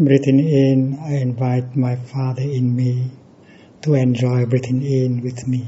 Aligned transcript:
Breathing 0.00 0.38
in, 0.38 0.96
I 1.02 1.14
invite 1.16 1.74
my 1.74 1.96
Father 1.96 2.42
in 2.42 2.76
me 2.76 3.10
to 3.82 3.94
enjoy 3.94 4.46
breathing 4.46 4.80
in 4.80 5.22
with 5.22 5.48
me. 5.48 5.66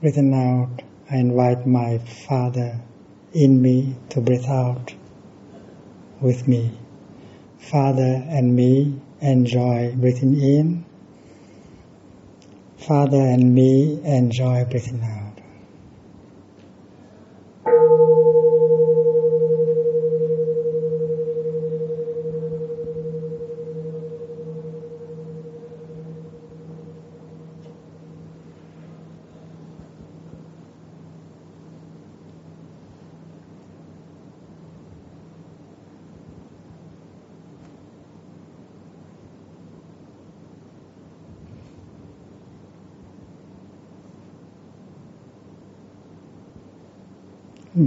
Breathing 0.00 0.34
out, 0.34 0.82
I 1.08 1.18
invite 1.18 1.64
my 1.64 1.98
Father 1.98 2.80
in 3.32 3.62
me 3.62 3.94
to 4.08 4.20
breathe 4.20 4.46
out 4.46 4.92
with 6.20 6.48
me. 6.48 6.76
Father 7.58 8.24
and 8.28 8.56
me 8.56 9.00
enjoy 9.20 9.94
breathing 9.94 10.34
in. 10.40 10.84
Father 12.78 13.20
and 13.20 13.54
me 13.54 14.00
enjoy 14.02 14.64
breathing 14.64 15.00
out. 15.04 15.29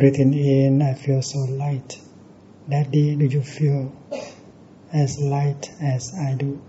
Breathing 0.04 0.34
in, 0.34 0.82
I 0.82 0.96
feel 0.96 1.22
so 1.22 1.40
light. 1.40 1.98
Daddy, 2.68 3.16
do 3.16 3.24
you 3.24 3.42
feel 3.42 3.96
as 4.92 5.18
light 5.18 5.72
as 5.80 6.14
I 6.14 6.34
do? 6.34 6.62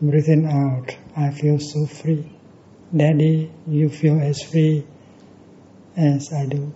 Breathing 0.00 0.46
out, 0.46 0.96
I 1.16 1.30
feel 1.32 1.58
so 1.58 1.86
free. 1.86 2.41
Daddy, 2.94 3.50
you 3.66 3.88
feel 3.88 4.20
as 4.20 4.42
free 4.42 4.84
as 5.96 6.32
I 6.32 6.44
do. 6.46 6.74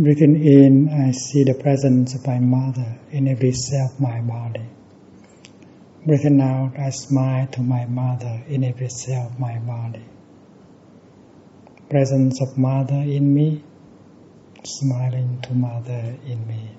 Breathing 0.00 0.42
in, 0.42 0.88
I 0.88 1.10
see 1.10 1.44
the 1.44 1.52
presence 1.52 2.14
of 2.14 2.26
my 2.26 2.38
mother 2.38 2.98
in 3.10 3.28
every 3.28 3.52
cell 3.52 3.90
of 3.92 4.00
my 4.00 4.22
body. 4.22 4.64
Breathing 6.06 6.40
out, 6.40 6.72
I 6.78 6.88
smile 6.88 7.46
to 7.48 7.60
my 7.60 7.84
mother 7.84 8.42
in 8.48 8.64
every 8.64 8.88
cell 8.88 9.26
of 9.26 9.38
my 9.38 9.58
body. 9.58 10.06
Presence 11.90 12.40
of 12.40 12.56
mother 12.56 12.94
in 12.94 13.34
me, 13.34 13.62
smiling 14.64 15.42
to 15.42 15.52
mother 15.52 16.16
in 16.24 16.46
me. 16.46 16.70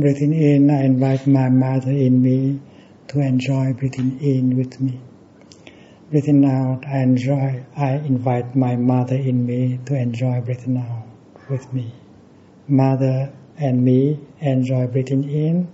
Breathing 0.00 0.32
in, 0.32 0.70
I 0.70 0.84
invite 0.84 1.26
my 1.26 1.50
mother 1.50 1.90
in 1.90 2.22
me 2.22 2.58
to 3.08 3.20
enjoy 3.20 3.74
breathing 3.74 4.18
in 4.22 4.56
with 4.56 4.80
me. 4.80 4.98
Breathing 6.10 6.42
out, 6.46 6.86
I 6.86 7.00
enjoy, 7.00 7.62
I 7.76 7.96
invite 7.96 8.56
my 8.56 8.76
mother 8.76 9.16
in 9.16 9.44
me 9.44 9.78
to 9.84 9.94
enjoy 9.94 10.40
breathing 10.40 10.78
out 10.78 11.04
with 11.50 11.70
me. 11.74 11.92
Mother 12.66 13.30
and 13.58 13.84
me 13.84 14.18
enjoy 14.40 14.86
breathing 14.86 15.24
in. 15.28 15.68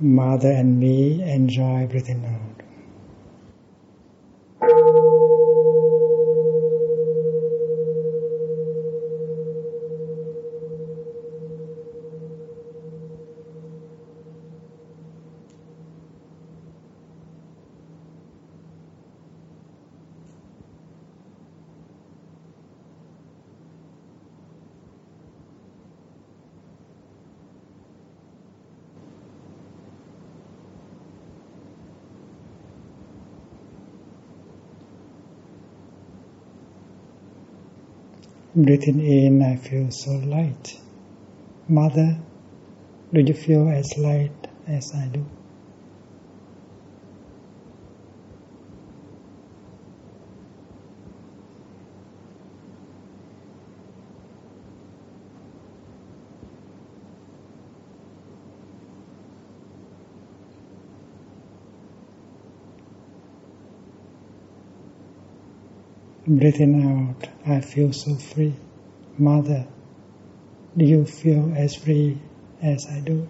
Mother 0.00 0.50
and 0.50 0.80
me 0.80 1.22
enjoy 1.22 1.86
breathing 1.86 2.24
out. 2.24 2.53
Breathing 38.56 39.00
in, 39.00 39.42
I 39.42 39.56
feel 39.56 39.90
so 39.90 40.12
light. 40.12 40.78
Mother, 41.68 42.18
do 43.12 43.20
you 43.20 43.34
feel 43.34 43.68
as 43.68 43.98
light 43.98 44.48
as 44.68 44.94
I 44.94 45.06
do? 45.08 45.26
Breathing 66.26 66.74
out, 66.82 67.03
I 67.46 67.60
feel 67.60 67.92
so 67.92 68.14
free. 68.14 68.54
Mother, 69.18 69.66
do 70.74 70.84
you 70.86 71.04
feel 71.04 71.52
as 71.54 71.74
free 71.74 72.18
as 72.62 72.86
I 72.86 73.00
do? 73.00 73.28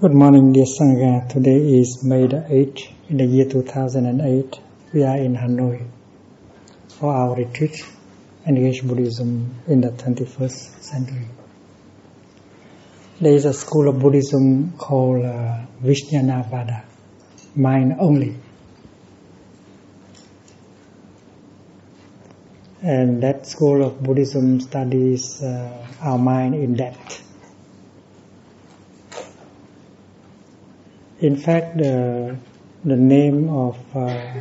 Good 0.00 0.14
morning, 0.14 0.54
dear 0.54 0.64
Sangha. 0.64 1.28
Today 1.28 1.78
is 1.80 2.02
May 2.02 2.26
the 2.28 2.46
8th 2.48 2.88
in 3.10 3.18
the 3.18 3.26
year 3.26 3.44
2008. 3.44 4.58
We 4.94 5.02
are 5.02 5.18
in 5.18 5.34
Hanoi 5.36 5.97
for 6.98 7.14
our 7.14 7.36
retreat, 7.36 7.80
Engage 8.44 8.82
Buddhism 8.82 9.54
in 9.68 9.80
the 9.80 9.90
21st 9.90 10.82
century. 10.82 11.26
There 13.20 13.32
is 13.32 13.44
a 13.44 13.52
school 13.52 13.88
of 13.88 14.00
Buddhism 14.00 14.72
called 14.72 15.24
uh, 15.24 15.66
Vijnanavada, 15.80 16.84
mind 17.54 17.96
only. 18.00 18.36
And 22.82 23.22
that 23.22 23.46
school 23.46 23.84
of 23.84 24.02
Buddhism 24.02 24.60
studies 24.60 25.40
uh, 25.42 25.86
our 26.00 26.18
mind 26.18 26.54
in 26.56 26.74
depth. 26.74 27.24
In 31.20 31.36
fact, 31.36 31.78
the, 31.78 32.36
the 32.84 32.96
name 32.96 33.48
of 33.50 33.76
uh, 33.96 34.40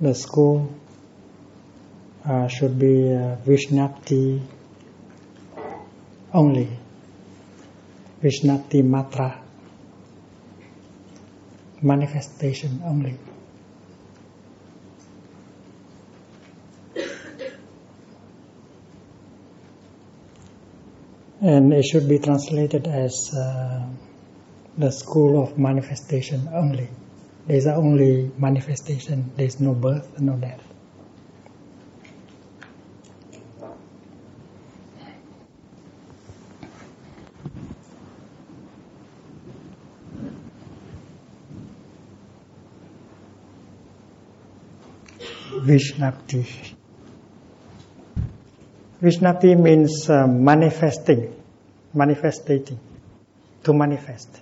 the 0.00 0.14
school 0.14 0.70
uh, 2.26 2.48
should 2.48 2.78
be 2.78 3.12
uh, 3.12 3.36
Vijnapti 3.46 4.40
only. 6.34 6.68
Vijnapti 8.22 8.82
Matra. 8.82 9.38
Manifestation 11.82 12.82
only. 12.84 13.18
And 21.40 21.72
it 21.72 21.84
should 21.84 22.08
be 22.08 22.18
translated 22.18 22.88
as 22.88 23.32
uh, 23.32 23.86
the 24.76 24.90
school 24.90 25.42
of 25.42 25.58
manifestation 25.58 26.48
only. 26.52 26.88
There's 27.46 27.66
only 27.66 28.32
manifestation, 28.36 29.30
there's 29.36 29.60
no 29.60 29.74
birth, 29.74 30.18
no 30.18 30.36
death. 30.36 30.65
Vishnapti. 45.66 46.46
Vishnapti 49.02 49.56
means 49.56 50.08
uh, 50.08 50.26
manifesting, 50.26 51.34
manifestating, 51.92 52.78
to 53.64 53.72
manifest. 53.72 54.40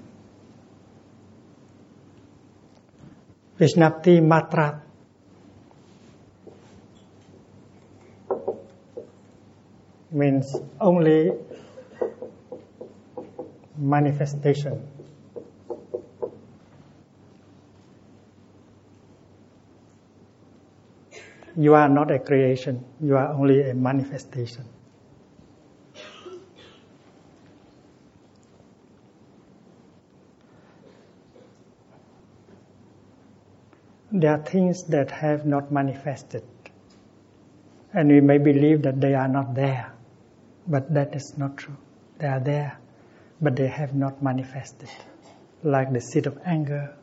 Vishnapti 3.58 4.20
Matra 4.20 4.82
means 10.10 10.54
only 10.78 11.32
manifestation. 13.78 14.93
You 21.56 21.74
are 21.74 21.88
not 21.88 22.10
a 22.10 22.18
creation, 22.18 22.84
you 23.00 23.16
are 23.16 23.28
only 23.28 23.68
a 23.70 23.74
manifestation. 23.74 24.64
There 34.10 34.32
are 34.32 34.42
things 34.42 34.84
that 34.84 35.10
have 35.10 35.44
not 35.44 35.72
manifested, 35.72 36.44
and 37.92 38.08
we 38.08 38.20
may 38.20 38.38
believe 38.38 38.82
that 38.82 39.00
they 39.00 39.14
are 39.14 39.26
not 39.28 39.54
there, 39.54 39.92
but 40.68 40.92
that 40.94 41.16
is 41.16 41.36
not 41.36 41.56
true. 41.56 41.76
They 42.18 42.28
are 42.28 42.38
there, 42.40 42.78
but 43.40 43.56
they 43.56 43.66
have 43.66 43.94
not 43.94 44.22
manifested, 44.22 44.88
like 45.64 45.92
the 45.92 46.00
seed 46.00 46.26
of 46.26 46.38
anger 46.44 46.94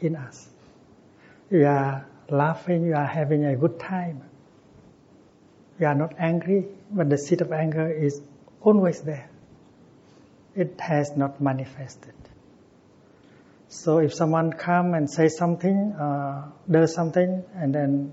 in 0.00 0.16
us. 0.16 0.48
We 1.50 1.64
are 1.64 2.06
laughing, 2.30 2.84
you 2.84 2.94
are 2.94 3.06
having 3.06 3.44
a 3.44 3.56
good 3.56 3.78
time. 3.78 4.22
You 5.78 5.86
are 5.86 5.94
not 5.94 6.14
angry, 6.18 6.66
but 6.90 7.10
the 7.10 7.18
seed 7.18 7.40
of 7.40 7.52
anger 7.52 7.90
is 7.90 8.20
always 8.60 9.00
there. 9.00 9.28
It 10.54 10.80
has 10.80 11.16
not 11.16 11.40
manifested. 11.40 12.14
So 13.68 13.98
if 13.98 14.14
someone 14.14 14.52
come 14.52 14.94
and 14.94 15.10
say 15.10 15.28
something, 15.28 15.92
uh, 15.92 16.50
does 16.70 16.94
something, 16.94 17.44
and 17.54 17.74
then 17.74 18.12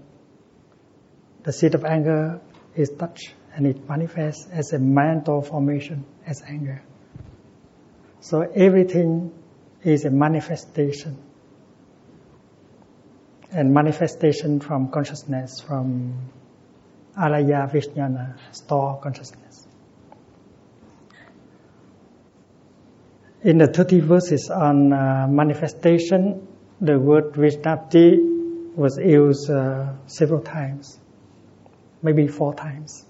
the 1.43 1.53
seed 1.53 1.75
of 1.75 1.85
anger 1.85 2.41
is 2.75 2.89
touched 2.89 3.33
and 3.55 3.67
it 3.67 3.87
manifests 3.87 4.47
as 4.51 4.73
a 4.73 4.79
mental 4.79 5.41
formation 5.41 6.05
as 6.25 6.41
anger. 6.41 6.81
So 8.19 8.41
everything 8.41 9.31
is 9.83 10.05
a 10.05 10.09
manifestation 10.09 11.17
and 13.53 13.73
manifestation 13.73 14.59
from 14.59 14.89
consciousness, 14.89 15.59
from 15.61 16.13
alaya 17.17 17.71
vijnana, 17.71 18.35
store 18.51 18.99
consciousness. 19.01 19.67
In 23.43 23.57
the 23.57 23.67
30 23.67 23.99
verses 23.99 24.49
on 24.49 24.93
uh, 24.93 25.27
manifestation, 25.29 26.47
the 26.79 26.97
word 26.97 27.33
Vijnapti 27.33 28.75
was 28.75 28.97
used 28.97 29.49
uh, 29.49 29.93
several 30.07 30.39
times, 30.41 30.97
maybe 32.01 32.27
four 32.27 32.53
times. 32.53 33.05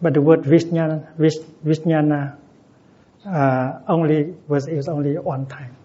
But 0.00 0.14
the 0.14 0.22
word 0.22 0.42
Vijnana, 0.42 1.16
Vijnana 1.64 2.36
uh, 3.26 3.80
only 3.88 4.34
was 4.46 4.68
used 4.68 4.88
only 4.88 5.18
one 5.18 5.46
time. 5.46 5.76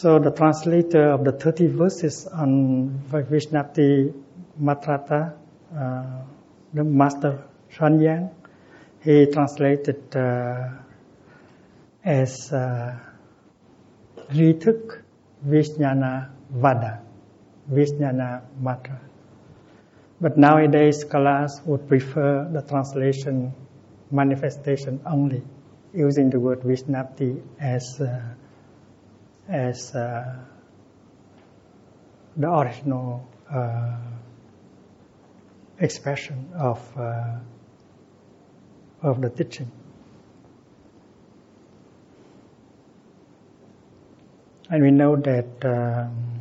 So 0.00 0.18
the 0.18 0.30
translator 0.30 1.10
of 1.10 1.24
the 1.24 1.32
30 1.32 1.66
verses 1.66 2.26
on 2.26 3.02
Vijnapti 3.10 4.14
Matrata, 4.58 5.34
uh, 5.76 6.22
the 6.72 6.84
master 6.84 7.44
Xuanzang, 7.70 8.32
he 9.04 9.26
translated 9.26 10.16
uh, 10.16 10.70
as 12.02 12.50
uh, 12.50 12.96
Rituk 14.30 15.02
Vijnana 15.46 16.30
Vada, 16.50 17.02
Vijnana 17.70 18.40
Matra. 18.58 18.98
But 20.18 20.38
nowadays 20.38 21.00
scholars 21.00 21.60
would 21.66 21.86
prefer 21.88 22.48
the 22.50 22.62
translation 22.62 23.52
manifestation 24.10 25.02
only, 25.04 25.42
using 25.92 26.30
the 26.30 26.40
word 26.40 26.60
Vijnapti 26.60 27.42
as 27.60 28.00
uh, 28.00 28.22
as 29.50 29.94
uh, 29.94 30.36
the 32.36 32.48
original 32.48 33.28
uh, 33.52 33.96
expression 35.80 36.50
of 36.54 36.80
uh, 36.96 37.38
of 39.02 39.20
the 39.20 39.30
teaching. 39.30 39.70
And 44.70 44.84
we 44.84 44.92
know 44.92 45.16
that 45.16 45.64
um, 45.64 46.40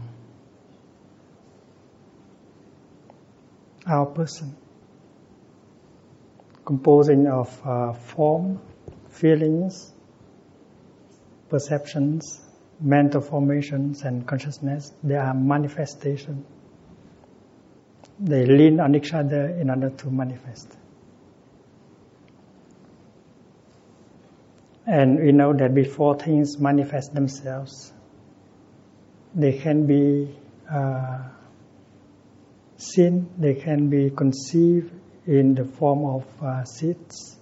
our 3.87 4.05
person, 4.05 4.55
composing 6.63 7.25
of 7.25 7.59
uh, 7.65 7.93
form, 7.93 8.61
feelings, 9.09 9.91
perceptions, 11.49 12.39
mental 12.79 13.21
formations 13.21 14.03
and 14.03 14.25
consciousness, 14.27 14.93
they 15.03 15.15
are 15.15 15.33
manifestation. 15.33 16.45
They 18.19 18.45
lean 18.45 18.79
on 18.79 18.95
each 18.95 19.13
other 19.13 19.49
in 19.49 19.69
order 19.69 19.89
to 19.89 20.09
manifest. 20.09 20.75
And 24.85 25.19
we 25.19 25.31
know 25.31 25.53
that 25.53 25.73
before 25.75 26.17
things 26.17 26.57
manifest 26.57 27.13
themselves, 27.13 27.93
they 29.35 29.53
can 29.53 29.85
be 29.85 30.35
uh, 30.71 31.29
seen, 32.77 33.29
they 33.37 33.53
can 33.53 33.89
be 33.89 34.09
conceived 34.09 34.91
in 35.27 35.53
the 35.53 35.65
form 35.65 36.05
of 36.05 36.25
uh, 36.41 36.63
seeds, 36.63 37.37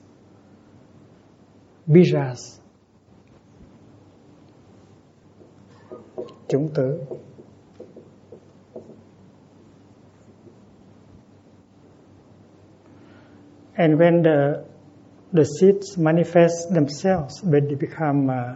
bijas, 1.90 2.60
chủng 6.48 6.68
tử 6.76 7.00
and 13.78 14.00
when 14.00 14.24
the 14.24 14.64
the 15.32 15.44
seeds 15.44 15.98
manifest 15.98 16.74
themselves 16.74 17.44
when 17.44 17.68
they 17.68 17.76
become 17.76 18.30
uh, 18.30 18.56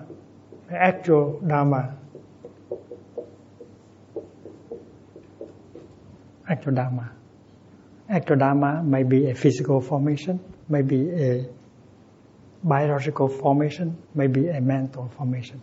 actual 0.74 1.40
dharma. 1.48 1.96
Actual 6.48 6.74
dharma. 6.74 7.12
Actual 8.10 8.38
dharma 8.38 8.84
may 8.84 9.04
be 9.04 9.30
a 9.30 9.36
physical 9.36 9.82
formation 9.82 10.40
may 10.70 10.82
be 10.82 11.10
a 11.10 11.46
biological 12.64 13.28
formation 13.28 13.98
may 14.16 14.28
be 14.28 14.48
a 14.48 14.62
mental 14.62 15.10
formation 15.18 15.62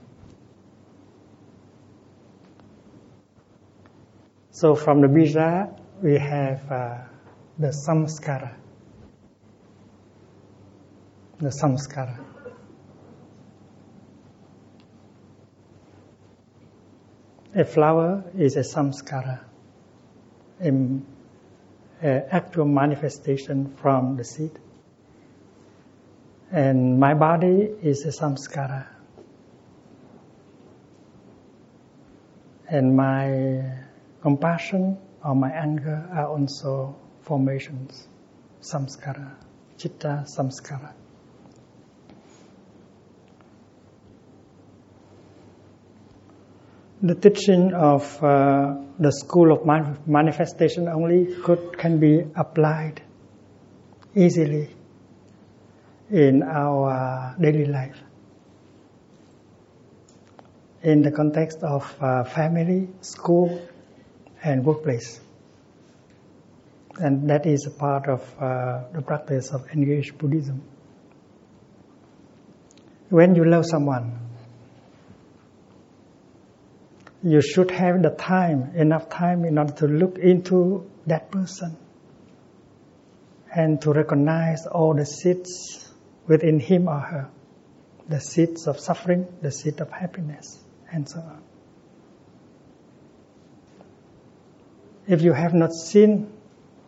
So 4.60 4.74
from 4.74 5.02
the 5.02 5.06
bija, 5.06 5.72
we 6.02 6.18
have 6.18 6.68
uh, 6.68 6.96
the 7.60 7.68
samskara. 7.68 8.56
The 11.38 11.50
samskara. 11.50 12.18
A 17.54 17.64
flower 17.64 18.24
is 18.36 18.56
a 18.56 18.64
samskara, 18.64 19.38
an 20.58 21.06
actual 22.02 22.64
manifestation 22.64 23.76
from 23.76 24.16
the 24.16 24.24
seed. 24.24 24.58
And 26.50 26.98
my 26.98 27.14
body 27.14 27.70
is 27.80 28.04
a 28.06 28.08
samskara. 28.08 28.88
And 32.68 32.96
my 32.96 33.86
compassion 34.20 34.98
or 35.24 35.34
my 35.34 35.50
anger 35.50 36.08
are 36.12 36.28
also 36.28 36.96
formations, 37.22 38.08
samskara, 38.60 39.34
chitta 39.76 40.24
samskara. 40.26 40.94
the 47.00 47.14
teaching 47.14 47.72
of 47.74 48.22
uh, 48.24 48.74
the 48.98 49.12
school 49.12 49.52
of 49.52 49.64
manifestation 50.06 50.88
only 50.88 51.32
could 51.42 51.78
can 51.78 52.00
be 52.00 52.24
applied 52.34 53.00
easily 54.16 54.68
in 56.10 56.42
our 56.42 57.36
daily 57.40 57.66
life. 57.66 57.96
In 60.82 61.02
the 61.02 61.12
context 61.12 61.62
of 61.62 61.94
uh, 62.00 62.24
family 62.24 62.88
school 63.00 63.60
and 64.42 64.64
workplace 64.64 65.20
and 67.00 67.30
that 67.30 67.46
is 67.46 67.66
a 67.66 67.70
part 67.70 68.08
of 68.08 68.20
uh, 68.40 68.82
the 68.92 69.02
practice 69.02 69.50
of 69.50 69.68
engaged 69.72 70.18
buddhism 70.18 70.62
when 73.08 73.34
you 73.34 73.44
love 73.44 73.64
someone 73.66 74.28
you 77.22 77.40
should 77.40 77.70
have 77.70 78.00
the 78.02 78.10
time, 78.10 78.76
enough 78.76 79.08
time 79.08 79.44
in 79.44 79.58
order 79.58 79.72
to 79.72 79.86
look 79.86 80.18
into 80.18 80.88
that 81.06 81.30
person 81.30 81.76
and 83.54 83.80
to 83.82 83.92
recognize 83.92 84.66
all 84.66 84.94
the 84.94 85.04
seeds 85.04 85.92
within 86.26 86.60
him 86.60 86.88
or 86.88 87.00
her, 87.00 87.30
the 88.08 88.20
seeds 88.20 88.68
of 88.68 88.78
suffering, 88.78 89.26
the 89.42 89.50
seed 89.50 89.80
of 89.80 89.90
happiness, 89.90 90.62
and 90.92 91.08
so 91.08 91.18
on. 91.18 91.42
If 95.08 95.22
you 95.22 95.32
have 95.32 95.54
not 95.54 95.72
seen 95.72 96.30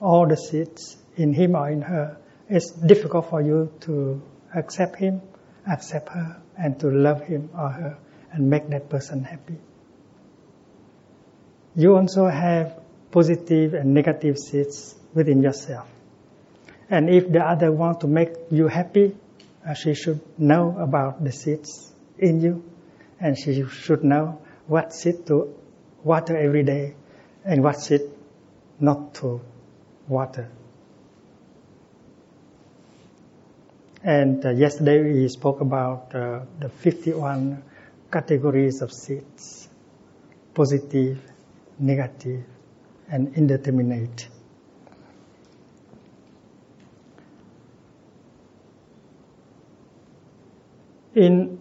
all 0.00 0.28
the 0.28 0.36
seeds 0.36 0.96
in 1.16 1.32
him 1.32 1.56
or 1.56 1.70
in 1.70 1.82
her, 1.82 2.18
it's 2.48 2.70
difficult 2.70 3.30
for 3.30 3.40
you 3.40 3.72
to 3.80 4.22
accept 4.54 4.96
him, 4.96 5.22
accept 5.70 6.10
her, 6.10 6.40
and 6.56 6.78
to 6.80 6.90
love 6.90 7.22
him 7.22 7.50
or 7.56 7.70
her 7.70 7.98
and 8.32 8.48
make 8.48 8.68
that 8.68 8.88
person 8.88 9.24
happy 9.24 9.58
you 11.74 11.96
also 11.96 12.26
have 12.26 12.80
positive 13.10 13.74
and 13.74 13.94
negative 13.94 14.36
seeds 14.38 14.94
within 15.14 15.42
yourself. 15.42 15.88
And 16.88 17.08
if 17.08 17.30
the 17.30 17.40
other 17.40 17.70
want 17.70 18.00
to 18.00 18.08
make 18.08 18.30
you 18.50 18.66
happy, 18.66 19.16
uh, 19.66 19.74
she 19.74 19.94
should 19.94 20.20
know 20.38 20.76
about 20.78 21.22
the 21.22 21.32
seeds 21.32 21.92
in 22.18 22.40
you, 22.40 22.64
and 23.20 23.38
she 23.38 23.64
should 23.68 24.02
know 24.02 24.40
what 24.66 24.92
seed 24.92 25.26
to 25.26 25.54
water 26.02 26.36
every 26.36 26.64
day, 26.64 26.94
and 27.44 27.62
what 27.62 27.80
seed 27.80 28.02
not 28.78 29.14
to 29.14 29.40
water. 30.08 30.50
And 34.02 34.44
uh, 34.44 34.50
yesterday 34.50 35.02
we 35.02 35.28
spoke 35.28 35.60
about 35.60 36.14
uh, 36.14 36.40
the 36.58 36.70
51 36.70 37.62
categories 38.10 38.80
of 38.80 38.92
seeds, 38.92 39.68
positive, 40.54 41.20
negative, 41.78 42.44
and 43.10 43.36
indeterminate. 43.36 44.28
In 51.14 51.60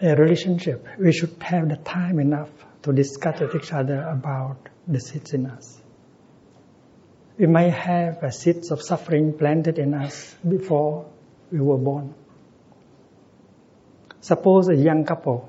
a 0.00 0.14
relationship, 0.14 0.86
we 0.98 1.12
should 1.12 1.42
have 1.42 1.68
the 1.68 1.76
time 1.76 2.20
enough 2.20 2.50
to 2.82 2.92
discuss 2.92 3.40
with 3.40 3.54
each 3.56 3.72
other 3.72 4.02
about 4.02 4.69
the 4.86 5.00
seeds 5.00 5.32
in 5.32 5.46
us. 5.46 5.80
We 7.38 7.46
might 7.46 7.72
have 7.72 8.22
a 8.22 8.32
seeds 8.32 8.70
of 8.70 8.82
suffering 8.82 9.36
planted 9.36 9.78
in 9.78 9.94
us 9.94 10.34
before 10.46 11.06
we 11.50 11.60
were 11.60 11.78
born. 11.78 12.14
Suppose 14.20 14.68
a 14.68 14.76
young 14.76 15.04
couple 15.04 15.48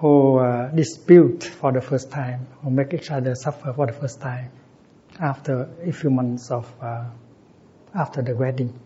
who 0.00 0.38
uh, 0.38 0.70
dispute 0.70 1.44
for 1.44 1.72
the 1.72 1.80
first 1.80 2.10
time, 2.10 2.46
who 2.62 2.70
make 2.70 2.94
each 2.94 3.10
other 3.10 3.34
suffer 3.34 3.72
for 3.72 3.86
the 3.86 3.92
first 3.92 4.20
time 4.20 4.50
after 5.20 5.68
a 5.84 5.92
few 5.92 6.10
months 6.10 6.50
of 6.50 6.72
uh, 6.82 7.04
after 7.94 8.22
the 8.22 8.34
wedding. 8.34 8.78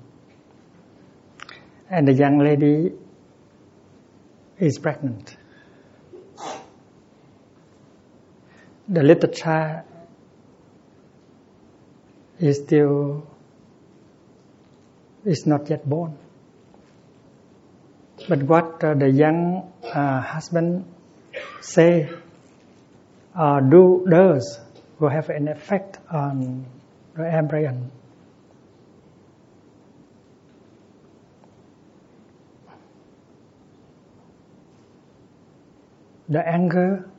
And 1.88 2.06
the 2.06 2.12
young 2.12 2.38
lady 2.38 2.92
is 4.58 4.78
pregnant. 4.78 5.36
The 8.90 9.02
little 9.04 9.30
child 9.30 9.84
is 12.40 12.58
still 12.58 13.26
is 15.24 15.46
not 15.46 15.70
yet 15.70 15.88
born. 15.88 16.18
But 18.28 18.42
what 18.42 18.82
uh, 18.82 18.94
the 18.94 19.08
young 19.08 19.72
uh, 19.84 20.20
husband 20.20 20.84
say 21.60 22.10
or 23.38 23.60
do 23.60 24.04
does 24.10 24.58
will 24.98 25.08
have 25.08 25.28
an 25.30 25.48
effect 25.48 25.98
on 26.10 26.66
the 27.14 27.32
embryo. 27.32 27.78
The 36.28 36.46
anger, 36.46 37.09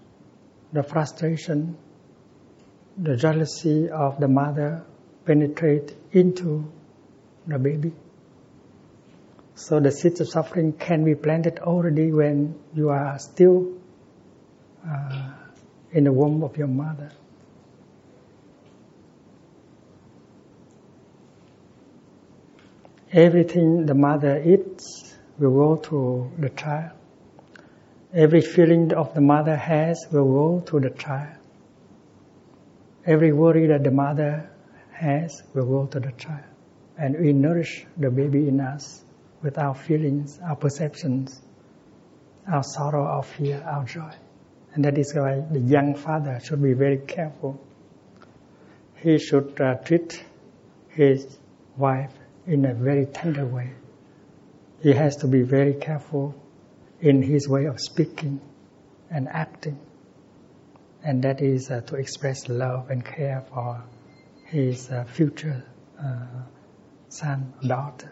the 0.73 0.83
frustration, 0.83 1.77
the 2.97 3.15
jealousy 3.15 3.89
of 3.89 4.19
the 4.19 4.27
mother 4.27 4.83
penetrate 5.25 5.95
into 6.11 6.71
the 7.47 7.59
baby. 7.59 7.93
So 9.55 9.79
the 9.79 9.91
seeds 9.91 10.21
of 10.21 10.29
suffering 10.29 10.73
can 10.73 11.03
be 11.03 11.15
planted 11.15 11.59
already 11.59 12.11
when 12.11 12.55
you 12.73 12.89
are 12.89 13.19
still 13.19 13.73
uh, 14.87 15.33
in 15.91 16.05
the 16.05 16.11
womb 16.11 16.43
of 16.43 16.57
your 16.57 16.67
mother. 16.67 17.11
Everything 23.11 23.85
the 23.85 23.93
mother 23.93 24.41
eats 24.41 25.15
will 25.37 25.51
go 25.51 25.75
to 25.89 26.31
the 26.39 26.49
child. 26.49 26.91
Every 28.13 28.41
feeling 28.41 28.93
of 28.93 29.13
the 29.13 29.21
mother 29.21 29.55
has 29.55 30.05
will 30.11 30.25
go 30.25 30.65
to 30.65 30.79
the 30.81 30.89
child. 30.89 31.37
Every 33.05 33.31
worry 33.31 33.67
that 33.67 33.83
the 33.83 33.91
mother 33.91 34.49
has 34.91 35.41
will 35.53 35.65
go 35.65 35.85
to 35.87 35.99
the 35.99 36.11
child. 36.11 36.43
And 36.97 37.17
we 37.17 37.31
nourish 37.31 37.85
the 37.97 38.11
baby 38.11 38.49
in 38.49 38.59
us 38.59 39.03
with 39.41 39.57
our 39.57 39.73
feelings, 39.73 40.39
our 40.45 40.57
perceptions, 40.57 41.41
our 42.47 42.63
sorrow, 42.63 43.05
our 43.05 43.23
fear, 43.23 43.63
our 43.65 43.85
joy. 43.85 44.13
And 44.73 44.83
that 44.83 44.97
is 44.97 45.13
why 45.15 45.39
the 45.49 45.59
young 45.59 45.95
father 45.95 46.39
should 46.43 46.61
be 46.61 46.73
very 46.73 46.97
careful. 46.97 47.65
He 48.97 49.19
should 49.19 49.59
uh, 49.59 49.75
treat 49.75 50.23
his 50.89 51.39
wife 51.77 52.11
in 52.45 52.65
a 52.65 52.73
very 52.73 53.05
tender 53.05 53.45
way. 53.45 53.71
He 54.81 54.91
has 54.91 55.15
to 55.17 55.27
be 55.27 55.43
very 55.43 55.75
careful 55.75 56.35
in 57.01 57.21
his 57.21 57.47
way 57.49 57.65
of 57.65 57.79
speaking 57.79 58.39
and 59.09 59.27
acting. 59.27 59.79
And 61.03 61.23
that 61.23 61.41
is 61.41 61.71
uh, 61.71 61.81
to 61.81 61.95
express 61.95 62.47
love 62.47 62.91
and 62.91 63.03
care 63.03 63.43
for 63.51 63.83
his 64.45 64.89
uh, 64.89 65.03
future 65.05 65.63
uh, 65.99 66.43
son 67.09 67.53
or 67.63 67.67
daughter. 67.67 68.11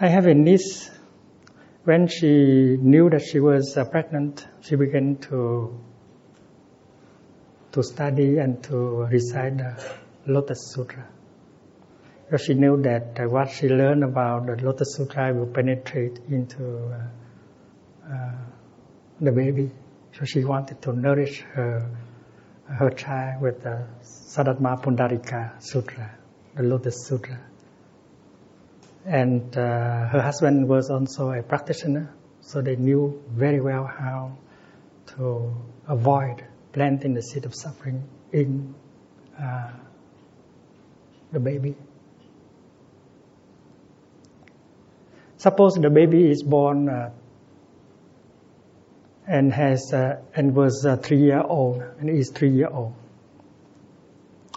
I 0.00 0.08
have 0.08 0.26
a 0.26 0.34
niece 0.34 0.90
when 1.84 2.08
she 2.08 2.76
knew 2.80 3.10
that 3.10 3.22
she 3.22 3.38
was 3.38 3.76
uh, 3.76 3.84
pregnant, 3.84 4.46
she 4.60 4.74
began 4.74 5.16
to 5.28 5.78
to 7.72 7.82
study 7.82 8.38
and 8.38 8.62
to 8.62 9.04
recite 9.10 9.58
the 9.58 9.76
Lotus 10.26 10.72
Sutra. 10.72 11.13
Because 12.34 12.46
she 12.46 12.54
knew 12.54 12.82
that 12.82 13.20
uh, 13.20 13.28
what 13.28 13.48
she 13.48 13.68
learned 13.68 14.02
about 14.02 14.46
the 14.46 14.56
Lotus 14.56 14.96
Sutra 14.96 15.32
will 15.32 15.46
penetrate 15.46 16.18
into 16.28 16.64
uh, 16.92 18.12
uh, 18.12 18.32
the 19.20 19.30
baby. 19.30 19.70
So 20.18 20.24
she 20.24 20.44
wanted 20.44 20.82
to 20.82 20.92
nourish 20.92 21.42
her 21.52 21.88
her 22.66 22.90
child 22.90 23.40
with 23.40 23.62
the 23.62 23.86
Saddharma 24.02 24.82
Pundarika 24.82 25.62
Sutra, 25.62 26.10
the 26.56 26.64
Lotus 26.64 27.06
Sutra. 27.06 27.38
And 29.04 29.56
uh, 29.56 30.08
her 30.08 30.20
husband 30.20 30.68
was 30.68 30.90
also 30.90 31.30
a 31.30 31.40
practitioner, 31.40 32.12
so 32.40 32.60
they 32.60 32.74
knew 32.74 33.22
very 33.28 33.60
well 33.60 33.86
how 33.86 34.36
to 35.14 35.54
avoid 35.86 36.44
planting 36.72 37.14
the 37.14 37.22
seed 37.22 37.44
of 37.44 37.54
suffering 37.54 38.02
in 38.32 38.74
uh, 39.40 39.70
the 41.30 41.38
baby. 41.38 41.76
Suppose 45.44 45.74
the 45.74 45.90
baby 45.90 46.30
is 46.30 46.42
born 46.42 46.88
uh, 46.88 47.10
and 49.26 49.52
has 49.52 49.92
uh, 49.92 50.22
and 50.34 50.56
was 50.56 50.86
uh, 50.86 50.96
three 50.96 51.18
year 51.18 51.42
old 51.42 51.82
and 52.00 52.08
is 52.08 52.30
three 52.30 52.48
year 52.48 52.68
old, 52.72 52.94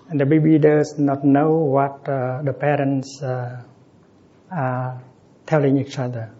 and 0.07 0.17
the 0.17 0.25
baby 0.25 0.57
does 0.59 0.97
not 0.97 1.25
know 1.25 1.55
what 1.55 2.07
uh, 2.07 2.41
the 2.41 2.53
parents 2.53 3.21
uh, 3.21 3.63
are 4.49 5.03
telling 5.45 5.77
each 5.77 5.99
other. 5.99 6.31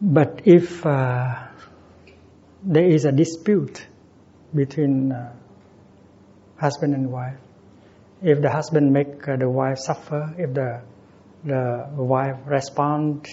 But 0.00 0.42
if 0.44 0.86
uh, 0.86 1.48
there 2.62 2.86
is 2.86 3.06
a 3.06 3.10
dispute 3.10 3.84
between 4.54 5.12
husband 6.58 6.94
and 6.94 7.10
wife, 7.10 7.40
if 8.22 8.40
the 8.40 8.50
husband 8.50 8.92
make 8.92 9.24
the 9.24 9.50
wife 9.50 9.78
suffer, 9.78 10.32
if 10.38 10.54
the 10.54 10.82
the 11.44 11.88
wife 11.96 12.36
respond 12.46 13.26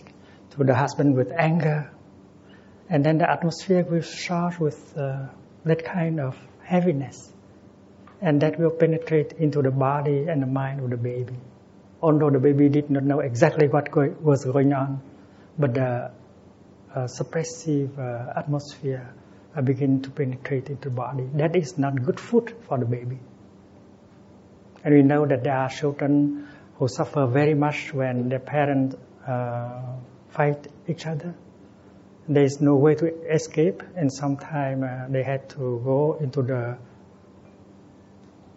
to 0.52 0.64
the 0.64 0.74
husband 0.74 1.16
with 1.16 1.32
anger, 1.32 1.92
and 2.90 3.06
then 3.06 3.18
the 3.18 3.30
atmosphere 3.30 3.84
will 3.84 4.02
charge 4.02 4.60
with 4.60 4.98
uh, 4.98 5.28
that 5.66 5.84
kind 5.84 6.20
of 6.20 6.38
heaviness, 6.64 7.32
and 8.22 8.42
that 8.42 8.60
will 8.60 8.72
penetrate 8.72 9.34
into 9.34 9.62
the 9.62 9.72
body 9.72 10.28
and 10.28 10.42
the 10.42 10.48
mind 10.48 10.80
of 10.82 10.90
the 10.90 10.98
baby. 10.98 11.36
Although 12.02 12.30
the 12.30 12.40
baby 12.40 12.70
did 12.70 12.90
not 12.90 13.04
know 13.04 13.20
exactly 13.20 13.68
what 13.68 13.92
go- 13.92 14.16
was 14.22 14.46
going 14.46 14.74
on, 14.74 15.02
but 15.58 15.74
the 15.74 16.12
uh, 16.94 17.08
suppressive 17.08 17.98
uh, 18.00 18.40
atmosphere 18.40 19.14
uh, 19.56 19.62
begin 19.62 20.02
to 20.02 20.10
penetrate 20.10 20.70
into 20.70 20.90
the 20.90 20.96
body. 20.96 21.28
That 21.34 21.56
is 21.56 21.78
not 21.78 22.02
good 22.04 22.20
food 22.20 22.56
for 22.68 22.78
the 22.78 22.86
baby. 22.86 23.20
And 24.84 24.94
we 24.94 25.02
know 25.02 25.26
that 25.26 25.44
there 25.44 25.58
are 25.58 25.70
children 25.70 26.47
who 26.78 26.88
suffer 26.88 27.26
very 27.26 27.54
much 27.54 27.94
when 27.94 28.30
their 28.30 28.40
parents 28.40 28.96
uh, 29.28 29.82
fight 30.30 30.68
each 30.88 31.06
other. 31.06 31.34
There 32.30 32.44
is 32.44 32.62
no 32.62 32.76
way 32.76 32.96
to 32.96 33.08
escape, 33.34 33.82
and 33.96 34.12
sometimes 34.12 34.84
uh, 34.84 35.08
they 35.10 35.24
had 35.24 35.50
to 35.52 35.82
go 35.84 36.18
into 36.22 36.42
the 36.42 36.78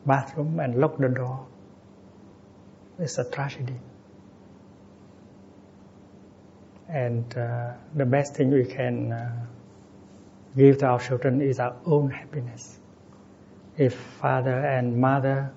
bathroom 0.04 0.58
and 0.60 0.76
lock 0.76 0.98
the 0.98 1.08
door. 1.08 1.46
It's 2.98 3.16
a 3.18 3.24
tragedy. 3.24 3.76
And 6.88 7.24
uh, 7.36 7.72
the 7.94 8.04
best 8.04 8.34
thing 8.34 8.50
we 8.50 8.64
can 8.64 9.12
uh, 9.12 9.46
give 10.56 10.78
to 10.78 10.86
our 10.86 11.00
children 11.00 11.40
is 11.40 11.60
our 11.60 11.76
own 11.86 12.10
happiness. 12.10 12.78
If 13.78 13.94
father 13.94 14.58
and 14.58 14.98
mother 14.98 15.52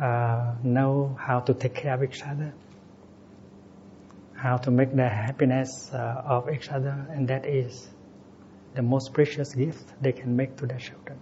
uh, 0.00 0.54
know 0.62 1.16
how 1.18 1.40
to 1.40 1.54
take 1.54 1.74
care 1.74 1.94
of 1.94 2.02
each 2.02 2.22
other, 2.22 2.52
how 4.34 4.56
to 4.56 4.70
make 4.70 4.94
the 4.94 5.08
happiness 5.08 5.90
uh, 5.92 6.22
of 6.24 6.48
each 6.50 6.68
other, 6.68 7.06
and 7.10 7.28
that 7.28 7.44
is 7.46 7.88
the 8.74 8.82
most 8.82 9.12
precious 9.12 9.54
gift 9.54 9.92
they 10.00 10.12
can 10.12 10.36
make 10.36 10.56
to 10.56 10.66
their 10.66 10.78
children. 10.78 11.18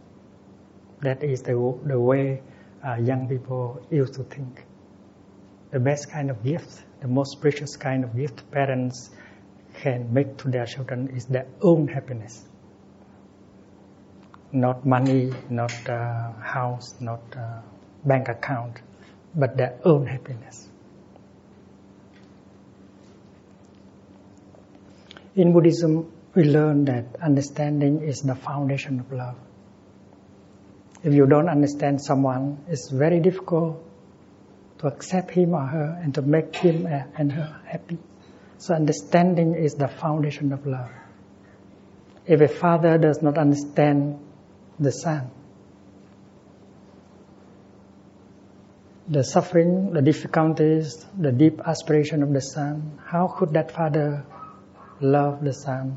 That 1.00 1.22
is 1.22 1.42
the, 1.42 1.54
the 1.84 1.98
way 1.98 2.42
uh, 2.86 2.96
young 2.96 3.28
people 3.28 3.80
used 3.90 4.14
to 4.14 4.24
think. 4.24 4.64
The 5.70 5.80
best 5.80 6.10
kind 6.10 6.30
of 6.30 6.42
gift, 6.44 6.82
the 7.00 7.08
most 7.08 7.40
precious 7.40 7.76
kind 7.76 8.04
of 8.04 8.14
gift 8.16 8.50
parents 8.50 9.10
can 9.80 10.12
make 10.12 10.36
to 10.38 10.48
their 10.48 10.66
children 10.66 11.08
is 11.16 11.26
their 11.26 11.46
own 11.60 11.88
happiness. 11.88 12.44
Not 14.52 14.86
money, 14.86 15.32
not 15.50 15.72
uh, 15.88 16.32
house, 16.32 16.94
not 17.00 17.20
uh, 17.36 17.60
bank 18.06 18.28
account, 18.28 18.78
but 19.34 19.56
their 19.56 19.78
own 19.84 20.06
happiness. 20.06 20.68
In 25.34 25.52
Buddhism, 25.52 26.10
we 26.34 26.44
learn 26.44 26.86
that 26.86 27.16
understanding 27.22 28.02
is 28.02 28.22
the 28.22 28.34
foundation 28.34 29.00
of 29.00 29.12
love. 29.12 29.36
If 31.02 31.12
you 31.12 31.26
don't 31.26 31.48
understand 31.48 32.00
someone, 32.02 32.64
it's 32.68 32.90
very 32.90 33.20
difficult 33.20 33.82
to 34.78 34.86
accept 34.86 35.30
him 35.30 35.54
or 35.54 35.66
her 35.66 36.00
and 36.02 36.14
to 36.14 36.22
make 36.22 36.56
him 36.56 36.86
and 36.86 37.32
her 37.32 37.60
happy. 37.66 37.98
So 38.58 38.74
understanding 38.74 39.54
is 39.54 39.74
the 39.74 39.88
foundation 39.88 40.52
of 40.52 40.66
love. 40.66 40.90
If 42.26 42.40
a 42.40 42.48
father 42.48 42.98
does 42.98 43.22
not 43.22 43.38
understand 43.38 44.18
the 44.80 44.90
son, 44.90 45.30
the 49.08 49.22
suffering, 49.22 49.92
the 49.92 50.02
difficulties, 50.02 51.06
the 51.18 51.30
deep 51.30 51.60
aspiration 51.60 52.22
of 52.22 52.32
the 52.32 52.40
son, 52.40 52.98
how 53.06 53.28
could 53.28 53.52
that 53.52 53.70
father 53.70 54.24
love 55.00 55.44
the 55.44 55.52
son 55.52 55.96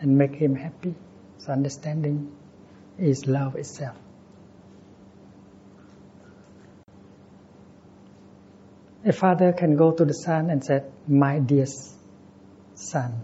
and 0.00 0.18
make 0.18 0.34
him 0.34 0.56
happy? 0.56 0.94
So 1.38 1.52
understanding 1.52 2.32
is 2.98 3.26
love 3.26 3.54
itself. 3.54 3.96
A 9.04 9.12
father 9.12 9.52
can 9.52 9.76
go 9.76 9.92
to 9.92 10.04
the 10.04 10.12
son 10.12 10.50
and 10.50 10.64
say, 10.64 10.82
My 11.06 11.38
dear 11.38 11.66
son, 12.74 13.22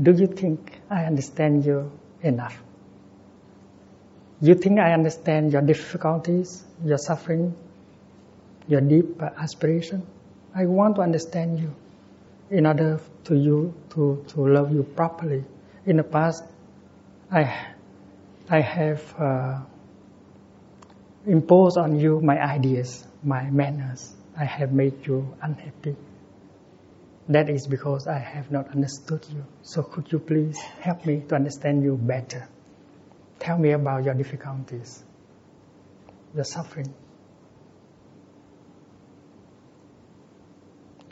do 0.00 0.12
you 0.12 0.26
think 0.26 0.80
I 0.90 1.04
understand 1.04 1.64
you 1.64 1.92
enough? 2.20 2.60
You 4.40 4.56
think 4.56 4.80
I 4.80 4.92
understand 4.92 5.52
your 5.52 5.62
difficulties, 5.62 6.64
your 6.84 6.98
suffering, 6.98 7.54
your 8.68 8.80
deep 8.80 9.20
aspiration? 9.22 10.06
I 10.54 10.66
want 10.66 10.96
to 10.96 11.02
understand 11.02 11.58
you 11.58 11.74
in 12.50 12.66
order 12.66 13.00
to 13.24 13.34
you 13.34 13.74
to, 13.90 14.24
to 14.28 14.46
love 14.46 14.72
you 14.72 14.82
properly. 14.82 15.44
In 15.86 15.96
the 15.96 16.04
past, 16.04 16.44
I, 17.30 17.68
I 18.48 18.60
have 18.60 19.14
uh, 19.18 19.60
imposed 21.26 21.78
on 21.78 21.98
you 21.98 22.20
my 22.20 22.40
ideas, 22.40 23.06
my 23.22 23.50
manners. 23.50 24.12
I 24.38 24.44
have 24.44 24.72
made 24.72 25.06
you 25.06 25.34
unhappy. 25.40 25.96
That 27.28 27.48
is 27.48 27.66
because 27.66 28.06
I 28.06 28.18
have 28.18 28.50
not 28.50 28.68
understood 28.68 29.24
you. 29.32 29.44
So 29.62 29.82
could 29.82 30.10
you 30.10 30.18
please 30.18 30.58
help 30.80 31.06
me 31.06 31.22
to 31.28 31.34
understand 31.34 31.82
you 31.82 31.96
better? 31.96 32.48
Tell 33.38 33.58
me 33.58 33.72
about 33.72 34.04
your 34.04 34.14
difficulties, 34.14 35.02
your 36.34 36.44
suffering, 36.44 36.92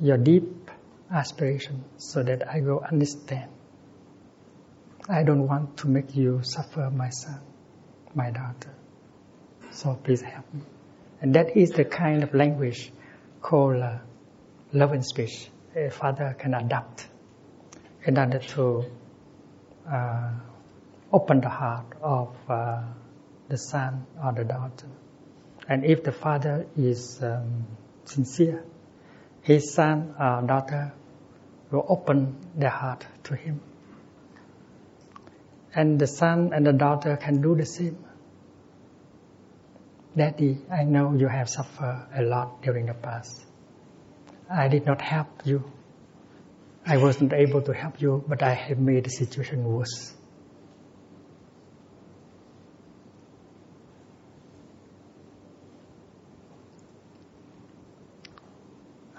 your 0.00 0.16
deep 0.16 0.70
aspiration 1.10 1.84
so 1.98 2.22
that 2.22 2.48
I 2.48 2.60
will 2.60 2.80
understand. 2.80 3.50
I 5.08 5.22
don't 5.22 5.46
want 5.46 5.78
to 5.78 5.88
make 5.88 6.14
you 6.14 6.40
suffer, 6.42 6.90
my 6.90 7.10
son, 7.10 7.40
my 8.14 8.30
daughter. 8.30 8.74
So 9.72 9.94
please 10.02 10.20
help 10.20 10.52
me. 10.54 10.62
And 11.20 11.34
that 11.34 11.56
is 11.56 11.70
the 11.70 11.84
kind 11.84 12.22
of 12.22 12.32
language 12.34 12.92
called 13.42 13.82
uh, 13.82 13.98
love 14.72 14.92
and 14.92 15.04
speech 15.04 15.48
a 15.76 15.90
father 15.90 16.34
can 16.38 16.54
adopt 16.54 17.08
in 18.04 18.18
order 18.18 18.38
to 18.38 18.84
uh, 19.90 20.30
open 21.12 21.40
the 21.40 21.48
heart 21.48 21.86
of 22.02 22.36
uh, 22.48 22.82
the 23.48 23.56
son 23.56 24.06
or 24.24 24.32
the 24.32 24.44
daughter. 24.44 24.86
And 25.68 25.84
if 25.84 26.02
the 26.02 26.12
father 26.12 26.66
is 26.76 27.22
um, 27.22 27.66
sincere, 28.04 28.64
his 29.42 29.72
son 29.72 30.14
or 30.18 30.42
daughter 30.46 30.92
will 31.70 31.84
open 31.88 32.36
their 32.54 32.70
heart 32.70 33.06
to 33.24 33.34
him. 33.36 33.60
And 35.74 35.98
the 35.98 36.06
son 36.06 36.52
and 36.52 36.66
the 36.66 36.72
daughter 36.72 37.16
can 37.16 37.40
do 37.40 37.54
the 37.54 37.64
same. 37.66 38.04
Daddy, 40.16 40.58
I 40.70 40.82
know 40.84 41.14
you 41.14 41.28
have 41.28 41.48
suffered 41.48 42.08
a 42.14 42.22
lot 42.22 42.62
during 42.62 42.86
the 42.86 42.94
past. 42.94 43.44
I 44.50 44.66
did 44.66 44.84
not 44.84 45.00
help 45.00 45.28
you. 45.44 45.62
I 46.84 46.96
wasn't 46.96 47.32
able 47.32 47.62
to 47.62 47.72
help 47.72 48.00
you, 48.00 48.24
but 48.26 48.42
I 48.42 48.54
have 48.54 48.78
made 48.78 49.04
the 49.04 49.10
situation 49.10 49.64
worse. 49.64 50.12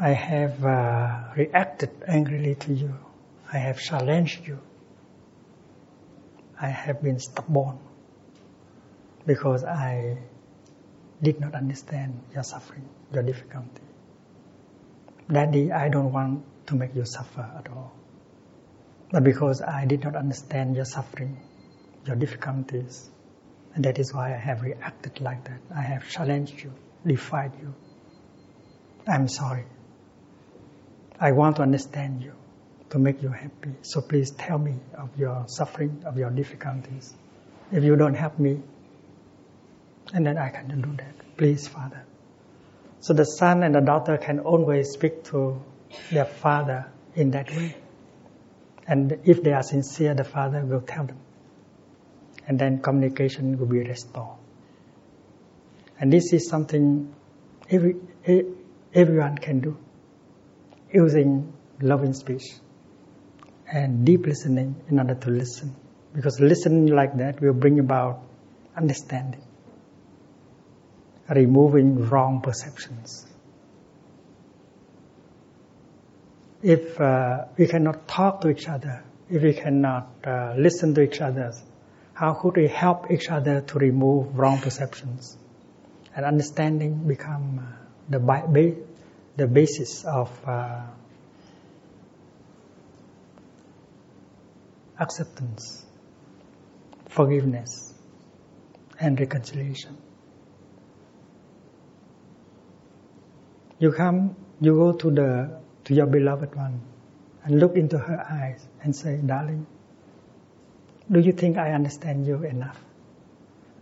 I 0.04 0.14
have 0.14 0.66
uh, 0.66 1.26
reacted 1.38 1.92
angrily 2.08 2.56
to 2.56 2.74
you. 2.74 2.98
I 3.54 3.60
have 3.60 3.80
challenged 3.80 4.48
you. 4.48 4.58
I 6.60 6.70
have 6.70 7.04
been 7.04 7.20
stubborn 7.20 7.78
because 9.28 9.64
I 9.64 10.18
did 11.22 11.40
not 11.40 11.54
understand 11.54 12.20
your 12.34 12.42
suffering, 12.42 12.90
your 13.14 13.22
difficulty. 13.22 13.84
Daddy, 15.32 15.72
I 15.72 15.90
don't 15.90 16.12
want 16.12 16.46
to 16.66 16.76
make 16.76 16.96
you 16.96 17.06
suffer 17.06 17.48
at 17.60 17.70
all. 17.72 17.94
But 19.12 19.24
because 19.24 19.62
I 19.62 19.86
did 19.86 20.04
not 20.04 20.16
understand 20.16 20.76
your 20.76 20.86
suffering, 20.86 21.40
your 22.08 22.16
difficulties, 22.16 23.08
and 23.76 23.86
that 23.86 24.00
is 24.00 24.12
why 24.16 24.34
I 24.34 24.38
have 24.38 24.64
reacted 24.64 25.22
like 25.22 25.44
that. 25.44 25.62
I 25.76 25.84
have 25.84 26.10
challenged 26.10 26.64
you, 26.64 26.74
defied 27.06 27.52
you. 27.62 27.76
I'm 29.08 29.28
sorry. 29.28 29.66
I 31.22 31.34
want 31.34 31.58
to 31.58 31.62
understand 31.62 32.24
you, 32.24 32.34
to 32.90 32.98
make 32.98 33.22
you 33.22 33.30
happy. 33.30 33.76
So 33.84 34.02
please 34.02 34.32
tell 34.32 34.58
me 34.58 34.74
of 34.98 35.16
your 35.18 35.46
suffering, 35.48 36.02
of 36.08 36.18
your 36.18 36.32
difficulties. 36.32 37.14
If 37.72 37.84
you 37.84 37.96
don't 37.96 38.16
help 38.16 38.40
me, 38.40 38.60
and 40.14 40.26
then 40.26 40.40
I 40.40 40.50
cannot 40.50 40.82
do 40.82 40.96
that. 40.98 41.38
Please, 41.38 41.68
Father. 41.68 42.04
So 43.02 43.14
the 43.14 43.24
son 43.24 43.62
and 43.62 43.76
the 43.76 43.82
daughter 43.82 44.18
can 44.18 44.40
always 44.40 44.90
speak 44.90 45.24
to 45.26 45.62
their 46.10 46.26
father 46.26 46.88
in 47.14 47.32
that 47.32 47.52
way. 47.52 47.76
And 48.88 49.20
if 49.24 49.44
they 49.44 49.54
are 49.54 49.64
sincere, 49.64 50.16
the 50.16 50.24
father 50.24 50.66
will 50.66 50.82
tell 50.82 51.06
them. 51.06 51.20
And 52.48 52.58
then 52.58 52.82
communication 52.82 53.60
will 53.60 53.68
be 53.68 53.80
restored. 53.80 54.38
And 56.00 56.12
this 56.12 56.34
is 56.34 56.50
something 56.50 57.14
every, 57.70 57.96
everyone 58.94 59.38
can 59.38 59.60
do 59.60 59.78
using 60.94 61.54
loving 61.82 62.14
speech 62.14 62.44
and 63.72 64.06
deep 64.06 64.26
listening 64.26 64.76
in 64.90 65.00
order 65.00 65.16
to 65.16 65.30
listen. 65.30 65.76
Because 66.14 66.40
listening 66.40 66.88
like 66.88 67.18
that 67.18 67.42
will 67.42 67.54
bring 67.54 67.80
about 67.80 68.22
understanding 68.76 69.42
removing 71.30 72.10
wrong 72.10 72.42
perceptions. 72.42 73.26
If 76.62 77.00
uh, 77.00 77.46
we 77.58 77.68
cannot 77.68 78.08
talk 78.08 78.42
to 78.42 78.50
each 78.50 78.68
other, 78.68 79.04
if 79.30 79.42
we 79.42 79.54
cannot 79.54 80.10
uh, 80.24 80.54
listen 80.58 80.94
to 80.96 81.02
each 81.02 81.22
other, 81.22 81.54
how 82.14 82.34
could 82.34 82.58
we 82.58 82.68
help 82.68 83.10
each 83.10 83.30
other 83.30 83.62
to 83.62 83.80
remove 83.80 84.38
wrong 84.38 84.60
perceptions? 84.60 85.38
And 86.16 86.26
understanding 86.26 87.08
become 87.08 87.60
uh, 87.60 87.78
the, 88.10 88.76
the 89.38 89.48
basis 89.48 90.04
of 90.04 90.30
uh, 90.46 90.82
acceptance, 95.00 95.86
forgiveness, 97.10 97.94
and 99.00 99.20
reconciliation. 99.20 99.98
You 103.80 103.91
come, 103.91 104.36
you 104.60 104.76
go 104.76 104.91
to 104.94 105.12
the 105.12 105.62
to 105.86 105.94
your 105.96 106.06
beloved 106.06 106.54
one 106.56 106.82
and 107.44 107.60
look 107.60 107.76
into 107.76 107.98
her 107.98 108.20
eyes 108.30 108.67
and 108.84 108.96
say, 108.96 109.17
"Darling, 109.17 109.65
do 111.10 111.20
you 111.20 111.32
think 111.32 111.58
I 111.58 111.72
understand 111.72 112.28
you 112.28 112.44
enough? 112.44 112.80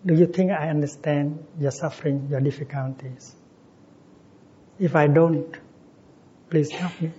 Do 0.05 0.13
you 0.13 0.27
think 0.27 0.51
I 0.51 0.69
understand 0.69 1.45
your 1.59 1.71
suffering, 1.71 2.27
your 2.29 2.39
difficulties? 2.39 3.35
If 4.79 4.95
I 4.95 5.07
don't, 5.07 5.57
please 6.49 6.71
help 6.71 7.01
me. 7.01 7.11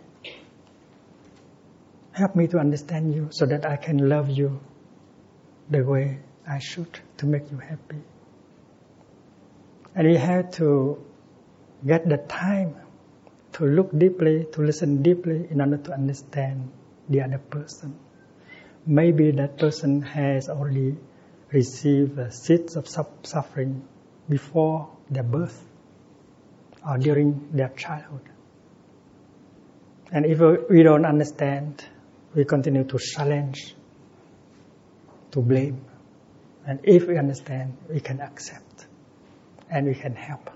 Help 2.12 2.34
me 2.34 2.46
to 2.48 2.58
understand 2.58 3.14
you 3.14 3.28
so 3.30 3.44
that 3.46 3.66
I 3.66 3.76
can 3.76 4.08
love 4.08 4.30
you 4.30 4.60
the 5.68 5.84
way 5.84 6.20
I 6.48 6.58
should 6.58 6.98
to 7.18 7.26
make 7.26 7.50
you 7.50 7.58
happy. 7.58 8.00
And 9.94 10.08
we 10.08 10.16
have 10.16 10.52
to 10.52 11.04
get 11.86 12.08
the 12.08 12.16
time 12.16 12.76
to 13.52 13.66
look 13.66 13.96
deeply, 13.96 14.46
to 14.52 14.62
listen 14.62 15.02
deeply 15.02 15.46
in 15.50 15.60
order 15.60 15.76
to 15.76 15.92
understand 15.92 16.70
the 17.10 17.20
other 17.20 17.38
person. 17.38 17.98
Maybe 18.86 19.32
that 19.32 19.58
person 19.58 20.00
has 20.00 20.48
already 20.48 20.96
received 21.52 22.16
the 22.16 22.30
seeds 22.30 22.76
of 22.76 22.88
suffering 22.88 23.86
before 24.28 24.88
their 25.10 25.24
birth 25.24 25.62
or 26.86 26.98
during 26.98 27.50
their 27.52 27.68
childhood. 27.70 28.22
And 30.12 30.26
if 30.26 30.40
we 30.68 30.82
don't 30.82 31.04
understand, 31.04 31.84
we 32.34 32.44
continue 32.44 32.84
to 32.84 32.98
challenge, 32.98 33.74
to 35.32 35.40
blame. 35.40 35.84
And 36.66 36.80
if 36.84 37.06
we 37.06 37.16
understand, 37.16 37.76
we 37.88 38.00
can 38.00 38.20
accept 38.20 38.86
and 39.70 39.86
we 39.86 39.94
can 39.94 40.14
help. 40.14 40.50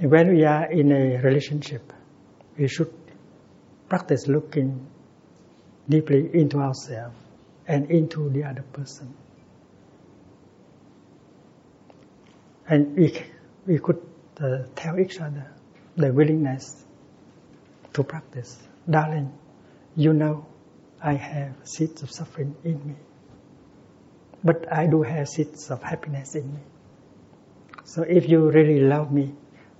when 0.00 0.28
we 0.28 0.44
are 0.44 0.70
in 0.70 0.92
a 0.92 1.16
relationship, 1.22 1.92
we 2.56 2.68
should 2.68 2.92
practice 3.88 4.28
looking 4.28 4.86
deeply 5.88 6.30
into 6.34 6.58
ourselves 6.58 7.16
and 7.66 7.90
into 7.90 8.30
the 8.30 8.44
other 8.44 8.62
person. 8.72 9.12
And 12.68 12.96
we, 12.96 13.22
we 13.66 13.78
could 13.78 14.00
uh, 14.40 14.58
tell 14.76 14.98
each 15.00 15.20
other 15.20 15.50
the 15.96 16.12
willingness 16.12 16.84
to 17.94 18.04
practice. 18.04 18.58
Darling, 18.88 19.32
you 19.96 20.12
know 20.12 20.46
I 21.02 21.14
have 21.14 21.54
seeds 21.64 22.02
of 22.02 22.10
suffering 22.10 22.54
in 22.64 22.86
me. 22.86 22.94
But 24.44 24.72
I 24.72 24.86
do 24.86 25.02
have 25.02 25.28
seeds 25.28 25.70
of 25.70 25.82
happiness 25.82 26.34
in 26.34 26.52
me. 26.52 26.60
So 27.84 28.02
if 28.02 28.28
you 28.28 28.50
really 28.50 28.80
love 28.80 29.12
me, 29.12 29.34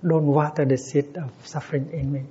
don't 0.05 0.27
water 0.27 0.65
the 0.65 0.77
seed 0.77 1.17
of 1.17 1.31
suffering 1.45 1.91
in 1.93 2.11
me. 2.11 2.23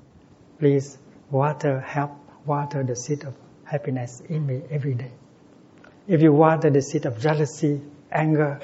Please 0.58 0.98
water, 1.30 1.80
help 1.80 2.12
water 2.44 2.82
the 2.82 2.96
seed 2.96 3.24
of 3.24 3.34
happiness 3.64 4.20
in 4.28 4.46
me 4.46 4.62
every 4.70 4.94
day. 4.94 5.12
If 6.06 6.22
you 6.22 6.32
water 6.32 6.70
the 6.70 6.82
seed 6.82 7.06
of 7.06 7.20
jealousy, 7.20 7.80
anger, 8.10 8.60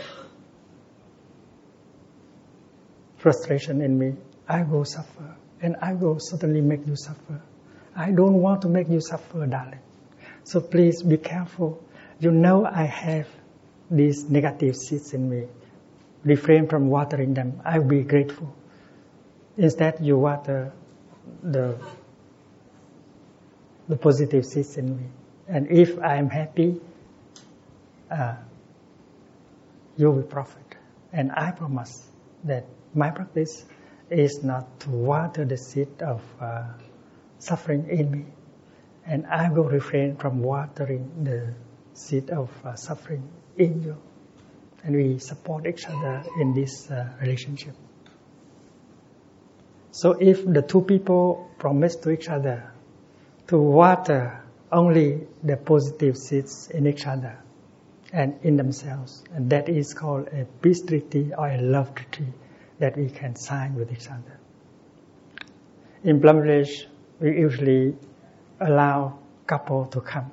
frustration 3.25 3.81
in 3.81 3.99
me, 3.99 4.15
I 4.47 4.63
will 4.65 4.85
suffer. 4.85 5.35
And 5.63 5.77
I 5.81 5.95
will 5.95 6.19
certainly 6.21 6.61
make 6.61 6.87
you 6.87 6.95
suffer. 6.95 7.41
I 7.97 8.11
don't 8.11 8.35
want 8.35 8.61
to 8.63 8.69
make 8.69 8.91
you 8.91 9.01
suffer, 9.01 9.47
darling. 9.47 9.81
So 10.45 10.61
please 10.61 11.03
be 11.03 11.17
careful. 11.17 11.83
You 12.21 12.31
know 12.31 12.67
I 12.67 12.85
have 12.85 13.27
these 13.91 14.29
negative 14.29 14.77
seeds 14.77 15.15
in 15.15 15.31
me. 15.31 15.47
Refrain 16.23 16.69
from 16.69 16.91
watering 16.91 17.33
them. 17.33 17.63
I 17.65 17.79
will 17.79 17.89
be 17.89 18.03
grateful. 18.03 18.55
Instead, 19.57 19.99
you 20.03 20.19
water 20.19 20.73
the 21.43 21.79
the 23.89 23.97
positive 23.97 24.45
seeds 24.45 24.77
in 24.77 24.97
me, 24.97 25.05
and 25.47 25.71
if 25.71 25.99
I 25.99 26.17
am 26.17 26.31
happy, 26.31 26.81
uh, 28.11 28.37
you 29.97 30.11
will 30.11 30.23
profit. 30.23 30.77
And 31.13 31.31
I 31.31 31.51
promise 31.53 32.03
that 32.45 32.65
my 32.95 33.11
practice 33.11 33.65
is 34.11 34.43
not 34.43 34.81
to 34.81 34.91
water 34.91 35.45
the 35.45 35.57
seed 35.57 36.03
of 36.03 36.23
uh, 36.41 36.65
suffering 37.39 37.89
in 37.89 38.11
me, 38.11 38.25
and 39.07 39.27
I 39.27 39.51
will 39.51 39.65
refrain 39.65 40.17
from 40.17 40.43
watering 40.43 41.25
the 41.25 41.55
seed 41.95 42.31
of 42.31 42.51
uh, 42.65 42.75
suffering 42.75 43.29
in 43.57 43.83
you, 43.83 43.97
and 44.85 44.95
we 44.95 45.19
support 45.19 45.67
each 45.67 45.87
other 45.87 46.25
in 46.41 46.55
this 46.55 46.91
uh, 46.91 47.09
relationship. 47.21 47.75
So 49.91 50.13
if 50.13 50.45
the 50.45 50.63
two 50.63 50.83
people 50.83 51.51
promise 51.59 51.97
to 51.97 52.11
each 52.11 52.29
other 52.29 52.73
to 53.47 53.59
water 53.59 54.43
only 54.73 55.27
the 55.43 55.57
positive 55.57 56.17
seeds 56.17 56.69
in 56.69 56.87
each 56.87 57.07
other 57.07 57.39
and 58.13 58.39
in 58.43 58.57
themselves, 58.57 59.23
and 59.33 59.51
that 59.51 59.69
is 59.69 59.95
called 59.95 60.29
a 60.29 60.47
peace 60.63 60.83
treaty 60.83 61.33
or 61.37 61.49
a 61.49 61.59
love 61.61 61.95
treaty 61.95 62.33
that 62.79 62.97
we 62.97 63.09
can 63.09 63.37
sign 63.37 63.75
with 63.75 63.93
each 63.93 64.09
other. 64.09 64.39
In 66.03 66.21
Village, 66.21 66.87
we 67.21 67.39
usually 67.39 67.95
allow 68.61 69.19
couple 69.47 69.87
to 69.87 70.01
come 70.01 70.31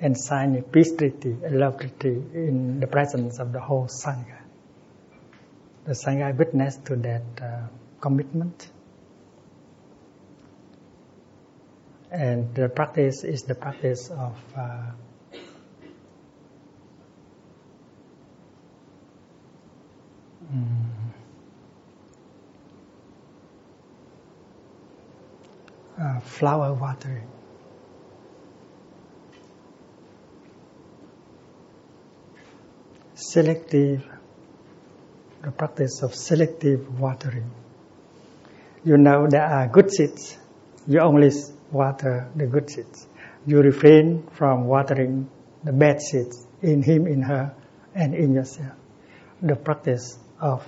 and 0.00 0.16
sign 0.16 0.56
a 0.56 0.62
peace 0.62 0.94
treaty, 0.94 1.36
a 1.44 1.50
love 1.50 1.78
treaty 1.78 2.22
in 2.34 2.80
the 2.80 2.86
presence 2.86 3.38
of 3.38 3.52
the 3.52 3.60
whole 3.60 3.86
Sangha. 3.86 4.38
The 5.84 5.92
Sangha 5.92 6.36
witness 6.36 6.76
to 6.86 6.96
that 6.96 7.22
uh, 7.40 7.68
commitment. 8.00 8.70
And 12.10 12.54
the 12.54 12.68
practice 12.68 13.24
is 13.24 13.42
the 13.42 13.54
practice 13.54 14.10
of 14.10 14.36
uh, 14.56 14.90
mm, 20.52 20.85
uh, 26.00 26.20
flower 26.20 26.74
watering. 26.74 27.26
Selective, 33.14 34.06
the 35.42 35.50
practice 35.50 36.02
of 36.02 36.14
selective 36.14 37.00
watering. 37.00 37.50
You 38.84 38.98
know 38.98 39.26
there 39.28 39.44
are 39.44 39.68
good 39.68 39.90
seeds. 39.90 40.36
You 40.86 41.00
only 41.00 41.30
water 41.72 42.28
the 42.36 42.46
good 42.46 42.70
seeds. 42.70 43.06
You 43.46 43.60
refrain 43.60 44.28
from 44.32 44.66
watering 44.66 45.28
the 45.64 45.72
bad 45.72 46.00
seeds 46.00 46.46
in 46.62 46.82
him, 46.82 47.06
in 47.06 47.22
her, 47.22 47.54
and 47.94 48.14
in 48.14 48.34
yourself. 48.34 48.74
The 49.42 49.56
practice 49.56 50.18
of 50.40 50.66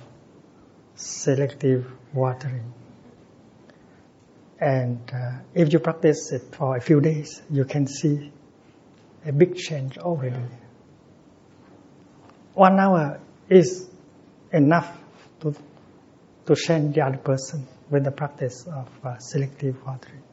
selective 0.95 1.85
watering. 2.13 2.73
And 4.59 4.99
uh, 5.13 5.39
if 5.53 5.71
you 5.71 5.79
practice 5.79 6.31
it 6.33 6.53
for 6.53 6.75
a 6.75 6.81
few 6.81 6.99
days, 6.99 7.41
you 7.49 7.63
can 7.63 7.87
see 7.87 8.31
a 9.25 9.31
big 9.31 9.55
change 9.55 9.97
already. 9.97 10.35
One 12.53 12.77
hour 12.77 13.21
is 13.49 13.87
enough 14.51 14.97
to, 15.41 15.55
to 16.45 16.55
change 16.55 16.95
the 16.95 17.05
other 17.05 17.17
person 17.17 17.67
with 17.89 18.03
the 18.03 18.11
practice 18.11 18.65
of 18.67 18.89
uh, 19.03 19.17
selective 19.19 19.77
watering. 19.85 20.23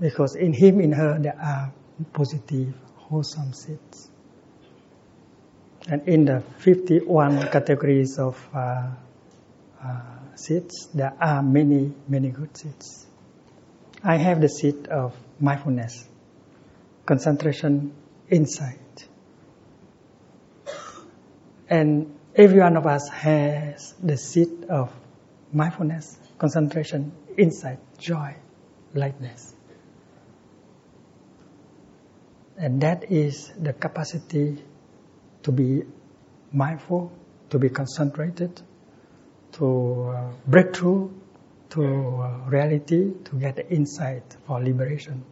Because 0.00 0.34
in 0.34 0.52
him, 0.52 0.80
in 0.80 0.92
her, 0.92 1.18
there 1.20 1.38
are 1.40 1.72
positive, 2.12 2.74
wholesome 2.96 3.52
seeds. 3.52 4.10
And 5.88 6.08
in 6.08 6.24
the 6.24 6.42
51 6.58 7.48
categories 7.48 8.18
of 8.18 8.36
uh, 8.52 8.90
uh, 9.84 10.00
seeds, 10.34 10.88
there 10.94 11.14
are 11.20 11.42
many, 11.42 11.92
many 12.08 12.30
good 12.30 12.56
seeds. 12.56 13.06
I 14.04 14.16
have 14.16 14.40
the 14.40 14.48
seed 14.48 14.88
of 14.88 15.14
mindfulness, 15.38 16.08
concentration, 17.06 17.92
insight. 18.28 19.08
And 21.68 22.18
every 22.34 22.58
one 22.60 22.76
of 22.76 22.86
us 22.86 23.08
has 23.08 23.94
the 24.02 24.16
seed 24.16 24.64
of 24.68 24.92
mindfulness, 25.52 26.18
concentration, 26.38 27.12
insight, 27.38 27.78
joy, 27.98 28.34
lightness. 28.92 29.54
And 32.58 32.80
that 32.82 33.10
is 33.10 33.52
the 33.58 33.72
capacity 33.72 34.62
to 35.44 35.52
be 35.52 35.82
mindful, 36.52 37.12
to 37.50 37.58
be 37.58 37.68
concentrated, 37.68 38.60
to 39.52 40.14
uh, 40.14 40.32
break 40.46 40.74
through 40.74 41.21
to 41.72 41.82
uh, 41.82 42.50
reality, 42.50 43.12
to 43.24 43.36
get 43.36 43.56
the 43.56 43.66
insight 43.72 44.36
for 44.46 44.62
liberation. 44.62 45.24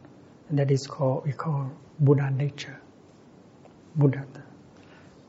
And 0.49 0.59
that 0.59 0.71
is 0.71 0.87
called, 0.87 1.27
we 1.27 1.33
call 1.33 1.71
Buddha 1.99 2.31
nature. 2.31 2.81
Buddha. 3.95 4.27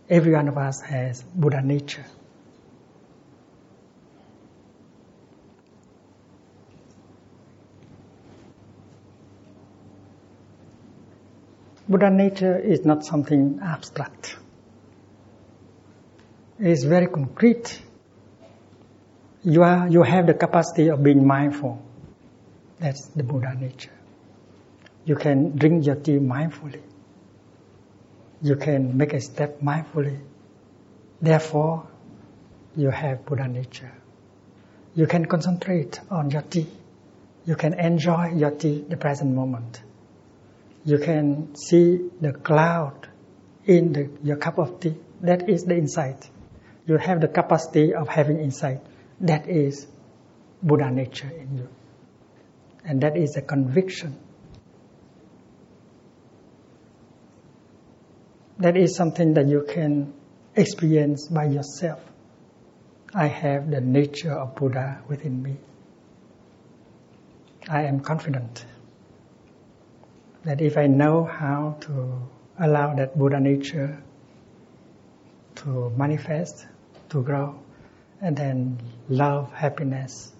Every 0.10 0.32
one 0.32 0.48
of 0.48 0.58
us 0.58 0.80
has 0.82 1.22
Buddha 1.22 1.62
nature. 1.62 2.06
Buddha 11.90 12.10
nature 12.10 12.58
is 12.58 12.86
not 12.86 13.04
something 13.04 13.60
abstract. 13.62 14.38
It 16.58 16.68
is 16.68 16.86
very 16.86 17.08
concrete 17.08 17.82
you 19.44 19.64
are 19.64 19.88
you 19.88 20.04
have 20.04 20.28
the 20.28 20.34
capacity 20.34 20.90
of 20.90 21.04
being 21.04 21.26
mindful. 21.26 21.82
That's 22.80 23.08
the 23.08 23.24
Buddha 23.24 23.56
nature. 23.56 23.92
You 25.06 25.16
can 25.16 25.58
drink 25.58 25.86
your 25.86 25.96
tea 25.96 26.20
mindfully. 26.20 26.82
You 28.42 28.56
can 28.56 28.98
make 28.98 29.14
a 29.14 29.22
step 29.22 29.62
mindfully. 29.62 30.20
Therefore, 31.22 31.88
you 32.76 32.90
have 32.90 33.26
Buddha 33.26 33.48
nature. 33.48 33.92
You 34.96 35.08
can 35.08 35.26
concentrate 35.26 36.00
on 36.10 36.30
your 36.32 36.42
tea. 36.42 36.68
You 37.46 37.56
can 37.56 37.74
enjoy 37.80 38.34
your 38.36 38.52
tea, 38.52 38.86
the 38.88 38.98
present 38.98 39.34
moment. 39.34 39.82
You 40.86 40.98
can 40.98 41.56
see 41.56 42.10
the 42.20 42.34
cloud 42.34 43.08
in 43.66 43.94
the, 43.94 44.10
your 44.24 44.38
cup 44.38 44.58
of 44.60 44.80
tea. 44.80 44.96
That 45.22 45.50
is 45.50 45.64
the 45.64 45.76
insight. 45.76 46.30
You 46.88 46.98
have 46.98 47.22
the 47.22 47.28
capacity 47.28 47.94
of 47.94 48.08
having 48.08 48.40
insight. 48.40 48.82
That 49.22 49.48
is 49.48 49.88
Buddha 50.64 50.90
nature 50.90 51.30
in 51.30 51.58
you. 51.58 51.70
And 52.84 53.02
that 53.02 53.16
is 53.16 53.38
a 53.38 53.42
conviction. 53.42 54.18
That 58.58 58.78
is 58.78 58.96
something 58.96 59.36
that 59.36 59.48
you 59.48 59.66
can 59.68 60.14
experience 60.56 61.28
by 61.28 61.46
yourself. 61.46 62.00
I 63.14 63.28
have 63.28 63.70
the 63.70 63.82
nature 63.82 64.34
of 64.34 64.56
Buddha 64.56 65.02
within 65.08 65.42
me. 65.42 65.58
I 67.70 67.84
am 67.84 68.00
confident 68.00 68.66
that 70.44 70.62
if 70.62 70.78
I 70.78 70.88
know 70.88 71.26
how 71.26 71.78
to 71.82 72.22
allow 72.60 72.96
that 72.96 73.18
Buddha 73.18 73.40
nature 73.40 74.02
to 75.56 75.92
manifest, 75.96 76.66
to 77.10 77.22
grow, 77.22 77.60
and 78.22 78.38
then 78.38 78.78
love, 79.10 79.52
happiness 79.54 80.34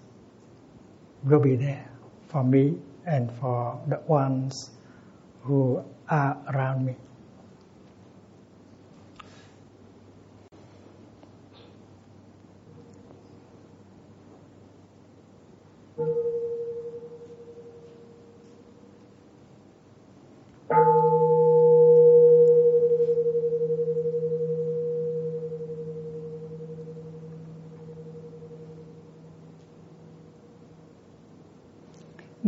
will 1.24 1.40
be 1.40 1.56
there 1.56 1.88
for 2.28 2.44
me 2.44 2.78
and 3.06 3.30
for 3.40 3.80
the 3.88 4.00
ones 4.06 4.70
who 5.42 5.82
are 6.08 6.36
around 6.54 6.86
me. 6.86 6.96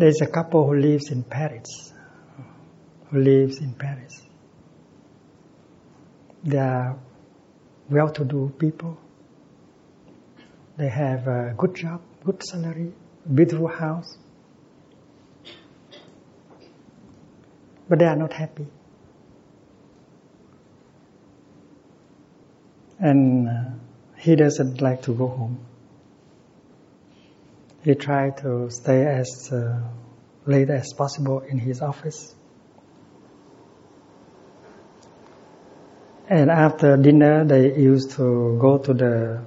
There's 0.04 0.20
a 0.20 0.26
couple 0.26 0.66
who 0.66 0.74
lives 0.74 1.10
in 1.10 1.22
Paris, 1.22 1.94
who 3.08 3.20
lives 3.20 3.56
in 3.56 3.72
Paris. 3.72 4.20
They 6.42 6.58
are 6.58 6.98
well-to-do 7.88 8.52
people. 8.58 8.98
They 10.76 10.88
have 10.90 11.26
a 11.26 11.54
good 11.56 11.74
job, 11.74 12.02
good 12.22 12.42
salary, 12.42 12.92
beautiful 13.34 13.68
house. 13.68 14.18
But 17.88 18.00
they 18.00 18.04
are 18.04 18.16
not 18.16 18.34
happy. 18.34 18.66
And 22.98 23.48
uh, 23.48 23.52
he 24.18 24.36
doesn't 24.36 24.82
like 24.82 25.00
to 25.04 25.14
go 25.14 25.28
home 25.28 25.64
he 27.84 27.94
tried 27.94 28.38
to 28.38 28.70
stay 28.70 29.04
as 29.06 29.52
uh, 29.52 29.78
late 30.46 30.70
as 30.70 30.94
possible 30.94 31.40
in 31.40 31.58
his 31.58 31.82
office. 31.82 32.34
And 36.26 36.50
after 36.50 36.96
dinner, 36.96 37.44
they 37.44 37.76
used 37.76 38.12
to 38.12 38.58
go 38.58 38.78
to 38.78 38.94
the 38.94 39.44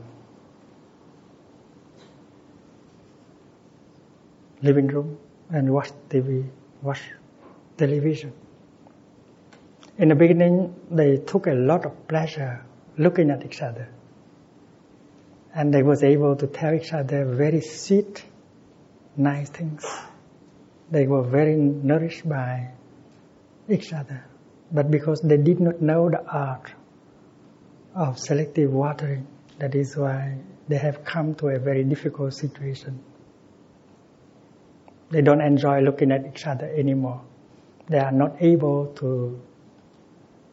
living 4.62 4.88
room 4.88 5.18
and 5.50 5.74
watch 5.74 5.90
TV, 6.10 6.48
watch 6.84 7.02
television. 7.76 8.34
In 9.98 10.10
the 10.10 10.16
beginning, 10.16 10.76
they 10.92 11.18
took 11.18 11.48
a 11.48 11.54
lot 11.54 11.88
of 11.88 12.08
pleasure 12.08 12.64
looking 13.00 13.32
at 13.32 13.44
each 13.44 13.64
other 13.64 13.90
and 15.58 15.74
they 15.74 15.82
was 15.82 16.04
able 16.04 16.36
to 16.36 16.46
tell 16.46 16.76
each 16.76 16.94
other 16.94 17.26
very 17.26 17.62
sweet, 17.62 18.24
nice 19.18 19.50
things. 19.50 19.86
They 20.92 21.08
were 21.08 21.24
very 21.24 21.56
nourished 21.56 22.28
by 22.28 22.72
each 23.70 23.94
other. 23.94 24.24
But 24.72 24.92
because 24.92 25.22
they 25.22 25.38
did 25.38 25.60
not 25.60 25.82
know 25.82 26.10
the 26.10 26.24
art 26.26 26.72
of 27.96 28.20
selective 28.20 28.72
watering, 28.72 29.28
that 29.60 29.76
is 29.76 29.96
why 29.96 30.38
they 30.68 30.78
have 30.78 31.04
come 31.04 31.36
to 31.36 31.48
a 31.50 31.60
very 31.60 31.84
difficult 31.84 32.34
situation. 32.34 33.00
They 35.10 35.22
don't 35.22 35.42
enjoy 35.42 35.82
looking 35.82 36.12
at 36.12 36.26
each 36.26 36.46
other 36.46 36.68
anymore. 36.68 37.22
They 37.88 38.00
are 38.00 38.12
not 38.12 38.42
able 38.42 38.88
to 38.98 39.42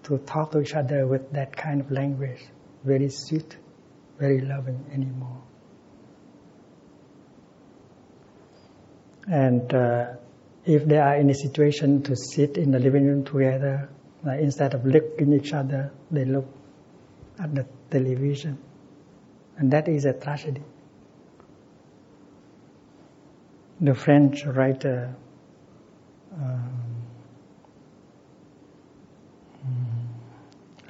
to 0.04 0.18
talk 0.18 0.52
to 0.52 0.60
each 0.60 0.74
other 0.74 1.06
with 1.06 1.32
that 1.32 1.56
kind 1.56 1.80
of 1.80 1.90
language, 1.90 2.44
very 2.84 3.08
sweet 3.08 3.56
very 4.18 4.40
loving 4.40 4.84
anymore. 4.92 5.42
And 9.26 9.72
uh, 9.72 10.14
if 10.64 10.84
they 10.84 10.98
are 10.98 11.16
in 11.16 11.30
a 11.30 11.34
situation 11.34 12.02
to 12.02 12.16
sit 12.16 12.56
in 12.56 12.70
the 12.70 12.78
living 12.78 13.06
room 13.06 13.24
together, 13.24 13.88
instead 14.24 14.74
of 14.74 14.84
looking 14.84 15.32
each 15.32 15.52
other, 15.52 15.92
they 16.10 16.24
look 16.24 16.46
at 17.38 17.54
the 17.54 17.66
television. 17.90 18.58
And 19.56 19.70
that 19.72 19.88
is 19.88 20.04
a 20.04 20.12
tragedy. 20.12 20.62
The 23.80 23.94
French 23.94 24.44
writer 24.46 25.14
um, 26.32 26.84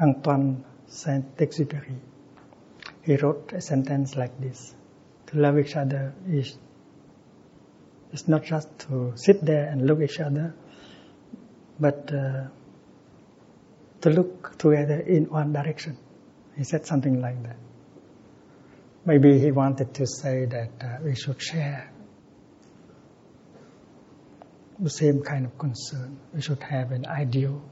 Antoine 0.01 0.65
Saint-Exupéry, 0.87 1.97
he 3.03 3.17
wrote 3.17 3.53
a 3.53 3.61
sentence 3.61 4.17
like 4.17 4.41
this. 4.41 4.75
To 5.27 5.39
love 5.39 5.59
each 5.59 5.77
other 5.77 6.15
is, 6.29 6.57
is 8.15 8.29
not 8.29 8.45
just 8.45 8.69
to 8.79 9.13
sit 9.17 9.45
there 9.45 9.69
and 9.69 9.87
look 9.87 9.99
at 10.01 10.11
each 10.11 10.21
other, 10.21 10.55
but 11.81 12.11
uh, 12.15 12.45
to 14.01 14.11
look 14.11 14.57
together 14.57 15.01
in 15.01 15.25
one 15.25 15.53
direction. 15.53 15.99
He 16.57 16.63
said 16.63 16.87
something 16.87 17.21
like 17.21 17.43
that. 17.43 17.57
Maybe 19.05 19.39
he 19.41 19.51
wanted 19.51 19.93
to 19.95 20.07
say 20.07 20.45
that 20.47 20.71
uh, 20.81 20.99
we 21.05 21.17
should 21.17 21.43
share 21.43 21.93
the 24.79 24.91
same 24.91 25.23
kind 25.23 25.45
of 25.45 25.59
concern. 25.59 26.19
We 26.33 26.41
should 26.41 26.63
have 26.63 26.93
an 26.93 27.07
ideal. 27.07 27.63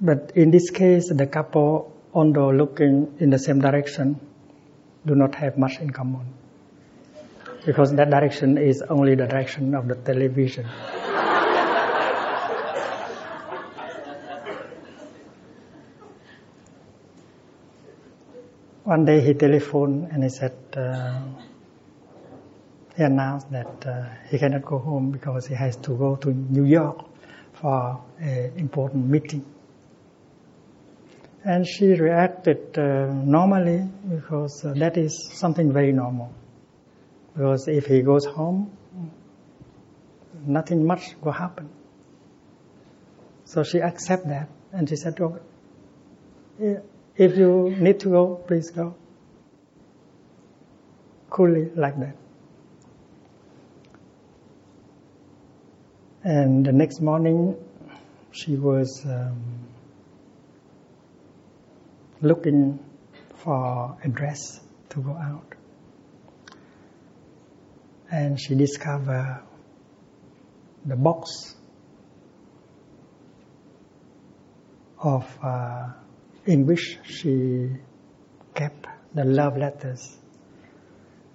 But 0.00 0.32
in 0.36 0.52
this 0.52 0.70
case, 0.70 1.10
the 1.12 1.26
couple, 1.26 1.92
although 2.14 2.50
looking 2.50 3.16
in 3.18 3.30
the 3.30 3.38
same 3.38 3.60
direction, 3.60 4.20
do 5.06 5.14
not 5.14 5.34
have 5.36 5.56
much 5.56 5.78
in 5.80 5.90
common. 5.90 6.26
Because 7.64 7.94
that 7.94 8.10
direction 8.10 8.58
is 8.58 8.82
only 8.82 9.14
the 9.14 9.26
direction 9.26 9.74
of 9.74 9.88
the 9.88 9.94
television. 9.94 10.66
One 18.84 19.04
day 19.04 19.20
he 19.20 19.34
telephoned 19.34 20.12
and 20.12 20.22
he 20.22 20.28
said, 20.28 20.54
uh, 20.76 21.20
he 22.96 23.02
announced 23.02 23.50
that 23.50 23.86
uh, 23.86 24.06
he 24.30 24.38
cannot 24.38 24.64
go 24.64 24.78
home 24.78 25.10
because 25.10 25.46
he 25.46 25.54
has 25.54 25.76
to 25.76 25.96
go 25.96 26.16
to 26.16 26.32
New 26.32 26.64
York 26.64 27.04
for 27.54 28.00
an 28.18 28.52
important 28.56 29.06
meeting. 29.06 29.44
And 31.46 31.64
she 31.64 31.92
reacted 31.92 32.76
uh, 32.76 33.06
normally 33.06 33.88
because 34.10 34.64
uh, 34.64 34.72
that 34.78 34.96
is 34.96 35.30
something 35.32 35.72
very 35.72 35.92
normal. 35.92 36.34
Because 37.34 37.68
if 37.68 37.86
he 37.86 38.02
goes 38.02 38.24
home, 38.24 38.76
nothing 40.44 40.84
much 40.84 41.14
will 41.22 41.30
happen. 41.30 41.68
So 43.44 43.62
she 43.62 43.78
accepted 43.78 44.30
that 44.30 44.48
and 44.72 44.88
she 44.88 44.96
said, 44.96 45.20
oh, 45.20 45.38
if 46.58 47.36
you 47.38 47.76
need 47.78 48.00
to 48.00 48.08
go, 48.08 48.34
please 48.34 48.70
go. 48.70 48.96
Coolly 51.30 51.70
like 51.76 51.96
that. 52.00 52.16
And 56.24 56.66
the 56.66 56.72
next 56.72 57.00
morning, 57.00 57.54
she 58.32 58.56
was 58.56 59.04
um, 59.06 59.66
looking 62.20 62.78
for 63.36 63.96
a 64.02 64.08
dress 64.08 64.60
to 64.90 65.00
go 65.00 65.10
out. 65.10 65.54
And 68.10 68.40
she 68.40 68.54
discovered 68.54 69.42
the 70.84 70.96
box 70.96 71.54
of 74.98 75.24
uh, 75.42 75.92
in 76.46 76.66
which 76.66 76.98
she 77.04 77.68
kept 78.54 78.86
the 79.14 79.24
love 79.24 79.56
letters 79.56 80.16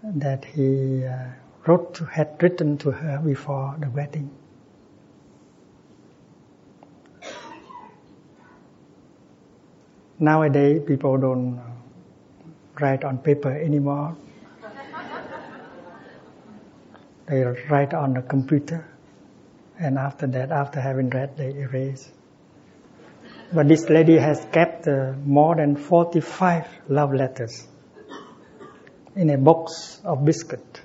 that 0.04 0.46
he 0.46 1.04
uh, 1.06 1.30
wrote 1.67 1.94
to, 1.96 2.06
had 2.06 2.41
written 2.41 2.78
to 2.78 2.91
her 2.91 3.22
before 3.24 3.76
the 3.80 3.89
wedding. 3.89 4.32
Nowadays, 10.22 10.84
people 10.86 11.18
don't 11.18 11.60
write 12.80 13.04
on 13.04 13.18
paper 13.18 13.52
anymore. 13.52 14.16
they 17.28 17.44
write 17.72 17.96
on 17.96 18.14
the 18.14 18.22
computer, 18.22 18.88
and 19.80 19.98
after 19.98 20.28
that, 20.28 20.52
after 20.52 20.80
having 20.80 21.10
read, 21.10 21.38
they 21.38 21.50
erase. 21.56 22.08
But 23.52 23.68
this 23.68 23.90
lady 23.90 24.20
has 24.20 24.46
kept 24.52 24.88
uh, 24.88 25.14
more 25.26 25.56
than 25.56 25.76
45 25.76 26.68
love 26.88 27.16
letters 27.16 27.68
in 29.16 29.32
a 29.32 29.40
box 29.40 30.00
of 30.06 30.24
biscuit. 30.24 30.82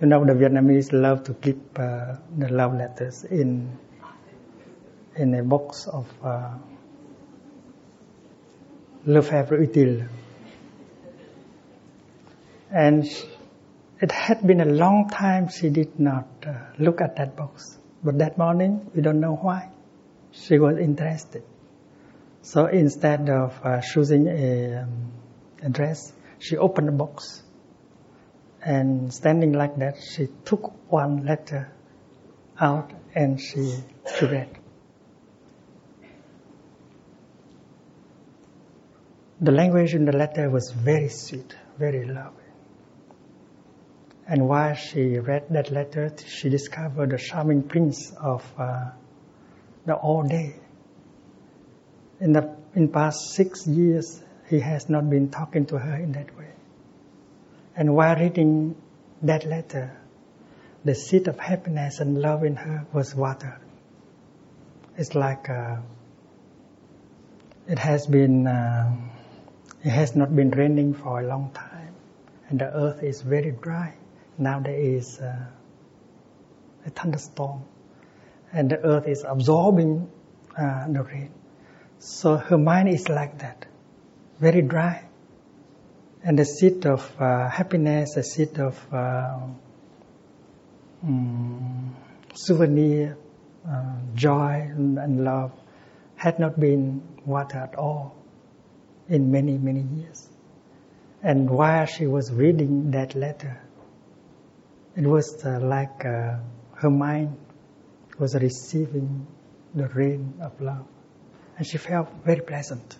You 0.00 0.08
know, 0.08 0.24
the 0.24 0.32
Vietnamese 0.32 0.92
love 0.92 1.22
to 1.24 1.34
keep 1.34 1.78
uh, 1.78 2.16
the 2.36 2.48
love 2.48 2.74
letters 2.74 3.22
in 3.22 3.78
in 5.14 5.32
a 5.34 5.44
box 5.44 5.86
of 5.86 6.06
uh, 6.24 6.54
Lefèvre-Utile. 9.08 10.06
And 12.70 13.04
it 14.00 14.12
had 14.12 14.46
been 14.46 14.60
a 14.60 14.66
long 14.66 15.08
time 15.08 15.48
she 15.48 15.70
did 15.70 15.98
not 15.98 16.28
uh, 16.46 16.52
look 16.78 17.00
at 17.00 17.16
that 17.16 17.34
box. 17.34 17.78
But 18.04 18.18
that 18.18 18.36
morning, 18.36 18.90
we 18.94 19.00
don't 19.00 19.20
know 19.20 19.34
why, 19.34 19.70
she 20.30 20.58
was 20.58 20.76
interested. 20.78 21.42
So 22.42 22.66
instead 22.66 23.30
of 23.30 23.58
uh, 23.64 23.80
choosing 23.80 24.28
a, 24.28 24.82
um, 24.82 25.12
a 25.62 25.70
dress, 25.70 26.12
she 26.38 26.58
opened 26.58 26.88
the 26.88 26.92
box. 26.92 27.42
And 28.62 29.12
standing 29.12 29.52
like 29.52 29.76
that, 29.78 29.96
she 30.02 30.28
took 30.44 30.92
one 30.92 31.24
letter 31.24 31.72
out 32.60 32.92
and 33.14 33.40
she, 33.40 33.74
she 34.18 34.26
read. 34.26 34.57
The 39.40 39.52
language 39.52 39.94
in 39.94 40.04
the 40.04 40.16
letter 40.16 40.50
was 40.50 40.72
very 40.72 41.08
sweet, 41.08 41.54
very 41.78 42.04
loving. 42.04 42.34
And 44.26 44.48
while 44.48 44.74
she 44.74 45.18
read 45.18 45.46
that 45.50 45.70
letter, 45.70 46.12
she 46.26 46.48
discovered 46.48 47.10
the 47.10 47.18
charming 47.18 47.62
prince 47.62 48.12
of 48.20 48.44
uh, 48.58 48.90
the 49.86 49.94
all 49.94 50.22
day 50.22 50.56
in 52.20 52.32
the 52.32 52.56
in 52.74 52.88
past 52.88 53.30
six 53.30 53.66
years, 53.66 54.22
he 54.48 54.60
has 54.60 54.88
not 54.88 55.08
been 55.08 55.30
talking 55.30 55.66
to 55.66 55.78
her 55.78 55.96
in 55.96 56.12
that 56.12 56.36
way. 56.36 56.50
And 57.76 57.94
while 57.94 58.16
reading 58.16 58.76
that 59.22 59.44
letter, 59.44 59.96
the 60.84 60.94
seed 60.94 61.28
of 61.28 61.38
happiness 61.38 62.00
and 62.00 62.20
love 62.20 62.44
in 62.44 62.56
her 62.56 62.86
was 62.92 63.14
watered. 63.14 63.60
It's 64.96 65.14
like 65.14 65.48
uh, 65.48 65.76
it 67.68 67.78
has 67.78 68.06
been, 68.06 68.46
uh, 68.46 68.96
it 69.88 69.92
has 69.92 70.14
not 70.14 70.36
been 70.36 70.50
raining 70.50 70.92
for 70.92 71.18
a 71.18 71.26
long 71.26 71.50
time, 71.54 71.94
and 72.50 72.58
the 72.60 72.66
earth 72.66 73.02
is 73.02 73.22
very 73.22 73.52
dry. 73.52 73.94
Now 74.36 74.60
there 74.60 74.78
is 74.78 75.18
uh, 75.18 75.46
a 76.84 76.90
thunderstorm, 76.90 77.64
and 78.52 78.68
the 78.68 78.84
earth 78.84 79.08
is 79.08 79.24
absorbing 79.26 80.10
uh, 80.58 80.88
the 80.88 81.02
rain. 81.02 81.30
So 82.00 82.36
her 82.36 82.58
mind 82.58 82.90
is 82.90 83.08
like 83.08 83.38
that, 83.38 83.64
very 84.38 84.60
dry. 84.60 85.08
And 86.22 86.38
the 86.38 86.44
seed 86.44 86.84
of 86.84 87.10
uh, 87.18 87.48
happiness, 87.48 88.12
the 88.14 88.24
seed 88.24 88.58
of 88.58 88.76
uh, 88.92 89.38
um, 91.02 91.96
souvenir, 92.34 93.16
uh, 93.66 93.94
joy 94.14 94.68
and 94.70 95.24
love 95.24 95.52
had 96.16 96.38
not 96.38 96.60
been 96.60 97.00
watered 97.24 97.70
at 97.72 97.74
all 97.76 98.17
in 99.08 99.30
many, 99.30 99.58
many 99.58 99.82
years. 99.82 100.28
And 101.22 101.50
while 101.50 101.86
she 101.86 102.06
was 102.06 102.32
reading 102.32 102.92
that 102.92 103.14
letter, 103.14 103.60
it 104.96 105.06
was 105.06 105.44
uh, 105.44 105.58
like 105.60 106.04
uh, 106.04 106.38
her 106.74 106.90
mind 106.90 107.36
was 108.18 108.34
receiving 108.34 109.26
the 109.74 109.88
rain 109.88 110.34
of 110.40 110.60
love 110.60 110.86
and 111.56 111.66
she 111.66 111.76
felt 111.76 112.08
very 112.24 112.40
pleasant. 112.40 112.96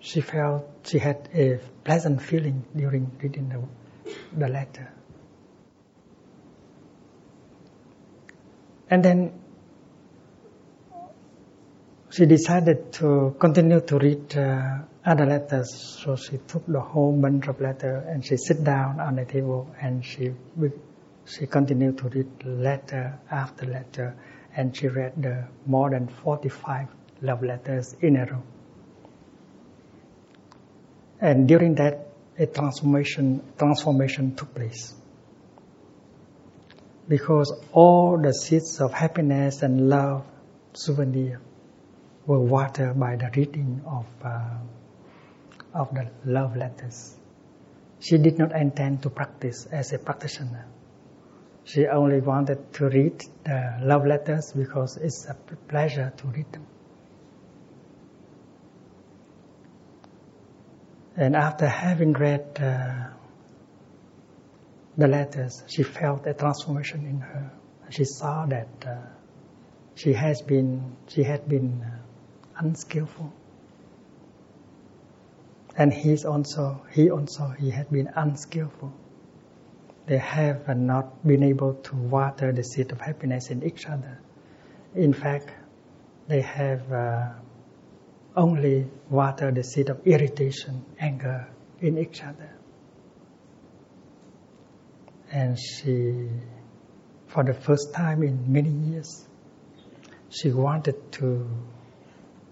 She 0.00 0.22
felt 0.22 0.66
she 0.84 0.98
had 0.98 1.28
a 1.34 1.60
pleasant 1.84 2.22
feeling 2.22 2.64
during 2.74 3.10
reading 3.22 3.50
the, 3.50 4.14
the 4.36 4.48
letter. 4.48 4.90
And 8.88 9.04
then 9.04 9.39
she 12.10 12.26
decided 12.26 12.92
to 12.92 13.36
continue 13.38 13.80
to 13.80 13.98
read 13.98 14.36
uh, 14.36 14.78
other 15.04 15.26
letters. 15.26 15.98
So 16.02 16.16
she 16.16 16.38
took 16.38 16.66
the 16.66 16.80
whole 16.80 17.12
bunch 17.12 17.46
of 17.46 17.60
letters 17.60 18.04
and 18.08 18.24
she 18.24 18.36
sit 18.36 18.64
down 18.64 18.98
on 19.00 19.16
the 19.16 19.24
table 19.24 19.70
and 19.80 20.04
she 20.04 20.32
she 21.24 21.46
continued 21.46 21.98
to 21.98 22.08
read 22.08 22.44
letter 22.44 23.18
after 23.30 23.66
letter 23.66 24.16
and 24.56 24.76
she 24.76 24.88
read 24.88 25.22
the 25.22 25.46
more 25.66 25.90
than 25.90 26.08
45 26.08 26.88
love 27.22 27.42
letters 27.44 27.94
in 28.00 28.16
a 28.16 28.26
row. 28.26 28.42
And 31.20 31.46
during 31.46 31.76
that, 31.76 32.08
a 32.38 32.46
transformation 32.46 33.42
transformation 33.56 34.34
took 34.34 34.52
place. 34.54 34.94
Because 37.06 37.52
all 37.72 38.18
the 38.20 38.32
seeds 38.32 38.80
of 38.80 38.92
happiness 38.92 39.62
and 39.62 39.88
love 39.88 40.24
souvenir 40.72 41.40
were 42.30 42.38
watered 42.38 42.96
by 42.96 43.16
the 43.16 43.28
reading 43.34 43.82
of 43.84 44.06
uh, 44.24 44.58
of 45.74 45.92
the 45.92 46.08
love 46.24 46.56
letters. 46.56 47.16
She 47.98 48.18
did 48.18 48.38
not 48.38 48.52
intend 48.52 49.02
to 49.02 49.10
practice 49.10 49.66
as 49.66 49.92
a 49.92 49.98
practitioner. 49.98 50.66
She 51.64 51.86
only 51.88 52.20
wanted 52.20 52.72
to 52.74 52.88
read 52.88 53.24
the 53.44 53.78
love 53.82 54.06
letters 54.06 54.52
because 54.52 54.96
it's 54.96 55.26
a 55.26 55.34
pleasure 55.68 56.12
to 56.18 56.26
read 56.28 56.52
them. 56.52 56.66
And 61.16 61.34
after 61.34 61.66
having 61.66 62.12
read 62.12 62.46
uh, 62.60 63.08
the 64.96 65.08
letters, 65.08 65.64
she 65.66 65.82
felt 65.82 66.28
a 66.28 66.34
transformation 66.34 67.06
in 67.06 67.18
her. 67.20 67.50
She 67.90 68.04
saw 68.04 68.46
that 68.46 68.68
uh, 68.86 68.94
she 69.96 70.12
has 70.12 70.42
been 70.42 70.96
she 71.08 71.24
had 71.24 71.48
been 71.48 71.82
uh, 71.82 72.09
unskillful, 72.60 73.32
and 75.76 75.92
he's 75.92 76.24
also 76.24 76.82
he 76.92 77.10
also 77.10 77.48
he 77.58 77.70
had 77.70 77.90
been 77.90 78.08
unskillful. 78.14 78.92
They 80.06 80.18
have 80.18 80.68
not 80.76 81.26
been 81.26 81.42
able 81.42 81.74
to 81.74 81.96
water 81.96 82.52
the 82.52 82.64
seed 82.64 82.92
of 82.92 83.00
happiness 83.00 83.50
in 83.50 83.62
each 83.62 83.86
other. 83.86 84.18
In 84.94 85.12
fact, 85.12 85.50
they 86.26 86.40
have 86.40 86.92
uh, 86.92 87.28
only 88.36 88.86
watered 89.08 89.54
the 89.54 89.64
seed 89.64 89.88
of 89.88 90.06
irritation, 90.06 90.84
anger 90.98 91.48
in 91.80 91.98
each 91.98 92.22
other. 92.22 92.50
And 95.32 95.58
she, 95.58 96.28
for 97.28 97.44
the 97.44 97.54
first 97.54 97.94
time 97.94 98.22
in 98.22 98.52
many 98.52 98.70
years, 98.70 99.26
she 100.28 100.50
wanted 100.50 101.12
to 101.12 101.48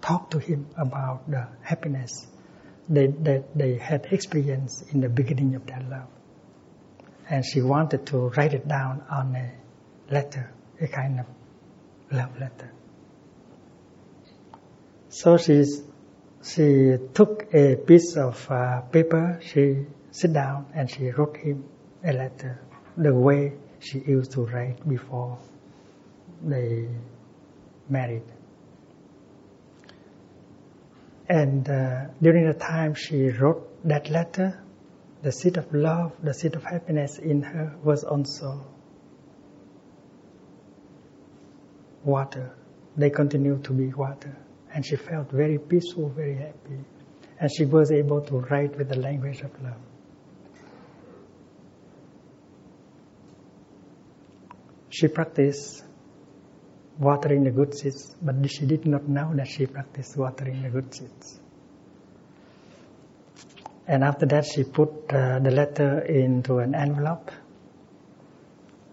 talk 0.01 0.31
to 0.31 0.39
him 0.39 0.67
about 0.77 1.29
the 1.29 1.47
happiness 1.61 2.27
that, 2.89 3.45
they 3.55 3.77
had 3.77 4.07
experienced 4.11 4.91
in 4.93 5.01
the 5.01 5.09
beginning 5.09 5.55
of 5.55 5.65
their 5.65 5.81
love. 5.89 6.07
And 7.29 7.45
she 7.45 7.61
wanted 7.61 8.07
to 8.07 8.29
write 8.29 8.53
it 8.53 8.67
down 8.67 9.03
on 9.09 9.35
a 9.35 9.51
letter, 10.11 10.51
a 10.81 10.87
kind 10.87 11.19
of 11.19 11.25
love 12.11 12.39
letter. 12.39 12.71
So 15.09 15.37
she 15.37 15.63
she 16.41 16.95
took 17.13 17.53
a 17.53 17.75
piece 17.75 18.15
of 18.15 18.49
uh, 18.49 18.81
paper, 18.81 19.39
she 19.41 19.85
sit 20.11 20.33
down 20.33 20.67
and 20.73 20.89
she 20.89 21.09
wrote 21.09 21.37
him 21.37 21.65
a 22.03 22.13
letter 22.13 22.61
the 22.97 23.13
way 23.13 23.53
she 23.79 23.99
used 23.99 24.31
to 24.31 24.45
write 24.45 24.87
before 24.87 25.37
they 26.43 26.87
married. 27.89 28.23
And 31.29 31.69
uh, 31.69 32.07
during 32.21 32.47
the 32.47 32.55
time 32.55 32.95
she 32.95 33.29
wrote 33.29 33.87
that 33.87 34.09
letter, 34.09 34.63
the 35.21 35.31
seed 35.31 35.57
of 35.57 35.71
love, 35.73 36.13
the 36.23 36.33
seed 36.33 36.55
of 36.55 36.63
happiness 36.63 37.19
in 37.19 37.43
her 37.43 37.75
was 37.83 38.03
also 38.03 38.65
water. 42.03 42.55
They 42.97 43.11
continued 43.11 43.63
to 43.65 43.73
be 43.73 43.93
water. 43.93 44.35
And 44.73 44.83
she 44.83 44.95
felt 44.95 45.31
very 45.31 45.59
peaceful, 45.59 46.09
very 46.09 46.35
happy. 46.35 46.79
And 47.39 47.49
she 47.55 47.65
was 47.65 47.91
able 47.91 48.21
to 48.21 48.39
write 48.39 48.75
with 48.75 48.89
the 48.89 48.99
language 48.99 49.41
of 49.41 49.51
love. 49.61 49.77
She 54.89 55.07
practiced 55.07 55.83
watering 56.99 57.45
the 57.45 57.51
good 57.51 57.73
seeds, 57.73 58.15
but 58.21 58.35
she 58.51 58.65
did 58.65 58.85
not 58.85 59.07
know 59.07 59.33
that 59.33 59.47
she 59.47 59.65
practiced 59.65 60.17
watering 60.17 60.61
the 60.61 60.69
good 60.69 60.93
seeds. 60.93 61.39
And 63.87 64.03
after 64.03 64.25
that, 64.27 64.45
she 64.45 64.63
put 64.63 64.91
uh, 65.11 65.39
the 65.39 65.49
letter 65.49 65.99
into 66.01 66.59
an 66.59 66.75
envelope 66.75 67.31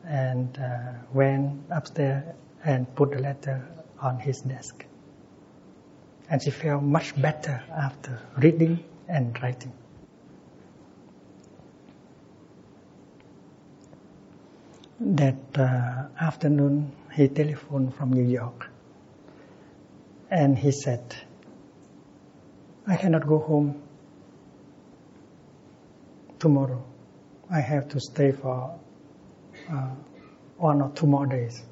and 0.07 0.57
uh, 0.57 0.93
went 1.13 1.61
upstairs 1.71 2.25
and 2.65 2.95
put 2.95 3.11
the 3.11 3.19
letter 3.19 3.69
on 4.01 4.19
his 4.21 4.41
desk. 4.41 4.85
And 6.31 6.43
she 6.43 6.51
felt 6.51 6.83
much 6.83 7.21
better 7.21 7.63
after 7.77 8.21
reading 8.39 8.85
and 9.09 9.37
writing. 9.43 9.73
That 14.99 15.37
uh, 15.59 16.07
afternoon, 16.19 16.93
he 17.17 17.29
telephoned 17.29 17.95
from 17.95 18.13
New 18.13 18.25
York. 18.25 18.71
And 20.31 20.59
he 20.59 20.71
said, 20.71 21.17
I 22.87 22.97
cannot 22.97 23.27
go 23.27 23.39
home 23.39 23.83
tomorrow. 26.39 26.85
I 27.51 27.61
have 27.61 27.89
to 27.89 28.01
stay 28.01 28.33
for 28.33 28.79
uh, 29.71 29.91
one 30.59 30.83
or 30.83 30.91
two 30.91 31.07
more 31.07 31.27
days. 31.27 31.63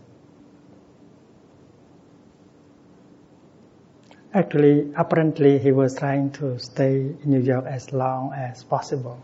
Actually, 4.33 4.93
apparently, 4.97 5.59
he 5.59 5.71
was 5.73 5.95
trying 5.97 6.31
to 6.33 6.59
stay 6.59 6.97
in 6.97 7.19
New 7.25 7.41
York 7.41 7.67
as 7.67 7.93
long 7.93 8.33
as 8.33 8.65
possible. 8.65 9.23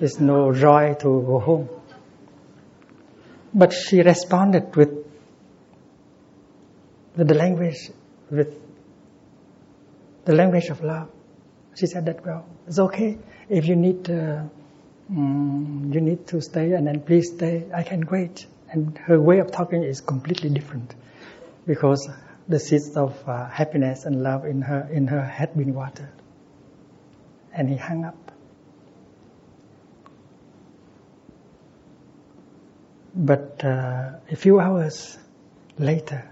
It's 0.00 0.18
no 0.18 0.52
joy 0.54 0.94
to 1.00 1.22
go 1.22 1.38
home. 1.38 1.68
But 3.52 3.72
she 3.72 4.00
responded 4.00 4.74
with, 4.74 4.90
with 7.16 7.28
the 7.28 7.34
language, 7.34 7.90
with 8.30 8.54
the 10.24 10.34
language 10.34 10.68
of 10.68 10.82
love. 10.82 11.08
She 11.74 11.86
said 11.86 12.06
that, 12.06 12.24
well, 12.24 12.46
it's 12.66 12.78
okay. 12.78 13.18
If 13.48 13.66
you 13.66 13.76
need, 13.76 14.10
um, 14.10 14.50
you 15.92 16.00
need 16.00 16.26
to 16.28 16.40
stay 16.40 16.72
and 16.72 16.86
then 16.86 17.00
please 17.00 17.32
stay, 17.32 17.66
I 17.74 17.82
can 17.82 18.06
wait. 18.06 18.46
And 18.70 18.96
her 18.98 19.20
way 19.20 19.40
of 19.40 19.50
talking 19.50 19.82
is 19.82 20.00
completely 20.00 20.50
different 20.50 20.94
because 21.66 22.08
the 22.48 22.60
seeds 22.60 22.96
of 22.96 23.16
uh, 23.28 23.48
happiness 23.48 24.04
and 24.04 24.22
love 24.22 24.44
in 24.44 24.62
her 24.62 24.88
in 24.92 25.06
her 25.08 25.22
had 25.22 25.56
been 25.56 25.74
watered. 25.74 26.12
And 27.52 27.68
he 27.68 27.76
hung 27.76 28.04
up. 28.04 28.32
But 33.14 33.64
uh, 33.64 34.18
a 34.30 34.36
few 34.36 34.60
hours 34.60 35.18
later, 35.78 36.30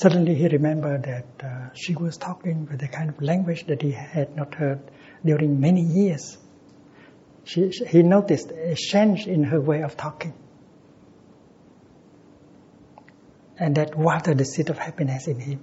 suddenly 0.00 0.34
he 0.34 0.48
remembered 0.48 1.02
that 1.04 1.44
uh, 1.44 1.74
she 1.74 1.94
was 1.94 2.16
talking 2.16 2.66
with 2.70 2.82
a 2.82 2.88
kind 2.88 3.10
of 3.10 3.20
language 3.20 3.66
that 3.66 3.82
he 3.82 3.92
had 3.92 4.36
not 4.36 4.54
heard 4.54 4.80
during 5.24 5.60
many 5.60 5.82
years. 5.82 6.38
She, 7.44 7.68
he 7.68 8.02
noticed 8.02 8.50
a 8.50 8.74
change 8.74 9.26
in 9.26 9.44
her 9.44 9.60
way 9.60 9.82
of 9.82 9.96
talking. 9.96 10.34
and 13.60 13.74
that 13.76 13.96
watered 13.96 14.38
the 14.38 14.44
seed 14.44 14.70
of 14.70 14.78
happiness 14.78 15.28
in 15.28 15.38
him. 15.38 15.60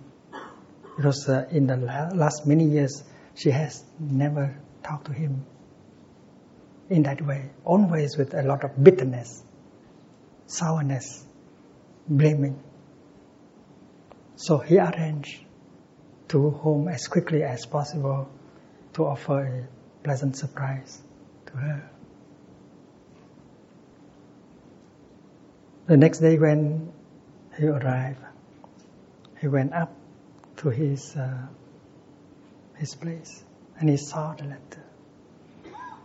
Because 0.95 1.27
uh, 1.27 1.47
in 1.51 1.65
the 1.65 1.75
last 1.75 2.45
many 2.45 2.65
years, 2.65 3.03
she 3.35 3.49
has 3.49 3.83
never 3.99 4.55
talked 4.83 5.05
to 5.07 5.13
him 5.13 5.45
in 6.89 7.03
that 7.03 7.21
way, 7.21 7.49
always 7.65 8.15
with 8.17 8.33
a 8.33 8.43
lot 8.43 8.63
of 8.63 8.81
bitterness, 8.81 9.43
sourness, 10.45 11.25
blaming. 12.07 12.63
So 14.37 14.59
he 14.59 14.77
arranged 14.77 15.43
to 16.29 16.51
home 16.51 16.87
as 16.87 17.07
quickly 17.07 17.43
as 17.43 17.65
possible 17.65 18.29
to 18.93 19.05
offer 19.05 19.41
a 19.41 20.03
pleasant 20.03 20.37
surprise 20.37 21.01
to 21.47 21.57
her. 21.57 21.89
The 25.87 25.97
next 25.97 26.19
day 26.19 26.37
when 26.37 26.93
he 27.57 27.65
arrived. 27.65 28.19
He 29.41 29.47
went 29.47 29.73
up 29.73 29.91
to 30.57 30.69
his 30.69 31.15
uh, 31.15 31.47
his 32.75 32.93
place 32.93 33.43
and 33.79 33.89
he 33.89 33.97
saw 33.97 34.33
the 34.33 34.43
letter. 34.43 34.83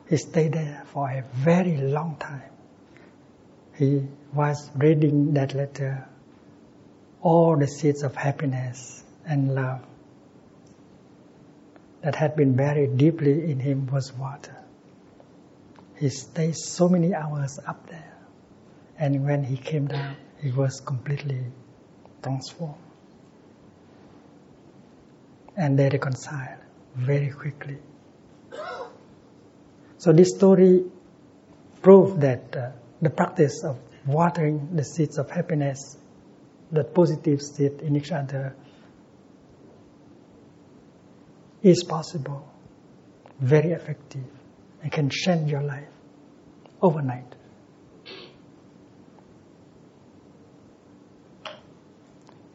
He 0.08 0.16
stayed 0.16 0.54
there 0.54 0.84
for 0.86 1.10
a 1.10 1.22
very 1.34 1.76
long 1.76 2.16
time. 2.18 2.50
He 3.74 4.06
was 4.32 4.70
reading 4.74 5.34
that 5.34 5.54
letter 5.54 6.08
all 7.22 7.56
the 7.56 7.66
seeds 7.68 8.02
of 8.02 8.14
happiness 8.16 9.02
and 9.24 9.54
love 9.54 9.80
that 12.02 12.16
had 12.16 12.34
been 12.34 12.54
buried 12.54 12.96
deeply 12.96 13.50
in 13.50 13.60
him 13.60 13.86
was 13.86 14.12
water. 14.12 14.56
He 15.98 16.08
stayed 16.08 16.56
so 16.56 16.88
many 16.88 17.14
hours 17.14 17.60
up 17.64 17.88
there, 17.88 18.12
and 18.98 19.24
when 19.24 19.44
he 19.44 19.56
came 19.56 19.86
down, 19.86 20.16
he 20.40 20.50
was 20.50 20.80
completely 20.80 21.44
transformed. 22.22 22.74
And 25.56 25.78
they 25.78 25.88
reconciled 25.88 26.58
very 26.96 27.30
quickly. 27.30 27.78
So 29.98 30.12
this 30.12 30.30
story 30.30 30.84
proved 31.82 32.22
that 32.22 32.56
uh, 32.56 32.70
the 33.00 33.10
practice 33.10 33.62
of 33.62 33.78
watering 34.06 34.74
the 34.74 34.82
seeds 34.82 35.18
of 35.18 35.30
happiness, 35.30 35.96
the 36.72 36.84
positive 36.84 37.40
state 37.40 37.80
in 37.82 37.94
each 37.94 38.10
other, 38.10 38.56
is 41.62 41.84
possible, 41.84 42.48
very 43.38 43.72
effective, 43.72 44.24
and 44.82 44.90
can 44.90 45.10
change 45.10 45.50
your 45.50 45.62
life 45.62 45.88
overnight. 46.80 47.36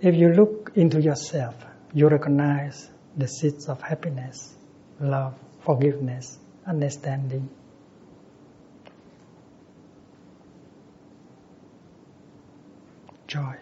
If 0.01 0.15
you 0.15 0.33
look 0.33 0.73
into 0.75 1.01
yourself, 1.01 1.55
you 1.93 2.07
recognize 2.09 2.89
the 3.15 3.27
seeds 3.27 3.67
of 3.69 3.81
happiness, 3.81 4.53
love, 4.99 5.35
forgiveness, 5.63 6.37
understanding. 6.65 7.49
Joy. 13.27 13.55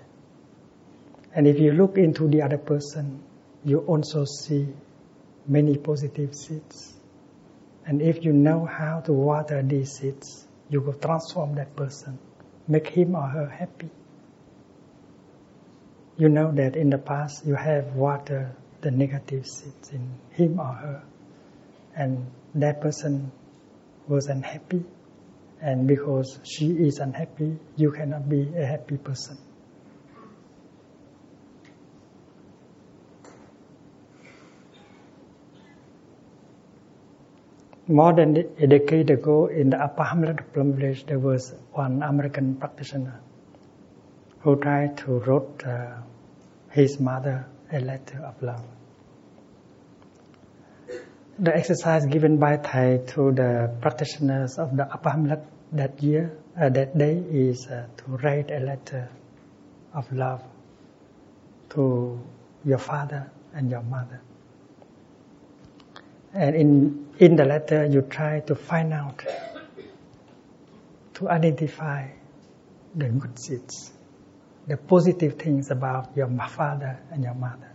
And 1.35 1.47
if 1.47 1.59
you 1.59 1.73
look 1.73 1.97
into 1.97 2.29
the 2.29 2.41
other 2.41 2.57
person, 2.57 3.21
you 3.65 3.79
also 3.79 4.23
see 4.23 4.67
many 5.45 5.75
positive 5.77 6.33
seeds. 6.33 6.93
And 7.85 8.01
if 8.01 8.23
you 8.23 8.31
know 8.31 8.65
how 8.65 9.01
to 9.01 9.11
water 9.11 9.61
these 9.61 9.91
seeds, 9.91 10.47
you 10.69 10.79
will 10.79 10.93
transform 10.93 11.55
that 11.55 11.75
person, 11.75 12.17
make 12.69 12.87
him 12.87 13.15
or 13.15 13.27
her 13.27 13.47
happy. 13.49 13.89
You 16.17 16.29
know 16.29 16.53
that 16.53 16.77
in 16.77 16.89
the 16.89 16.97
past 16.97 17.45
you 17.45 17.55
have 17.55 17.93
watered 17.95 18.55
the 18.79 18.91
negative 18.91 19.45
seeds 19.45 19.89
in 19.89 20.09
him 20.31 20.59
or 20.59 20.73
her, 20.73 21.03
and 21.95 22.31
that 22.55 22.79
person 22.79 23.31
was 24.07 24.27
unhappy. 24.27 24.85
And 25.61 25.85
because 25.85 26.39
she 26.43 26.67
is 26.67 26.99
unhappy, 26.99 27.57
you 27.75 27.91
cannot 27.91 28.29
be 28.29 28.53
a 28.57 28.65
happy 28.65 28.97
person. 28.97 29.37
More 37.87 38.13
than 38.13 38.35
a 38.57 38.65
decade 38.65 39.11
ago, 39.11 39.45
in 39.45 39.69
the 39.69 39.77
upper 39.77 40.03
hamlet 40.03 40.39
of 40.39 40.53
Plum 40.53 40.73
Village, 40.73 41.05
there 41.05 41.19
was 41.19 41.53
one 41.71 42.01
American 42.01 42.55
practitioner 42.55 43.19
who 44.39 44.55
tried 44.59 44.97
to 44.97 45.19
write 45.19 45.63
uh, 45.65 45.97
his 46.71 46.99
mother 46.99 47.45
a 47.71 47.79
letter 47.79 48.23
of 48.25 48.41
love. 48.41 48.63
The 51.37 51.55
exercise 51.55 52.05
given 52.07 52.37
by 52.37 52.57
Thay 52.57 53.03
to 53.07 53.31
the 53.31 53.75
practitioners 53.81 54.57
of 54.57 54.75
the 54.75 54.91
upper 54.91 55.09
hamlet 55.11 55.43
that 55.73 56.01
year, 56.01 56.35
uh, 56.59 56.69
that 56.69 56.97
day, 56.97 57.17
is 57.29 57.67
uh, 57.67 57.85
to 57.97 58.03
write 58.23 58.49
a 58.49 58.61
letter 58.61 59.09
of 59.93 60.11
love 60.11 60.41
to 61.71 62.19
your 62.63 62.77
father 62.79 63.29
and 63.53 63.69
your 63.69 63.83
mother. 63.83 64.21
And 66.33 66.55
in, 66.55 67.04
in 67.19 67.35
the 67.35 67.45
letter, 67.45 67.85
you 67.85 68.01
try 68.01 68.41
to 68.41 68.55
find 68.55 68.93
out, 68.93 69.23
to 71.13 71.29
identify 71.29 72.09
the 72.95 73.09
good 73.09 73.39
seeds, 73.39 73.93
the 74.67 74.77
positive 74.77 75.33
things 75.33 75.71
about 75.71 76.15
your 76.15 76.29
father 76.49 76.99
and 77.11 77.23
your 77.23 77.35
mother. 77.35 77.71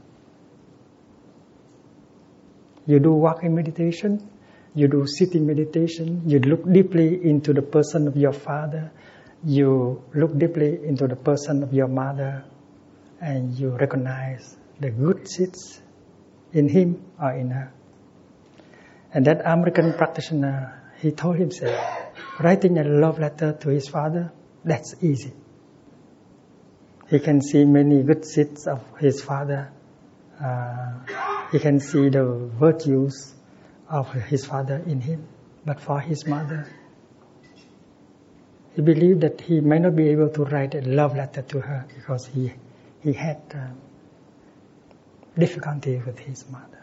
You 2.87 2.99
do 2.99 3.13
walking 3.13 3.55
meditation, 3.55 4.29
you 4.75 4.89
do 4.89 5.07
sitting 5.07 5.47
meditation, 5.47 6.23
you 6.27 6.39
look 6.41 6.71
deeply 6.71 7.25
into 7.25 7.53
the 7.53 7.63
person 7.63 8.09
of 8.09 8.17
your 8.17 8.33
father, 8.33 8.91
you 9.45 10.03
look 10.15 10.37
deeply 10.39 10.85
into 10.85 11.07
the 11.07 11.17
person 11.17 11.63
of 11.63 11.73
your 11.73 11.89
mother, 11.89 12.45
and 13.21 13.59
you 13.59 13.71
recognize 13.71 14.57
the 14.81 14.91
good 14.91 15.29
seeds 15.29 15.81
in 16.53 16.69
him 16.69 17.05
or 17.21 17.33
in 17.33 17.51
her. 17.51 17.73
And 19.13 19.27
that 19.27 19.41
American 19.45 19.93
practitioner, 19.95 20.81
he 21.01 21.11
told 21.11 21.37
himself, 21.37 21.75
writing 22.39 22.79
a 22.79 22.85
love 22.85 23.19
letter 23.19 23.53
to 23.53 23.69
his 23.69 23.89
father, 23.89 24.33
that's 24.65 24.95
easy. 25.03 25.33
He 27.09 27.19
can 27.19 27.43
see 27.43 27.65
many 27.65 28.03
good 28.05 28.25
seeds 28.25 28.69
of 28.69 28.85
his 28.99 29.21
father. 29.21 29.73
Uh, 30.41 31.01
he 31.51 31.59
can 31.59 31.81
see 31.81 32.09
the 32.09 32.25
virtues 32.59 33.35
of 33.89 34.13
his 34.13 34.47
father 34.47 34.77
in 34.87 35.01
him. 35.01 35.27
But 35.65 35.81
for 35.81 35.99
his 36.01 36.25
mother, 36.27 36.69
he 38.77 38.83
believed 38.83 39.23
that 39.23 39.41
he 39.41 39.61
may 39.61 39.81
not 39.81 39.97
be 39.97 40.09
able 40.11 40.29
to 40.31 40.45
write 40.45 40.77
a 40.77 40.83
love 40.83 41.17
letter 41.17 41.43
to 41.43 41.61
her 41.61 41.87
because 41.95 42.27
he, 42.27 42.53
he 43.01 43.13
had 43.13 43.43
uh, 43.53 43.67
difficulty 45.37 46.01
with 46.07 46.21
his 46.21 46.49
mother 46.49 46.80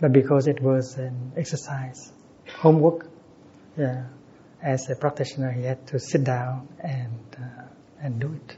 but 0.00 0.12
because 0.12 0.46
it 0.46 0.60
was 0.60 0.96
an 0.96 1.32
exercise, 1.36 2.12
homework, 2.58 3.08
yeah, 3.76 4.06
as 4.62 4.88
a 4.90 4.96
practitioner, 4.96 5.52
he 5.52 5.62
had 5.62 5.86
to 5.88 5.98
sit 5.98 6.24
down 6.24 6.68
and 6.80 7.20
uh, 7.38 7.64
and 8.00 8.20
do 8.20 8.32
it. 8.32 8.56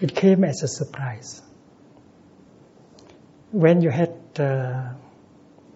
It 0.00 0.14
came 0.14 0.44
as 0.44 0.62
a 0.62 0.68
surprise. 0.68 1.42
When 3.50 3.80
you 3.80 3.90
had 3.90 4.14
uh, 4.38 4.92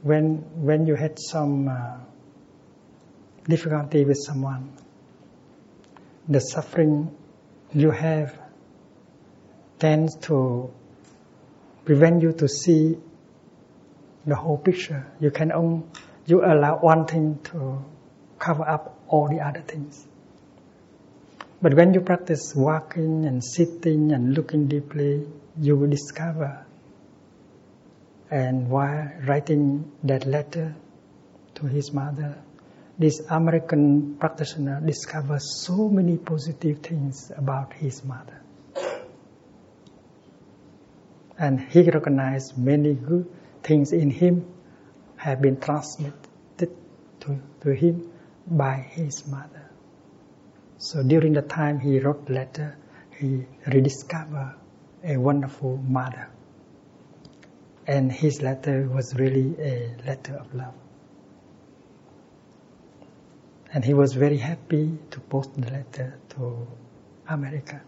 when 0.02 0.38
when 0.64 0.86
you 0.86 0.94
had 0.94 1.18
some 1.18 1.68
uh, 1.68 1.98
difficulty 3.48 4.04
with 4.04 4.18
someone, 4.18 4.72
the 6.28 6.40
suffering 6.40 7.16
you 7.72 7.90
have 7.90 8.39
tends 9.80 10.14
to 10.28 10.70
prevent 11.84 12.22
you 12.22 12.32
to 12.32 12.46
see 12.46 12.96
the 14.26 14.36
whole 14.36 14.58
picture. 14.58 15.06
You 15.18 15.30
can 15.30 15.50
only 15.50 15.82
you 16.26 16.44
allow 16.44 16.78
one 16.78 17.06
thing 17.06 17.40
to 17.44 17.84
cover 18.38 18.68
up 18.68 19.00
all 19.08 19.28
the 19.28 19.40
other 19.40 19.60
things. 19.60 20.06
But 21.62 21.74
when 21.74 21.92
you 21.92 22.00
practice 22.00 22.54
walking 22.54 23.26
and 23.26 23.42
sitting 23.42 24.12
and 24.12 24.34
looking 24.34 24.68
deeply, 24.68 25.26
you 25.58 25.76
will 25.76 25.90
discover. 25.90 26.64
And 28.30 28.70
while 28.70 29.10
writing 29.26 29.90
that 30.04 30.26
letter 30.26 30.74
to 31.56 31.66
his 31.66 31.92
mother, 31.92 32.38
this 32.98 33.20
American 33.28 34.16
practitioner 34.16 34.80
discovered 34.80 35.42
so 35.42 35.88
many 35.88 36.16
positive 36.16 36.78
things 36.78 37.32
about 37.36 37.72
his 37.72 38.04
mother 38.04 38.39
and 41.41 41.59
he 41.59 41.80
recognized 41.91 42.57
many 42.59 42.93
good 42.93 43.26
things 43.62 43.93
in 43.93 44.11
him 44.11 44.45
have 45.16 45.41
been 45.41 45.59
transmitted 45.59 46.28
to, 47.20 47.41
to 47.62 47.74
him 47.74 48.12
by 48.47 48.74
his 48.74 49.26
mother. 49.26 49.70
So 50.76 51.03
during 51.03 51.32
the 51.32 51.43
time 51.43 51.80
he 51.80 51.99
wrote 51.99 52.28
letter, 52.28 52.76
he 53.18 53.47
rediscovered 53.66 54.55
a 55.03 55.16
wonderful 55.16 55.78
mother. 55.78 56.28
And 57.86 58.12
his 58.12 58.43
letter 58.43 58.86
was 58.86 59.14
really 59.14 59.57
a 59.59 59.97
letter 60.07 60.34
of 60.34 60.55
love. 60.55 60.74
And 63.72 63.82
he 63.82 63.95
was 63.95 64.12
very 64.12 64.36
happy 64.38 64.99
to 65.11 65.20
post 65.20 65.55
the 65.55 65.70
letter 65.70 66.18
to 66.30 66.66
America. 67.28 67.80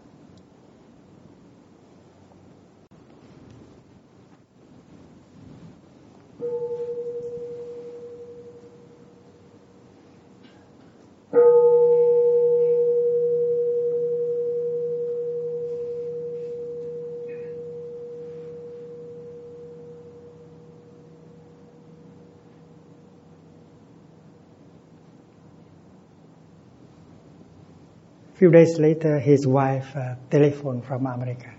Few 28.43 28.51
days 28.51 28.77
later, 28.77 29.19
his 29.19 29.47
wife 29.47 29.95
uh, 29.95 30.15
telephoned 30.29 30.83
from 30.83 31.05
America. 31.05 31.49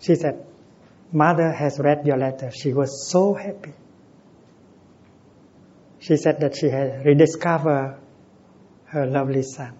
She 0.00 0.14
said, 0.14 0.44
Mother 1.10 1.50
has 1.50 1.78
read 1.78 2.06
your 2.06 2.18
letter. 2.18 2.50
She 2.50 2.74
was 2.74 3.10
so 3.10 3.32
happy. 3.32 3.72
She 5.98 6.18
said 6.18 6.40
that 6.40 6.56
she 6.56 6.68
had 6.68 7.06
rediscovered 7.06 7.96
her 8.88 9.06
lovely 9.06 9.44
son. 9.44 9.72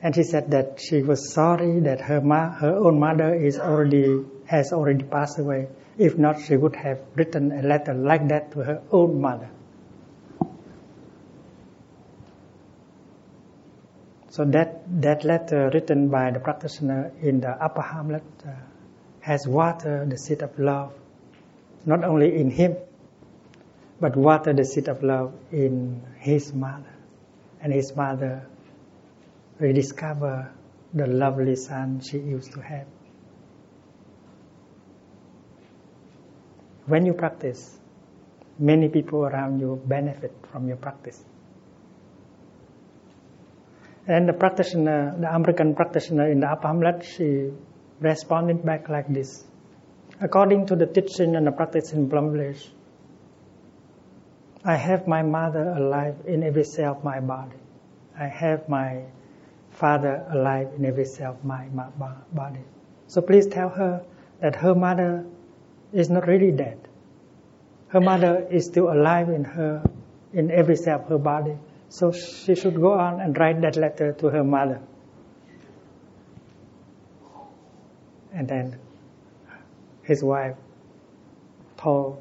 And 0.00 0.14
she 0.14 0.22
said 0.22 0.52
that 0.52 0.78
she 0.80 1.02
was 1.02 1.32
sorry 1.32 1.80
that 1.80 2.00
her, 2.02 2.20
her 2.20 2.76
own 2.76 3.00
mother 3.00 3.34
is 3.34 3.58
already, 3.58 4.22
has 4.46 4.72
already 4.72 5.02
passed 5.02 5.40
away. 5.40 5.66
If 5.98 6.16
not, 6.16 6.40
she 6.40 6.56
would 6.56 6.76
have 6.76 7.00
written 7.16 7.50
a 7.50 7.62
letter 7.62 7.94
like 7.94 8.28
that 8.28 8.52
to 8.52 8.60
her 8.60 8.80
own 8.92 9.20
mother. 9.20 9.50
So 14.34 14.44
that, 14.46 14.82
that 15.00 15.22
letter 15.22 15.70
written 15.72 16.08
by 16.08 16.32
the 16.32 16.40
practitioner 16.40 17.12
in 17.22 17.38
the 17.40 17.50
upper 17.50 17.82
hamlet 17.82 18.24
uh, 18.44 18.50
has 19.20 19.46
watered 19.46 20.10
the 20.10 20.18
seed 20.18 20.42
of 20.42 20.58
love, 20.58 20.92
not 21.86 22.02
only 22.02 22.34
in 22.34 22.50
him, 22.50 22.76
but 24.00 24.16
watered 24.16 24.56
the 24.56 24.64
seed 24.64 24.88
of 24.88 25.04
love 25.04 25.34
in 25.52 26.02
his 26.18 26.52
mother. 26.52 26.96
And 27.60 27.72
his 27.72 27.94
mother 27.94 28.44
rediscover 29.60 30.50
the 30.92 31.06
lovely 31.06 31.54
son 31.54 32.00
she 32.00 32.18
used 32.18 32.54
to 32.54 32.60
have. 32.60 32.88
When 36.86 37.06
you 37.06 37.12
practice, 37.12 37.78
many 38.58 38.88
people 38.88 39.20
around 39.24 39.60
you 39.60 39.80
benefit 39.86 40.32
from 40.50 40.66
your 40.66 40.76
practice. 40.76 41.22
And 44.06 44.28
the 44.28 44.34
practitioner, 44.34 45.16
the 45.18 45.34
American 45.34 45.74
practitioner 45.74 46.30
in 46.30 46.40
the 46.40 46.46
upper 46.46 46.68
hamlet, 46.68 47.04
she 47.04 47.50
responded 48.00 48.64
back 48.64 48.88
like 48.88 49.08
this. 49.08 49.44
According 50.20 50.66
to 50.66 50.76
the 50.76 50.86
teaching 50.86 51.36
and 51.36 51.46
the 51.46 51.52
practice 51.52 51.92
in 51.92 52.08
Village, 52.08 52.70
I 54.64 54.76
have 54.76 55.06
my 55.06 55.22
mother 55.22 55.74
alive 55.76 56.16
in 56.26 56.42
every 56.42 56.64
cell 56.64 56.92
of 56.92 57.04
my 57.04 57.20
body. 57.20 57.56
I 58.18 58.26
have 58.28 58.68
my 58.68 59.04
father 59.70 60.24
alive 60.30 60.68
in 60.76 60.84
every 60.84 61.04
cell 61.04 61.32
of 61.32 61.44
my 61.44 61.66
body. 62.32 62.60
So 63.06 63.22
please 63.22 63.46
tell 63.46 63.70
her 63.70 64.04
that 64.40 64.56
her 64.56 64.74
mother 64.74 65.24
is 65.92 66.10
not 66.10 66.26
really 66.26 66.52
dead. 66.52 66.78
Her 67.88 68.00
mother 68.00 68.46
is 68.50 68.66
still 68.66 68.92
alive 68.92 69.28
in 69.28 69.44
her, 69.44 69.82
in 70.32 70.50
every 70.50 70.76
cell 70.76 71.00
of 71.00 71.08
her 71.08 71.18
body. 71.18 71.56
So 71.94 72.10
she 72.10 72.56
should 72.56 72.74
go 72.74 72.94
on 72.94 73.20
and 73.20 73.38
write 73.38 73.60
that 73.60 73.76
letter 73.76 74.12
to 74.14 74.28
her 74.28 74.42
mother. 74.42 74.80
And 78.32 78.48
then 78.48 78.80
his 80.02 80.24
wife 80.24 80.56
told 81.76 82.20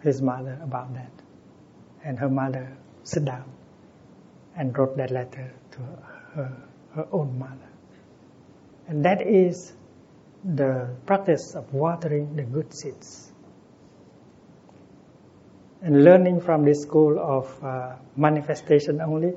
his 0.00 0.20
mother 0.20 0.58
about 0.64 0.92
that. 0.94 1.12
And 2.04 2.18
her 2.18 2.28
mother 2.28 2.76
sat 3.04 3.24
down 3.24 3.44
and 4.56 4.76
wrote 4.76 4.96
that 4.96 5.12
letter 5.12 5.52
to 5.70 5.78
her, 6.34 6.56
her 6.96 7.06
own 7.12 7.38
mother. 7.38 7.70
And 8.88 9.04
that 9.04 9.22
is 9.22 9.74
the 10.42 10.88
practice 11.06 11.54
of 11.54 11.72
watering 11.72 12.34
the 12.34 12.42
good 12.42 12.74
seeds 12.74 13.32
and 15.84 16.02
learning 16.02 16.40
from 16.40 16.64
this 16.64 16.80
school 16.80 17.18
of 17.18 17.62
uh, 17.62 17.96
manifestation 18.16 19.02
only, 19.02 19.34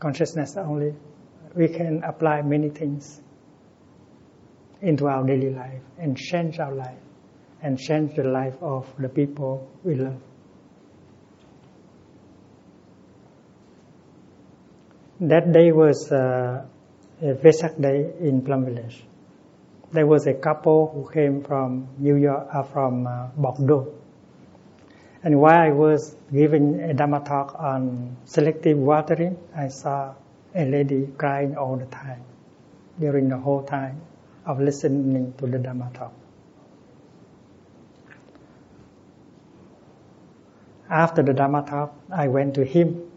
consciousness 0.00 0.56
only, 0.56 0.94
we 1.54 1.68
can 1.68 2.02
apply 2.02 2.40
many 2.40 2.70
things 2.70 3.20
into 4.80 5.06
our 5.06 5.26
daily 5.26 5.50
life 5.50 5.82
and 5.98 6.16
change 6.16 6.58
our 6.58 6.74
life 6.74 6.98
and 7.62 7.78
change 7.78 8.16
the 8.16 8.24
life 8.24 8.56
of 8.62 8.90
the 8.98 9.10
people 9.10 9.70
we 9.84 9.94
love. 9.94 10.20
That 15.20 15.52
day 15.52 15.72
was 15.72 16.10
uh, 16.10 16.64
a 17.20 17.34
Vesak 17.34 17.80
day 17.80 18.10
in 18.20 18.40
Plum 18.40 18.64
Village 18.64 19.02
there 19.96 20.06
was 20.06 20.26
a 20.26 20.34
couple 20.34 20.90
who 20.92 21.10
came 21.10 21.42
from 21.42 21.88
New 21.96 22.16
York, 22.16 22.46
uh, 22.52 22.62
from 22.62 23.06
uh, 23.06 23.28
Bordeaux. 23.34 23.94
And 25.22 25.40
while 25.40 25.58
I 25.58 25.70
was 25.70 26.14
giving 26.30 26.82
a 26.82 26.92
Dhamma 26.94 27.24
talk 27.24 27.56
on 27.58 28.14
selective 28.26 28.76
watering, 28.76 29.38
I 29.56 29.68
saw 29.68 30.12
a 30.54 30.66
lady 30.66 31.08
crying 31.16 31.56
all 31.56 31.76
the 31.76 31.86
time 31.86 32.22
during 33.00 33.30
the 33.30 33.38
whole 33.38 33.62
time 33.62 34.02
of 34.44 34.60
listening 34.60 35.32
to 35.38 35.46
the 35.46 35.56
Dhamma 35.56 35.94
talk. 35.94 36.12
After 40.90 41.22
the 41.22 41.32
Dhamma 41.32 41.66
talk, 41.66 41.94
I 42.12 42.28
went 42.28 42.54
to 42.56 42.64
him, 42.64 43.10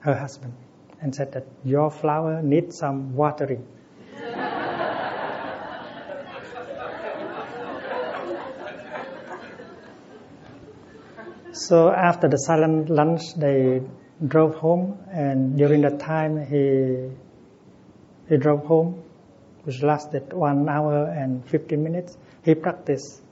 her 0.00 0.14
husband, 0.14 0.52
and 1.00 1.14
said 1.14 1.32
that 1.32 1.46
your 1.64 1.90
flower 1.90 2.42
needs 2.42 2.76
some 2.76 3.16
watering. 3.16 3.66
So 11.68 11.90
after 11.92 12.26
the 12.28 12.38
silent 12.38 12.90
lunch, 12.90 13.34
they 13.36 13.82
drove 14.26 14.56
home, 14.56 14.98
and 15.12 15.56
during 15.56 15.82
that 15.82 16.00
time, 16.00 16.44
he 16.44 17.10
he 18.28 18.36
drove 18.36 18.64
home, 18.64 19.04
which 19.62 19.80
lasted 19.80 20.32
one 20.32 20.68
hour 20.68 21.04
and 21.04 21.44
fifteen 21.48 21.84
minutes. 21.84 22.16
He 22.44 22.56
practiced 22.56 23.22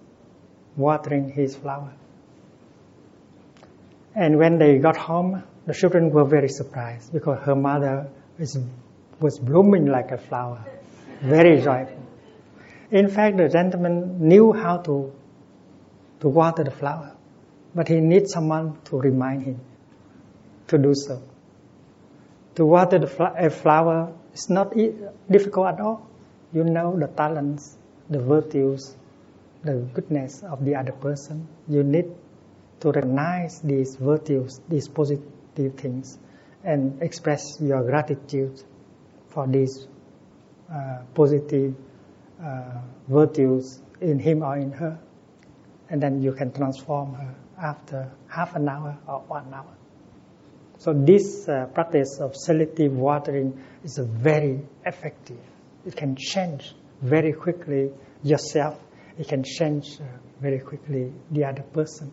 watering 0.76 1.28
his 1.30 1.56
flower. 1.56 1.92
And 4.14 4.38
when 4.38 4.58
they 4.58 4.78
got 4.78 4.96
home, 4.96 5.42
the 5.66 5.74
children 5.74 6.10
were 6.10 6.24
very 6.24 6.48
surprised 6.48 7.12
because 7.12 7.42
her 7.42 7.56
mother 7.56 8.08
is, 8.38 8.56
was 9.18 9.40
blooming 9.40 9.86
like 9.86 10.12
a 10.12 10.18
flower, 10.18 10.64
very 11.20 11.60
joyful. 11.60 12.06
In 12.92 13.08
fact, 13.08 13.38
the 13.38 13.48
gentleman 13.48 14.28
knew 14.28 14.52
how 14.52 14.76
to 14.88 15.12
to 16.20 16.28
water 16.28 16.62
the 16.62 16.70
flower 16.70 17.16
but 17.74 17.88
he 17.88 18.00
needs 18.00 18.32
someone 18.32 18.78
to 18.84 19.00
remind 19.00 19.42
him 19.42 19.60
to 20.68 20.78
do 20.78 20.94
so. 20.94 21.22
To 22.56 22.66
water 22.66 22.96
a 23.38 23.50
flower 23.50 24.12
is 24.34 24.50
not 24.50 24.74
difficult 25.30 25.66
at 25.68 25.80
all. 25.80 26.08
You 26.52 26.64
know 26.64 26.98
the 26.98 27.06
talents, 27.06 27.76
the 28.08 28.20
virtues, 28.20 28.96
the 29.62 29.74
goodness 29.94 30.42
of 30.42 30.64
the 30.64 30.74
other 30.74 30.92
person. 30.92 31.46
You 31.68 31.84
need 31.84 32.06
to 32.80 32.90
recognize 32.90 33.60
these 33.60 33.96
virtues, 33.96 34.60
these 34.68 34.88
positive 34.88 35.74
things, 35.76 36.18
and 36.64 37.00
express 37.02 37.60
your 37.60 37.82
gratitude 37.84 38.62
for 39.28 39.46
these 39.46 39.86
uh, 40.72 41.02
positive 41.14 41.74
uh, 42.42 42.80
virtues 43.08 43.80
in 44.00 44.18
him 44.18 44.42
or 44.42 44.56
in 44.56 44.72
her. 44.72 44.98
And 45.90 46.00
then 46.00 46.22
you 46.22 46.32
can 46.32 46.52
transform 46.52 47.14
her 47.14 47.34
after 47.60 48.10
half 48.28 48.54
an 48.54 48.68
hour 48.68 48.96
or 49.06 49.20
one 49.26 49.52
hour. 49.52 49.74
So 50.78 50.94
this 50.94 51.46
uh, 51.46 51.66
practice 51.74 52.20
of 52.20 52.34
selective 52.34 52.92
watering 52.92 53.62
is 53.84 53.98
very 53.98 54.60
effective. 54.86 55.40
It 55.84 55.94
can 55.94 56.16
change 56.16 56.74
very 57.02 57.32
quickly 57.32 57.90
yourself. 58.22 58.80
It 59.18 59.28
can 59.28 59.42
change 59.44 60.00
uh, 60.00 60.04
very 60.40 60.60
quickly 60.60 61.12
the 61.30 61.44
other 61.44 61.62
person. 61.62 62.12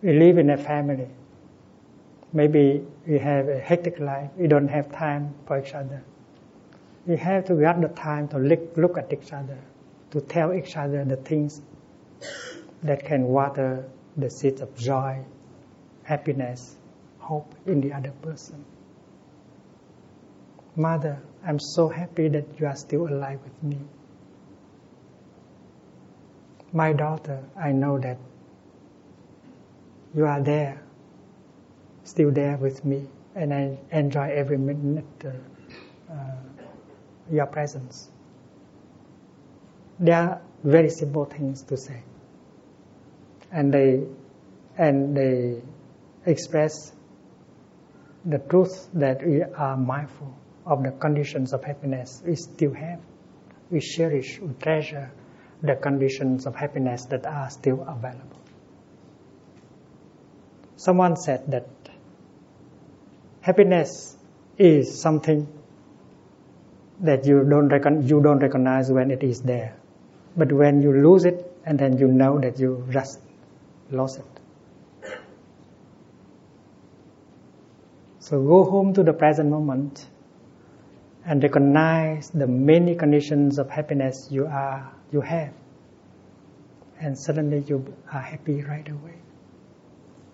We 0.00 0.18
live 0.18 0.38
in 0.38 0.50
a 0.50 0.56
family. 0.56 1.08
Maybe 2.32 2.84
we 3.06 3.18
have 3.18 3.48
a 3.48 3.58
hectic 3.58 3.98
life. 3.98 4.30
We 4.36 4.46
don't 4.46 4.68
have 4.68 4.90
time 4.92 5.34
for 5.46 5.58
each 5.58 5.74
other 5.74 6.02
we 7.06 7.16
have 7.16 7.44
to 7.46 7.54
get 7.54 7.80
the 7.80 7.88
time 7.88 8.28
to 8.28 8.38
look, 8.38 8.76
look 8.76 8.96
at 8.96 9.12
each 9.12 9.32
other, 9.32 9.58
to 10.10 10.20
tell 10.20 10.52
each 10.52 10.76
other 10.76 11.04
the 11.04 11.16
things 11.16 11.60
that 12.82 13.04
can 13.04 13.24
water 13.24 13.84
the 14.16 14.30
seeds 14.30 14.60
of 14.60 14.76
joy, 14.76 15.18
happiness, 16.04 16.76
hope 17.18 17.54
in 17.66 17.80
the 17.80 17.92
other 17.92 18.12
person. 18.22 18.64
Mother, 20.76 21.20
I'm 21.44 21.58
so 21.58 21.88
happy 21.88 22.28
that 22.28 22.44
you 22.58 22.66
are 22.66 22.76
still 22.76 23.08
alive 23.08 23.40
with 23.42 23.62
me. 23.62 23.78
My 26.72 26.92
daughter, 26.92 27.42
I 27.58 27.72
know 27.72 27.98
that 27.98 28.18
you 30.14 30.24
are 30.26 30.40
there, 30.40 30.80
still 32.04 32.30
there 32.30 32.56
with 32.56 32.84
me, 32.84 33.08
and 33.34 33.52
I 33.52 33.78
enjoy 33.90 34.30
every 34.30 34.58
minute. 34.58 35.04
Uh, 35.24 35.30
uh, 36.12 36.36
your 37.30 37.46
presence. 37.46 38.10
There, 39.98 40.40
very 40.62 40.90
simple 40.90 41.24
things 41.24 41.62
to 41.64 41.76
say. 41.76 42.02
And 43.50 43.72
they, 43.72 44.02
and 44.76 45.16
they 45.16 45.62
express 46.26 46.92
the 48.24 48.38
truth 48.38 48.88
that 48.94 49.26
we 49.26 49.42
are 49.42 49.76
mindful 49.76 50.34
of 50.64 50.82
the 50.82 50.92
conditions 50.92 51.52
of 51.52 51.64
happiness 51.64 52.22
we 52.24 52.36
still 52.36 52.72
have. 52.72 53.00
We 53.70 53.80
cherish, 53.80 54.38
we 54.38 54.52
treasure 54.54 55.10
the 55.62 55.76
conditions 55.76 56.46
of 56.46 56.54
happiness 56.54 57.06
that 57.06 57.26
are 57.26 57.50
still 57.50 57.82
available. 57.82 58.40
Someone 60.76 61.16
said 61.16 61.50
that 61.50 61.68
happiness 63.42 64.16
is 64.56 65.00
something 65.00 65.46
that 67.00 67.26
you 67.26 67.44
don't 67.44 67.68
recon- 67.68 68.02
you 68.06 68.20
don't 68.22 68.38
recognize 68.38 68.90
when 68.90 69.10
it 69.10 69.22
is 69.22 69.42
there, 69.42 69.74
but 70.36 70.52
when 70.52 70.80
you 70.80 70.92
lose 70.92 71.24
it, 71.24 71.48
and 71.64 71.78
then 71.78 71.98
you 71.98 72.08
know 72.08 72.38
that 72.40 72.58
you 72.58 72.84
just 72.90 73.20
lost 73.90 74.18
it. 74.18 75.10
So 78.20 78.40
go 78.42 78.64
home 78.64 78.94
to 78.94 79.02
the 79.02 79.12
present 79.12 79.50
moment 79.50 80.06
and 81.24 81.42
recognize 81.42 82.30
the 82.30 82.46
many 82.46 82.94
conditions 82.94 83.58
of 83.58 83.68
happiness 83.70 84.28
you 84.30 84.46
are 84.46 84.92
you 85.10 85.20
have, 85.20 85.52
and 87.00 87.18
suddenly 87.18 87.64
you 87.66 87.84
are 88.12 88.20
happy 88.20 88.62
right 88.62 88.88
away. 88.88 89.16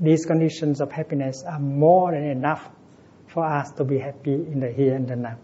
These 0.00 0.26
conditions 0.26 0.80
of 0.80 0.92
happiness 0.92 1.42
are 1.44 1.58
more 1.58 2.12
than 2.12 2.24
enough 2.24 2.70
for 3.38 3.44
us 3.44 3.70
to 3.70 3.84
be 3.84 3.98
happy 3.98 4.34
in 4.34 4.58
the 4.58 4.68
here 4.68 4.96
and 4.96 5.06
the 5.06 5.14
now. 5.14 5.38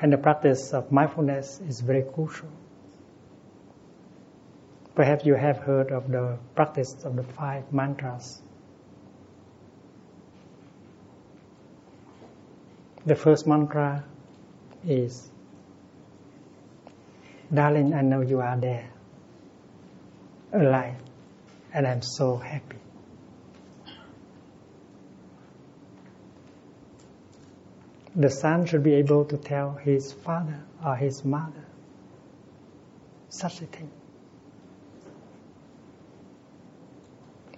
And 0.00 0.12
the 0.12 0.18
practice 0.18 0.72
of 0.72 0.90
mindfulness 0.90 1.60
is 1.68 1.80
very 1.80 2.02
crucial. 2.02 2.48
Perhaps 4.96 5.24
you 5.24 5.36
have 5.36 5.58
heard 5.58 5.92
of 5.92 6.10
the 6.10 6.36
practice 6.56 6.96
of 7.04 7.14
the 7.14 7.22
five 7.22 7.72
mantras. 7.72 8.42
The 13.06 13.14
first 13.14 13.46
mantra 13.46 14.04
is 14.84 15.30
Darling, 17.54 17.94
I 17.94 18.00
know 18.00 18.22
you 18.22 18.40
are 18.40 18.56
there, 18.56 18.90
alive, 20.52 20.96
and 21.72 21.86
I'm 21.86 22.02
so 22.02 22.36
happy. 22.36 22.81
The 28.14 28.28
son 28.28 28.66
should 28.66 28.82
be 28.82 28.94
able 28.94 29.24
to 29.26 29.36
tell 29.38 29.72
his 29.72 30.12
father 30.12 30.60
or 30.84 30.96
his 30.96 31.24
mother 31.24 31.64
such 33.30 33.62
a 33.62 33.66
thing. 33.66 33.90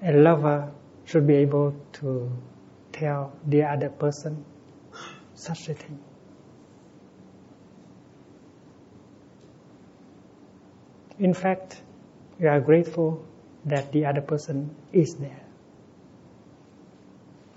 A 0.02 0.12
lover 0.12 0.70
should 1.05 1.26
be 1.26 1.34
able 1.34 1.74
to 1.94 2.30
tell 2.92 3.32
the 3.46 3.64
other 3.64 3.88
person 3.88 4.44
such 5.34 5.68
a 5.68 5.74
thing. 5.74 5.98
In 11.18 11.34
fact, 11.34 11.82
we 12.38 12.46
are 12.46 12.61
grateful 12.61 13.24
that 13.64 13.90
the 13.92 14.07
other 14.07 14.20
person 14.20 14.74
is 14.92 15.14
there. 15.16 15.40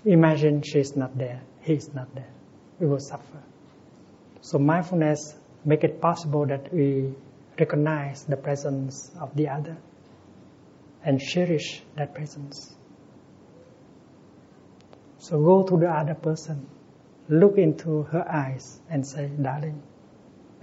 Imagine 0.04 0.62
she's 0.62 0.96
not 0.96 1.16
there, 1.18 1.42
he's 1.60 1.92
not 1.92 2.12
there. 2.14 2.32
We 2.80 2.86
will 2.86 3.00
suffer. 3.00 3.42
So 4.40 4.58
mindfulness 4.58 5.34
make 5.64 5.84
it 5.84 6.00
possible 6.00 6.46
that 6.46 6.72
we 6.72 7.12
recognize 7.58 8.24
the 8.24 8.36
presence 8.36 9.10
of 9.20 9.34
the 9.34 9.48
other 9.48 9.76
and 11.04 11.20
cherish 11.20 11.82
that 11.96 12.14
presence. 12.14 12.74
So 15.18 15.42
go 15.42 15.62
to 15.64 15.76
the 15.76 15.90
other 15.90 16.14
person, 16.14 16.66
look 17.28 17.58
into 17.58 18.04
her 18.04 18.26
eyes 18.30 18.80
and 18.88 19.06
say, 19.06 19.26
darling, 19.26 19.82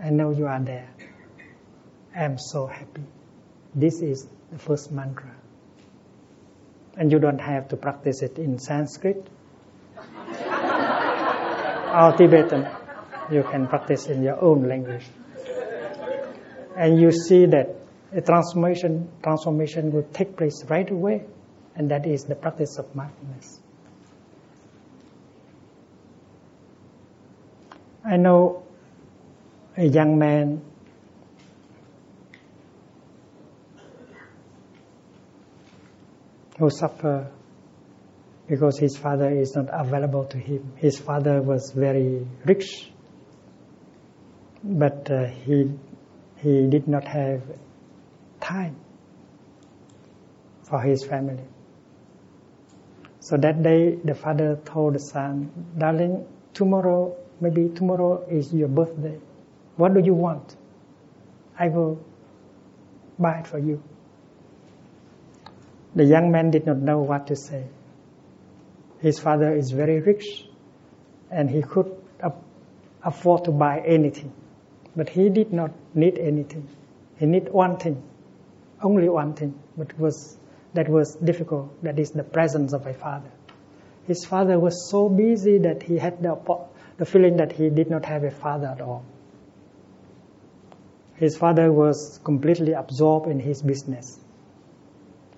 I 0.02 0.10
know 0.10 0.32
you 0.32 0.48
are 0.48 0.60
there. 0.60 0.90
I 2.16 2.24
am 2.24 2.38
so 2.38 2.66
happy. 2.66 3.04
This 3.74 4.02
is 4.02 4.28
the 4.52 4.58
first 4.58 4.92
mantra. 4.92 5.36
And 6.98 7.12
you 7.12 7.20
don't 7.20 7.40
have 7.40 7.68
to 7.70 7.78
practice 7.78 8.22
it 8.22 8.40
in 8.40 8.58
Sanskrit 8.58 9.28
or 11.96 12.18
Tibetan. 12.18 12.68
You 13.32 13.44
can 13.44 13.68
practice 13.68 14.08
in 14.08 14.22
your 14.22 14.42
own 14.44 14.68
language. 14.68 15.06
And 16.78 17.00
you 17.00 17.12
see 17.12 17.46
that 17.48 17.74
a 18.14 18.22
transformation, 18.22 19.10
transformation 19.24 19.92
will 19.92 20.08
take 20.14 20.36
place 20.38 20.64
right 20.70 20.90
away. 20.90 21.24
And 21.76 21.90
that 21.92 22.06
is 22.06 22.26
the 22.26 22.36
practice 22.36 22.78
of 22.78 22.94
mindfulness. 22.96 23.60
I 28.06 28.18
know 28.18 28.64
a 29.76 29.86
young 29.86 30.20
man 30.20 30.62
who 36.60 36.70
suffer 36.70 37.32
because 38.48 38.78
his 38.78 38.96
father 38.98 39.30
is 39.30 39.56
not 39.56 39.68
available 39.72 40.26
to 40.26 40.38
him. 40.38 40.74
His 40.76 41.00
father 41.00 41.42
was 41.42 41.72
very 41.72 42.26
rich, 42.46 42.92
but 44.64 45.10
uh, 45.10 45.26
he 45.26 45.72
he 46.38 46.68
did 46.68 46.88
not 46.88 47.06
have 47.06 47.42
time 48.40 48.76
for 50.70 50.82
his 50.82 51.04
family. 51.04 51.44
So 53.20 53.38
that 53.38 53.64
day, 53.64 53.96
the 53.96 54.14
father 54.14 54.60
told 54.66 54.96
the 54.96 55.00
son, 55.00 55.50
"Darling, 55.78 56.26
tomorrow 56.54 57.16
maybe 57.42 57.70
tomorrow 57.70 58.12
is 58.30 58.54
your 58.54 58.68
birthday. 58.68 59.18
What 59.78 59.94
do 59.96 60.02
you 60.10 60.14
want? 60.14 60.56
I 61.58 61.70
will 61.70 61.98
buy 63.18 63.40
it 63.40 63.48
for 63.48 63.58
you." 63.58 63.82
The 65.96 66.06
young 66.06 66.32
man 66.32 66.52
did 66.52 66.66
not 66.68 66.78
know 66.78 67.00
what 67.00 67.28
to 67.28 67.36
say. 67.36 67.64
His 69.06 69.20
father 69.20 69.56
is 69.56 69.70
very 69.70 70.00
rich 70.00 70.48
and 71.30 71.48
he 71.48 71.62
could 71.62 71.96
afford 73.04 73.44
to 73.46 73.52
buy 73.52 73.82
anything. 73.86 74.34
But 74.96 75.10
he 75.10 75.30
did 75.30 75.54
not 75.54 75.74
need 75.94 76.18
anything. 76.18 76.68
He 77.18 77.28
need 77.28 77.50
one 77.50 77.78
thing, 77.78 78.02
only 78.82 79.08
one 79.08 79.36
thing, 79.36 79.54
but 79.78 79.96
was, 80.00 80.36
that 80.74 80.90
was 80.90 81.14
difficult. 81.18 81.84
That 81.84 82.00
is 82.00 82.10
the 82.10 82.24
presence 82.24 82.74
of 82.74 82.88
a 82.88 82.96
father. 82.96 83.30
His 84.08 84.26
father 84.26 84.60
was 84.60 84.90
so 84.90 85.08
busy 85.08 85.60
that 85.60 85.84
he 85.84 86.00
had 86.00 86.24
the, 86.24 86.36
the 86.98 87.06
feeling 87.06 87.38
that 87.38 87.52
he 87.52 87.70
did 87.70 87.92
not 87.92 88.06
have 88.06 88.24
a 88.24 88.32
father 88.32 88.70
at 88.70 88.82
all. 88.82 89.06
His 91.18 91.38
father 91.38 91.72
was 91.72 92.20
completely 92.24 92.74
absorbed 92.74 93.30
in 93.30 93.40
his 93.40 93.62
business. 93.62 94.20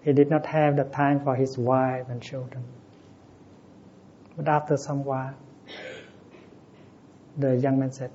He 0.04 0.14
did 0.14 0.30
not 0.30 0.46
have 0.46 0.78
the 0.78 0.86
time 0.86 1.20
for 1.20 1.36
his 1.36 1.58
wife 1.58 2.06
and 2.08 2.22
children. 2.22 2.64
But 4.38 4.48
after 4.48 4.78
some 4.78 5.04
while, 5.04 5.34
the 7.38 7.56
young 7.56 7.80
man 7.80 7.92
said, 7.92 8.12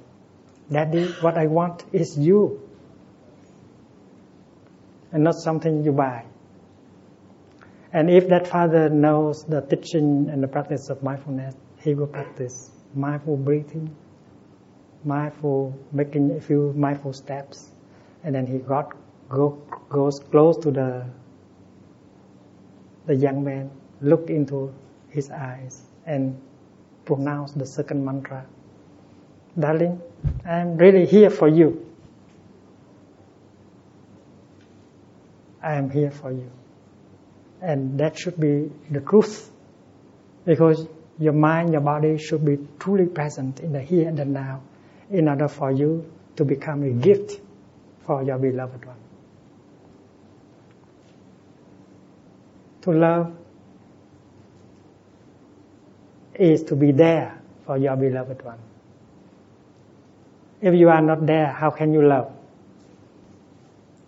Daddy, 0.71 1.07
what 1.21 1.37
I 1.37 1.49
want 1.49 1.85
is 1.93 2.17
you, 2.17 2.63
and 5.11 5.25
not 5.25 5.35
something 5.35 5.83
you 5.85 5.91
buy. 5.91 6.25
And 7.93 8.09
if 8.09 8.29
that 8.29 8.47
father 8.47 8.89
knows 8.89 9.45
the 9.45 9.61
teaching 9.63 10.31
and 10.31 10.43
the 10.43 10.49
practice 10.49 10.89
of 10.91 11.03
mindfulness, 11.03 11.57
he 11.81 11.95
will 11.95 12.07
practice 12.07 12.71
mindful 12.95 13.37
breathing, 13.37 13.95
mindful 15.05 15.77
making 15.91 16.37
a 16.37 16.41
few 16.41 16.73
mindful 16.77 17.13
steps, 17.13 17.69
and 18.23 18.35
then 18.35 18.47
he 18.47 18.59
got 18.59 18.97
go, 19.29 19.61
goes 19.89 20.21
close 20.21 20.57
to 20.59 20.71
the 20.71 21.05
the 23.07 23.15
young 23.17 23.43
man 23.43 23.69
looked 24.01 24.31
into 24.31 24.73
his 25.11 25.29
eyes 25.29 25.83
and 26.07 26.41
pronounce 27.05 27.53
the 27.53 27.67
second 27.67 28.05
mantra. 28.05 28.47
Darling, 29.59 30.01
I 30.45 30.61
am 30.61 30.77
really 30.77 31.07
here 31.07 31.31
for 31.31 31.49
you. 31.49 31.87
I 35.63 35.75
am 35.75 35.91
here 35.91 36.11
for 36.11 36.33
you. 36.33 36.51
And 37.61 37.99
that 38.01 38.19
should 38.19 38.41
be 38.41 38.71
the 38.91 39.01
truth. 39.01 39.51
Because 40.45 40.87
your 41.19 41.35
mind, 41.35 41.73
your 41.73 41.83
body 41.83 42.19
should 42.19 42.45
be 42.45 42.59
truly 42.79 43.07
present 43.07 43.61
in 43.61 43.73
the 43.73 43.81
here 43.81 44.09
and 44.09 44.19
the 44.19 44.25
now 44.25 44.63
in 45.11 45.29
order 45.29 45.47
for 45.47 45.71
you 45.71 46.11
to 46.37 46.45
become 46.45 46.83
a 46.83 46.91
gift 46.91 47.41
for 48.01 48.23
your 48.23 48.39
beloved 48.39 48.85
one. 48.85 48.97
To 52.83 52.91
love 52.91 53.37
is 56.35 56.63
to 56.65 56.77
be 56.77 56.93
there 56.93 57.41
for 57.67 57.79
your 57.79 57.97
beloved 57.97 58.43
one. 58.45 58.59
If 60.61 60.75
you 60.75 60.89
are 60.89 61.03
not 61.03 61.27
there, 61.27 61.53
how 61.53 61.71
can 61.71 61.93
you 61.93 62.07
love? 62.07 62.33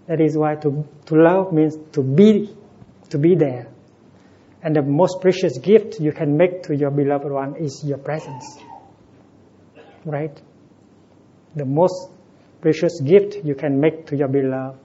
That 0.06 0.20
is 0.20 0.36
why 0.36 0.56
to, 0.56 0.86
to 1.06 1.14
love 1.14 1.52
means 1.52 1.76
to 1.92 2.02
be, 2.02 2.54
to 3.10 3.18
be 3.18 3.34
there. 3.34 3.68
And 4.62 4.76
the 4.76 4.82
most 4.82 5.20
precious 5.20 5.58
gift 5.58 6.00
you 6.00 6.12
can 6.12 6.36
make 6.36 6.62
to 6.64 6.76
your 6.76 6.90
beloved 6.90 7.30
one 7.30 7.56
is 7.56 7.82
your 7.84 7.98
presence. 7.98 8.58
Right? 10.04 10.40
The 11.56 11.64
most 11.64 12.10
precious 12.60 13.00
gift 13.00 13.44
you 13.44 13.54
can 13.54 13.80
make 13.80 14.06
to 14.06 14.16
your 14.16 14.28
beloved 14.28 14.78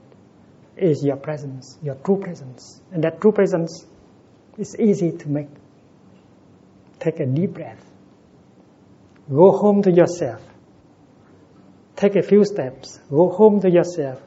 is 0.76 1.04
your 1.04 1.16
presence, 1.16 1.78
your 1.82 1.94
true 1.96 2.18
presence. 2.20 2.80
And 2.92 3.04
that 3.04 3.20
true 3.20 3.32
presence 3.32 3.86
is 4.58 4.76
easy 4.78 5.16
to 5.16 5.28
make. 5.28 5.48
Take 7.00 7.18
a 7.20 7.26
deep 7.26 7.54
breath. 7.54 7.84
Go 9.28 9.52
home 9.52 9.82
to 9.82 9.90
yourself. 9.90 10.42
Take 11.96 12.16
a 12.16 12.22
few 12.22 12.44
steps. 12.44 12.98
Go 13.10 13.30
home 13.30 13.60
to 13.62 13.70
yourself 13.70 14.20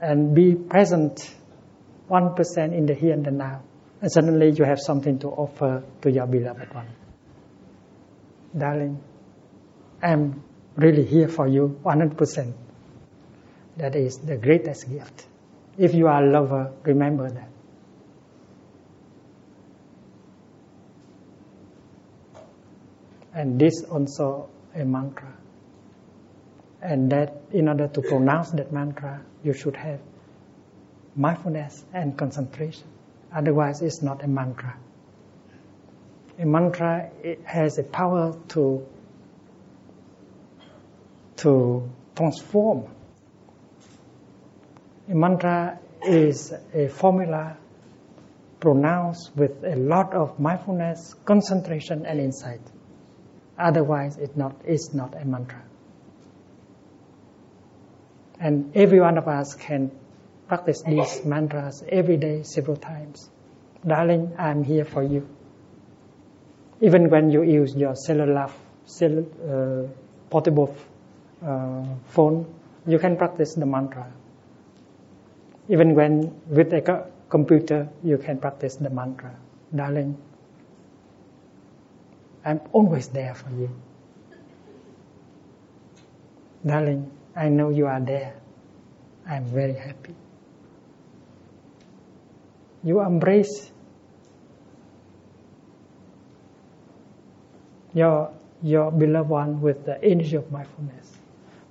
and 0.00 0.34
be 0.34 0.54
present 0.54 1.34
1% 2.10 2.72
in 2.72 2.86
the 2.86 2.94
here 2.94 3.12
and 3.12 3.24
the 3.24 3.30
now. 3.30 3.62
And 4.00 4.10
suddenly 4.10 4.52
you 4.52 4.64
have 4.64 4.78
something 4.78 5.18
to 5.20 5.28
offer 5.28 5.82
to 6.02 6.10
your 6.10 6.26
beloved 6.26 6.72
one. 6.72 6.88
Darling, 8.56 9.02
I'm 10.02 10.42
really 10.76 11.04
here 11.04 11.28
for 11.28 11.46
you 11.46 11.78
100%. 11.84 12.54
That 13.76 13.96
is 13.96 14.18
the 14.18 14.36
greatest 14.36 14.88
gift. 14.88 15.26
If 15.76 15.94
you 15.94 16.06
are 16.06 16.24
a 16.24 16.30
lover, 16.30 16.72
remember 16.84 17.28
that. 17.30 17.50
And 23.38 23.56
this 23.56 23.84
also 23.84 24.48
a 24.74 24.84
mantra. 24.84 25.32
And 26.82 27.12
that 27.12 27.36
in 27.52 27.68
order 27.68 27.86
to 27.86 28.02
pronounce 28.02 28.50
that 28.50 28.72
mantra, 28.72 29.20
you 29.44 29.52
should 29.52 29.76
have 29.76 30.00
mindfulness 31.14 31.84
and 31.94 32.18
concentration. 32.18 32.88
Otherwise, 33.32 33.80
it's 33.80 34.02
not 34.02 34.24
a 34.24 34.26
mantra. 34.26 34.76
A 36.40 36.46
mantra 36.46 37.10
has 37.44 37.78
a 37.78 37.84
power 37.84 38.36
to 38.48 38.84
to 41.36 41.88
transform. 42.16 42.86
A 45.08 45.14
mantra 45.14 45.78
is 46.04 46.52
a 46.74 46.88
formula 46.88 47.56
pronounced 48.58 49.30
with 49.36 49.62
a 49.62 49.76
lot 49.76 50.12
of 50.12 50.40
mindfulness, 50.40 51.14
concentration, 51.24 52.04
and 52.04 52.18
insight. 52.18 52.62
Otherwise, 53.58 54.16
it's 54.18 54.36
not, 54.36 54.54
it's 54.64 54.94
not 54.94 55.20
a 55.20 55.24
mantra. 55.24 55.62
And 58.40 58.76
every 58.76 59.00
one 59.00 59.18
of 59.18 59.26
us 59.26 59.54
can 59.54 59.90
practice 60.46 60.82
these 60.82 61.24
mantras 61.24 61.82
every 61.88 62.16
day, 62.16 62.42
several 62.44 62.76
times. 62.76 63.28
Darling, 63.86 64.32
I'm 64.38 64.62
here 64.62 64.84
for 64.84 65.02
you. 65.02 65.28
Even 66.80 67.10
when 67.10 67.30
you 67.30 67.42
use 67.42 67.74
your 67.74 67.96
cellular, 67.96 68.48
cell, 68.86 69.26
uh, 69.48 69.88
portable 70.30 70.76
uh, 71.44 71.84
phone, 72.10 72.54
you 72.86 72.98
can 72.98 73.16
practice 73.16 73.54
the 73.54 73.66
mantra. 73.66 74.06
Even 75.68 75.94
when 75.94 76.40
with 76.46 76.72
a 76.72 77.06
computer, 77.28 77.88
you 78.04 78.18
can 78.18 78.38
practice 78.38 78.76
the 78.76 78.90
mantra. 78.90 79.34
Darling, 79.74 80.16
I'm 82.48 82.62
always 82.72 83.08
there 83.08 83.34
for 83.34 83.50
you. 83.50 83.68
Darling, 86.64 87.10
I 87.36 87.50
know 87.50 87.68
you 87.68 87.84
are 87.86 88.00
there. 88.00 88.40
I'm 89.28 89.44
very 89.44 89.74
happy. 89.74 90.14
You 92.82 93.02
embrace 93.02 93.70
your, 97.92 98.32
your 98.62 98.92
beloved 98.92 99.28
one 99.28 99.60
with 99.60 99.84
the 99.84 100.02
energy 100.02 100.36
of 100.36 100.50
mindfulness. 100.50 101.12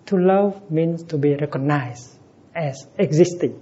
To 0.05 0.17
love 0.19 0.69
means 0.69 1.01
to 1.05 1.17
be 1.17 1.35
recognized 1.35 2.19
as 2.55 2.85
existing. 2.99 3.59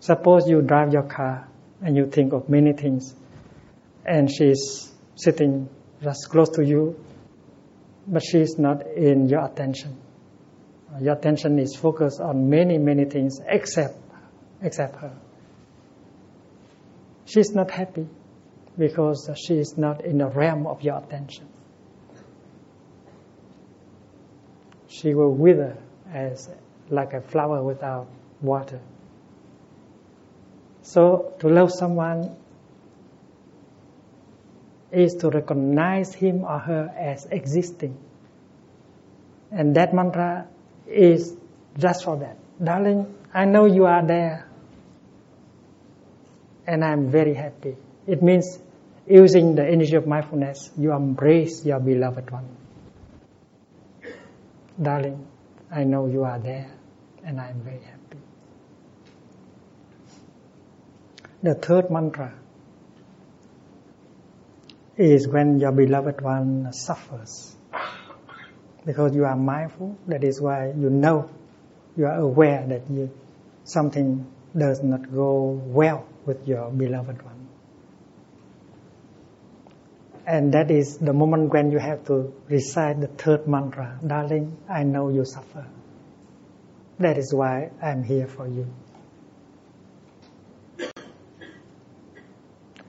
Suppose 0.00 0.48
you 0.48 0.62
drive 0.62 0.94
your 0.94 1.02
car 1.02 1.47
and 1.80 1.96
you 1.96 2.06
think 2.06 2.32
of 2.32 2.48
many 2.48 2.72
things, 2.72 3.14
and 4.04 4.30
she's 4.30 4.92
sitting 5.16 5.68
just 6.02 6.28
close 6.30 6.48
to 6.50 6.64
you 6.64 6.96
but 8.08 8.22
she 8.22 8.38
is 8.38 8.58
not 8.58 8.86
in 8.86 9.28
your 9.28 9.44
attention. 9.44 9.96
Your 11.00 11.14
attention 11.14 11.58
is 11.58 11.76
focused 11.76 12.20
on 12.20 12.48
many, 12.48 12.78
many 12.78 13.04
things 13.04 13.38
except, 13.46 13.96
except 14.62 14.96
her. 14.96 15.14
She 17.26 17.40
is 17.40 17.52
not 17.54 17.70
happy 17.70 18.08
because 18.78 19.30
she 19.36 19.58
is 19.58 19.76
not 19.76 20.04
in 20.04 20.18
the 20.18 20.28
realm 20.28 20.66
of 20.66 20.82
your 20.82 20.96
attention. 20.96 21.46
She 24.88 25.14
will 25.14 25.34
wither 25.34 25.76
as 26.10 26.48
like 26.88 27.12
a 27.12 27.20
flower 27.20 27.62
without 27.62 28.08
water. 28.40 28.80
So 30.88 31.34
to 31.40 31.48
love 31.50 31.70
someone 31.70 32.34
is 34.90 35.16
to 35.16 35.28
recognize 35.28 36.14
him 36.14 36.44
or 36.44 36.58
her 36.58 36.90
as 36.96 37.26
existing. 37.26 37.94
And 39.52 39.76
that 39.76 39.92
mantra 39.92 40.46
is 40.86 41.36
just 41.76 42.04
for 42.04 42.16
that. 42.16 42.38
Darling, 42.64 43.14
I 43.34 43.44
know 43.44 43.66
you 43.66 43.84
are 43.84 44.02
there. 44.06 44.48
And 46.66 46.82
I'm 46.82 47.10
very 47.10 47.34
happy. 47.34 47.76
It 48.06 48.22
means 48.22 48.58
using 49.06 49.56
the 49.56 49.66
energy 49.66 49.96
of 49.96 50.06
mindfulness, 50.06 50.70
you 50.78 50.92
embrace 50.92 51.66
your 51.66 51.80
beloved 51.80 52.30
one. 52.30 52.48
Darling, 54.80 55.26
I 55.70 55.84
know 55.84 56.06
you 56.06 56.24
are 56.24 56.38
there 56.38 56.70
and 57.22 57.38
I'm 57.38 57.60
very 57.60 57.82
happy. 57.82 57.97
The 61.40 61.54
third 61.54 61.90
mantra 61.90 62.34
is 64.96 65.28
when 65.28 65.60
your 65.60 65.70
beloved 65.70 66.20
one 66.20 66.72
suffers. 66.72 67.54
Because 68.84 69.14
you 69.14 69.24
are 69.24 69.36
mindful, 69.36 69.96
that 70.08 70.24
is 70.24 70.40
why 70.40 70.72
you 70.76 70.90
know, 70.90 71.30
you 71.96 72.06
are 72.06 72.18
aware 72.18 72.66
that 72.66 72.90
you, 72.90 73.10
something 73.64 74.26
does 74.56 74.82
not 74.82 75.12
go 75.14 75.60
well 75.64 76.06
with 76.26 76.48
your 76.48 76.70
beloved 76.70 77.22
one. 77.22 77.48
And 80.26 80.52
that 80.54 80.70
is 80.70 80.98
the 80.98 81.12
moment 81.12 81.52
when 81.52 81.70
you 81.70 81.78
have 81.78 82.04
to 82.06 82.34
recite 82.48 83.00
the 83.00 83.06
third 83.06 83.46
mantra, 83.46 83.98
darling, 84.04 84.58
I 84.68 84.82
know 84.82 85.08
you 85.08 85.24
suffer. 85.24 85.66
That 86.98 87.16
is 87.16 87.32
why 87.32 87.70
I'm 87.80 88.02
here 88.02 88.26
for 88.26 88.48
you. 88.48 88.66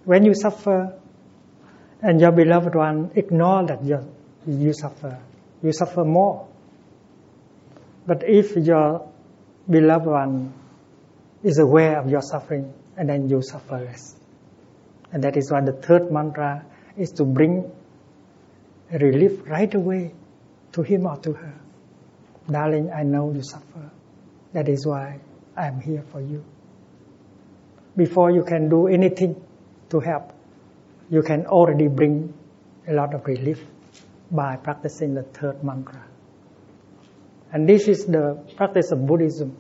When 0.10 0.26
you 0.26 0.34
suffer, 0.34 0.99
and 2.01 2.20
your 2.20 2.32
beloved 2.32 2.74
one 2.74 3.12
ignore 3.14 3.68
that 3.68 3.84
you, 3.84 3.99
you 4.47 4.74
suffer. 4.74 5.20
You 5.62 5.72
suffer 5.72 6.03
more. 6.03 6.47
But 8.07 8.24
if 8.28 8.55
your 8.55 9.07
beloved 9.70 10.07
one 10.07 10.51
is 11.43 11.60
aware 11.60 11.99
of 11.99 12.10
your 12.10 12.24
suffering, 12.24 12.74
and 12.97 13.07
then 13.07 13.30
you 13.30 13.43
suffer 13.43 13.78
less. 13.78 14.16
And 15.12 15.24
that 15.24 15.38
is 15.38 15.51
why 15.51 15.62
the 15.62 15.74
third 15.74 16.12
mantra 16.12 16.66
is 16.97 17.12
to 17.12 17.24
bring 17.24 17.72
relief 18.91 19.45
right 19.45 19.72
away 19.76 20.16
to 20.72 20.82
him 20.82 21.05
or 21.05 21.18
to 21.18 21.34
her. 21.34 21.53
Darling, 22.49 22.89
I 22.89 23.03
know 23.03 23.32
you 23.32 23.43
suffer. 23.43 23.91
That 24.53 24.70
is 24.70 24.88
why 24.88 25.20
I 25.55 25.68
am 25.68 25.80
here 25.80 26.03
for 26.12 26.20
you. 26.20 26.43
Before 27.95 28.32
you 28.32 28.43
can 28.43 28.70
do 28.70 28.88
anything 28.88 29.45
to 29.89 29.99
help, 29.99 30.33
you 31.09 31.21
can 31.21 31.45
already 31.45 31.87
bring 31.87 32.33
a 32.87 32.93
lot 32.93 33.13
of 33.13 33.25
relief 33.25 33.63
by 34.31 34.55
practicing 34.55 35.15
the 35.15 35.23
third 35.23 35.63
mantra. 35.63 36.05
And 37.51 37.67
this 37.67 37.87
is 37.87 38.05
the 38.05 38.43
practice 38.55 38.91
of 38.91 39.05
Buddhism. 39.05 39.57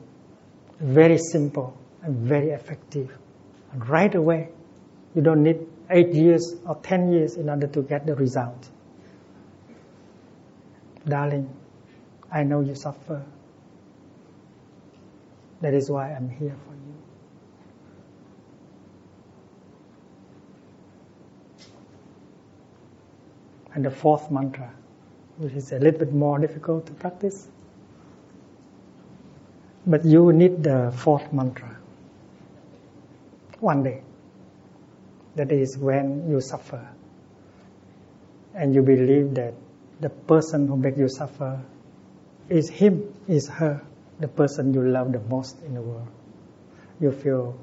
Very 0.79 1.17
simple 1.17 1.75
and 2.03 2.27
very 2.27 2.51
effective. 2.51 3.11
And 3.71 3.87
right 3.89 4.13
away, 4.13 4.49
you 5.15 5.21
don't 5.21 5.43
need 5.43 5.67
eight 5.89 6.13
years 6.13 6.55
or 6.65 6.75
ten 6.75 7.11
years 7.11 7.35
in 7.35 7.49
order 7.49 7.67
to 7.67 7.81
get 7.81 8.05
the 8.05 8.15
result. 8.15 8.69
Darling, 11.05 11.49
I 12.31 12.43
know 12.43 12.61
you 12.61 12.75
suffer. 12.75 13.25
That 15.61 15.73
is 15.73 15.89
why 15.89 16.13
I'm 16.13 16.29
here 16.29 16.55
for 16.65 16.73
you. 16.73 16.79
And 23.79 23.85
the 23.85 23.91
fourth 23.91 24.29
mantra 24.29 24.73
which 25.39 25.53
is 25.53 25.71
a 25.71 25.79
little 25.79 25.99
bit 25.99 26.11
more 26.13 26.37
difficult 26.37 26.85
to 26.87 26.91
practice. 26.91 27.47
But 29.87 30.03
you 30.03 30.33
need 30.33 30.63
the 30.63 30.93
fourth 30.93 31.31
mantra. 31.31 31.77
One 33.61 33.83
day. 33.83 34.01
That 35.37 35.53
is 35.53 35.77
when 35.77 36.29
you 36.29 36.41
suffer. 36.41 36.85
And 38.53 38.75
you 38.75 38.81
believe 38.81 39.35
that 39.35 39.53
the 40.01 40.09
person 40.09 40.67
who 40.67 40.75
makes 40.75 40.97
you 40.97 41.07
suffer 41.07 41.61
is 42.49 42.69
him, 42.69 43.13
is 43.29 43.47
her, 43.47 43.81
the 44.19 44.27
person 44.27 44.73
you 44.73 44.83
love 44.83 45.13
the 45.13 45.21
most 45.21 45.61
in 45.63 45.73
the 45.75 45.81
world. 45.81 46.09
You 46.99 47.13
feel 47.13 47.57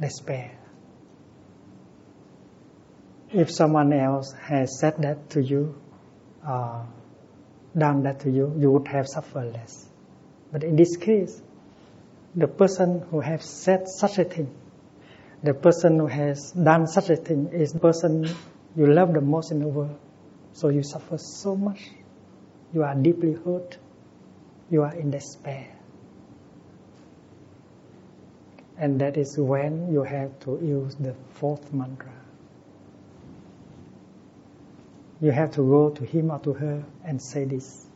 despair. 0.00 0.59
If 3.32 3.50
someone 3.50 3.92
else 3.92 4.32
has 4.32 4.78
said 4.80 5.02
that 5.02 5.30
to 5.30 5.42
you, 5.42 5.80
uh, 6.44 6.84
done 7.76 8.02
that 8.02 8.20
to 8.20 8.30
you, 8.30 8.52
you 8.58 8.70
would 8.72 8.88
have 8.88 9.06
suffered 9.06 9.52
less. 9.52 9.88
But 10.50 10.64
in 10.64 10.74
this 10.74 10.96
case, 10.96 11.40
the 12.34 12.48
person 12.48 13.06
who 13.10 13.20
has 13.20 13.44
said 13.44 13.88
such 13.88 14.18
a 14.18 14.24
thing, 14.24 14.52
the 15.42 15.54
person 15.54 15.98
who 15.98 16.06
has 16.06 16.50
done 16.52 16.86
such 16.86 17.10
a 17.10 17.16
thing 17.16 17.50
is 17.52 17.72
the 17.72 17.78
person 17.78 18.24
you 18.76 18.86
love 18.86 19.12
the 19.12 19.20
most 19.20 19.52
in 19.52 19.60
the 19.60 19.68
world. 19.68 19.98
So 20.52 20.68
you 20.68 20.82
suffer 20.82 21.18
so 21.18 21.56
much. 21.56 21.80
You 22.72 22.82
are 22.82 22.94
deeply 22.94 23.34
hurt. 23.34 23.78
You 24.70 24.82
are 24.82 24.94
in 24.94 25.10
despair. 25.10 25.68
And 28.76 29.00
that 29.00 29.16
is 29.16 29.36
when 29.38 29.92
you 29.92 30.02
have 30.02 30.38
to 30.40 30.58
use 30.62 30.94
the 30.96 31.14
fourth 31.34 31.72
mantra. 31.72 32.19
You 35.20 35.32
have 35.32 35.52
to 35.52 35.58
go 35.58 35.90
to 35.90 36.04
him 36.04 36.30
or 36.30 36.38
to 36.40 36.52
her 36.54 36.82
and 37.04 37.20
say 37.20 37.44
this 37.44 37.86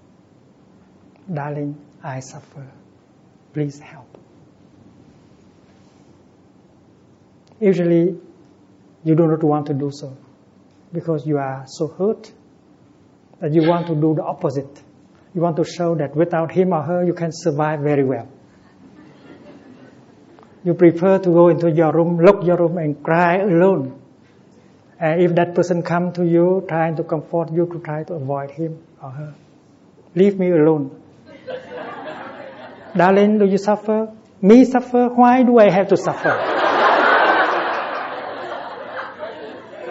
Darling, 1.33 1.79
I 2.03 2.21
suffer. 2.21 2.67
Please 3.55 3.79
help. 3.79 4.07
Usually, 7.61 8.21
you 9.05 9.15
do 9.15 9.27
not 9.27 9.43
want 9.43 9.67
to 9.69 9.75
do 9.75 9.91
so 9.91 10.15
because 10.93 11.27
you 11.27 11.39
are 11.39 11.65
so 11.67 11.89
hurt 11.89 12.31
that 13.41 13.55
you 13.55 13.67
want 13.67 13.87
to 13.87 13.95
do 13.95 14.15
the 14.15 14.23
opposite. 14.23 14.83
You 15.35 15.41
want 15.41 15.57
to 15.57 15.65
show 15.65 15.95
that 15.95 16.15
without 16.15 16.53
him 16.53 16.75
or 16.75 16.83
her, 16.83 17.05
you 17.05 17.15
can 17.15 17.31
survive 17.33 17.81
very 17.81 18.05
well. 18.05 18.29
You 20.63 20.75
prefer 20.75 21.19
to 21.19 21.31
go 21.31 21.49
into 21.49 21.71
your 21.71 21.93
room, 21.93 22.19
lock 22.19 22.45
your 22.45 22.59
room, 22.59 22.79
and 22.79 23.03
cry 23.03 23.39
alone 23.39 24.04
and 24.99 25.21
if 25.21 25.35
that 25.35 25.55
person 25.55 25.83
come 25.83 26.13
to 26.13 26.25
you 26.25 26.65
trying 26.69 26.97
to 26.97 27.05
comfort 27.05 27.53
you 27.53 27.67
to 27.67 27.79
try 27.81 28.05
to 28.05 28.15
avoid 28.15 28.51
him 28.51 28.79
or 29.03 29.11
her, 29.11 29.35
leave 30.15 30.39
me 30.39 30.51
alone. 30.51 31.01
Darling, 32.97 33.39
do 33.39 33.47
you 33.47 33.59
suffer? 33.59 34.13
Me 34.41 34.65
suffer? 34.65 35.09
Why 35.09 35.43
do 35.43 35.59
I 35.59 35.71
have 35.71 35.89
to 35.89 35.97
suffer? 35.97 36.55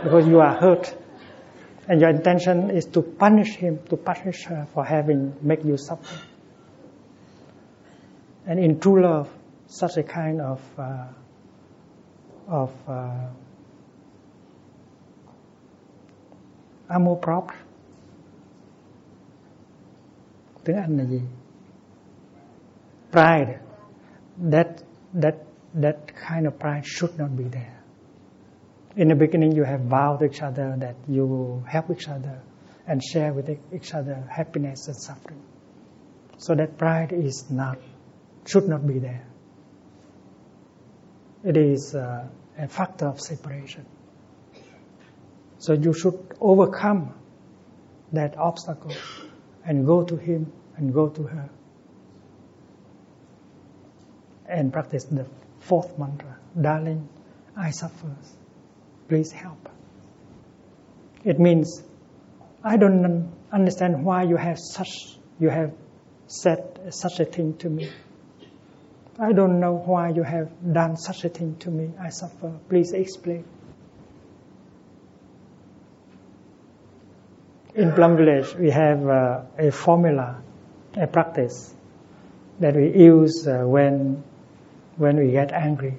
because 0.03 0.27
you 0.27 0.39
are 0.39 0.55
hurt. 0.55 0.95
And 1.87 1.99
your 1.99 2.09
intention 2.09 2.69
is 2.69 2.85
to 2.87 3.01
punish 3.01 3.55
him, 3.55 3.79
to 3.89 3.97
punish 3.97 4.45
her 4.45 4.67
for 4.73 4.85
having 4.85 5.35
make 5.41 5.65
you 5.65 5.77
suffer. 5.77 6.17
And 8.45 8.59
in 8.59 8.79
true 8.79 9.03
love, 9.03 9.29
such 9.67 9.97
a 9.97 10.03
kind 10.03 10.41
of 10.41 10.61
uh, 10.77 11.07
of 12.47 12.71
uh, 12.87 13.27
amour 16.87 17.17
propre 17.21 17.55
tiếng 20.65 20.75
Anh 20.75 20.97
là 20.97 21.03
gì 21.03 21.21
pride. 23.13 23.59
That 24.51 24.67
that 25.13 25.35
that 25.81 25.97
kind 26.27 26.47
of 26.47 26.59
pride 26.59 26.85
should 26.85 27.17
not 27.17 27.29
be 27.37 27.43
there. 27.43 27.79
In 28.95 29.07
the 29.07 29.15
beginning 29.15 29.51
you 29.51 29.63
have 29.63 29.81
vowed 29.81 30.19
to 30.19 30.25
each 30.25 30.41
other 30.41 30.75
that 30.79 30.95
you 31.07 31.25
will 31.27 31.63
help 31.67 31.91
each 31.91 32.07
other 32.07 32.39
and 32.87 33.01
share 33.03 33.33
with 33.33 33.49
each 33.71 33.93
other 33.93 34.23
happiness 34.29 34.87
and 34.87 34.95
suffering. 34.95 35.41
So 36.37 36.55
that 36.55 36.77
pride 36.77 37.13
is 37.13 37.45
not 37.49 37.77
should 38.45 38.67
not 38.67 38.87
be 38.87 38.99
there. 38.99 39.25
It 41.43 41.57
is 41.57 41.95
uh, 41.95 42.27
a 42.57 42.67
factor 42.67 43.07
of 43.07 43.19
separation 43.19 43.85
so 45.63 45.71
you 45.71 45.93
should 45.93 46.19
overcome 46.41 47.13
that 48.11 48.37
obstacle 48.37 48.91
and 49.65 49.85
go 49.85 50.03
to 50.03 50.17
him 50.17 50.51
and 50.75 50.93
go 50.93 51.07
to 51.07 51.23
her 51.23 51.49
and 54.45 54.73
practice 54.73 55.05
the 55.05 55.25
fourth 55.61 55.97
mantra. 55.97 56.35
Darling, 56.59 57.07
I 57.55 57.71
suffer. 57.71 58.13
Please 59.07 59.31
help. 59.31 59.69
It 61.23 61.39
means 61.39 61.81
I 62.61 62.75
don't 62.75 63.31
understand 63.49 64.03
why 64.03 64.23
you 64.23 64.35
have 64.35 64.59
such 64.59 65.17
you 65.39 65.49
have 65.49 65.73
said 66.27 66.93
such 66.93 67.21
a 67.21 67.25
thing 67.25 67.55
to 67.59 67.69
me. 67.69 67.89
I 69.17 69.31
don't 69.31 69.61
know 69.61 69.75
why 69.75 70.09
you 70.09 70.23
have 70.23 70.51
done 70.73 70.97
such 70.97 71.23
a 71.23 71.29
thing 71.29 71.55
to 71.59 71.71
me. 71.71 71.91
I 71.97 72.09
suffer. 72.09 72.51
Please 72.67 72.91
explain. 72.91 73.45
In 77.75 77.91
Plum 77.91 78.17
Village, 78.17 78.53
we 78.53 78.69
have 78.69 79.07
uh, 79.07 79.41
a 79.57 79.71
formula, 79.71 80.43
a 80.95 81.07
practice 81.07 81.73
that 82.59 82.75
we 82.75 82.95
use 82.95 83.47
uh, 83.47 83.63
when 83.65 84.23
when 84.97 85.17
we 85.17 85.31
get 85.31 85.51
angry. 85.51 85.97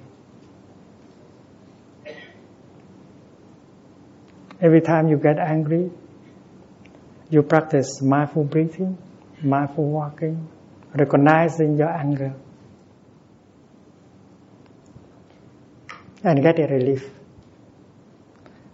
Every 4.61 4.79
time 4.79 5.09
you 5.09 5.17
get 5.17 5.37
angry, 5.37 5.91
you 7.29 7.43
practice 7.43 8.01
mindful 8.01 8.45
breathing, 8.45 8.97
mindful 9.43 9.83
walking, 9.83 10.47
recognizing 10.93 11.77
your 11.77 11.89
anger, 11.89 12.33
and 16.23 16.41
get 16.41 16.57
a 16.57 16.67
relief. 16.67 17.03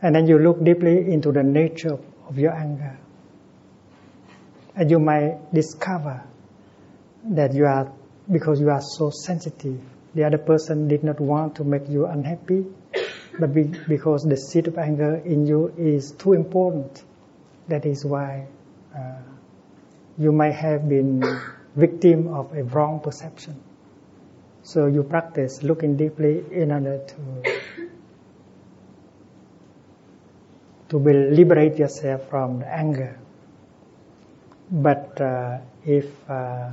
And 0.03 0.13
then 0.13 0.27
you 0.27 0.37
look 0.37 0.63
deeply 0.63 1.11
into 1.11 1.31
the 1.31 1.41
nature 1.41 1.97
of 2.31 2.39
your 2.39 2.53
anger. 2.53 2.97
And 4.75 4.89
you 4.89 4.99
might 4.99 5.53
discover 5.53 6.23
that 7.25 7.53
you 7.53 7.65
are, 7.65 7.91
because 8.31 8.61
you 8.61 8.69
are 8.69 8.81
so 8.81 9.09
sensitive, 9.09 9.79
the 10.15 10.23
other 10.23 10.37
person 10.37 10.87
did 10.87 11.03
not 11.03 11.19
want 11.19 11.55
to 11.55 11.65
make 11.65 11.89
you 11.89 12.05
unhappy, 12.05 12.65
but 13.37 13.53
be, 13.53 13.63
because 13.63 14.23
the 14.23 14.37
seed 14.37 14.67
of 14.67 14.77
anger 14.77 15.15
in 15.15 15.45
you 15.45 15.73
is 15.77 16.11
too 16.11 16.33
important, 16.33 17.03
that 17.67 17.85
is 17.85 18.05
why 18.05 18.47
uh, 18.95 19.21
you 20.17 20.31
might 20.31 20.55
have 20.55 20.87
been 20.87 21.21
victim 21.75 22.33
of 22.33 22.53
a 22.53 22.63
wrong 22.63 23.01
perception. 23.01 23.61
So 24.63 24.85
you 24.87 25.03
practice 25.03 25.63
looking 25.63 25.97
deeply 25.97 26.43
in 26.51 26.71
order 26.71 26.99
to 27.05 27.60
to 30.91 30.99
be 30.99 31.13
liberate 31.13 31.77
yourself 31.77 32.29
from 32.29 32.59
the 32.59 32.67
anger. 32.67 33.17
But 34.69 35.21
uh, 35.21 35.59
if 35.85 36.05
uh, 36.29 36.69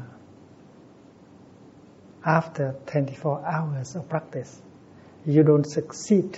after 2.24 2.74
24 2.86 3.46
hours 3.46 3.94
of 3.94 4.08
practice, 4.08 4.60
you 5.24 5.44
don't 5.44 5.64
succeed 5.64 6.36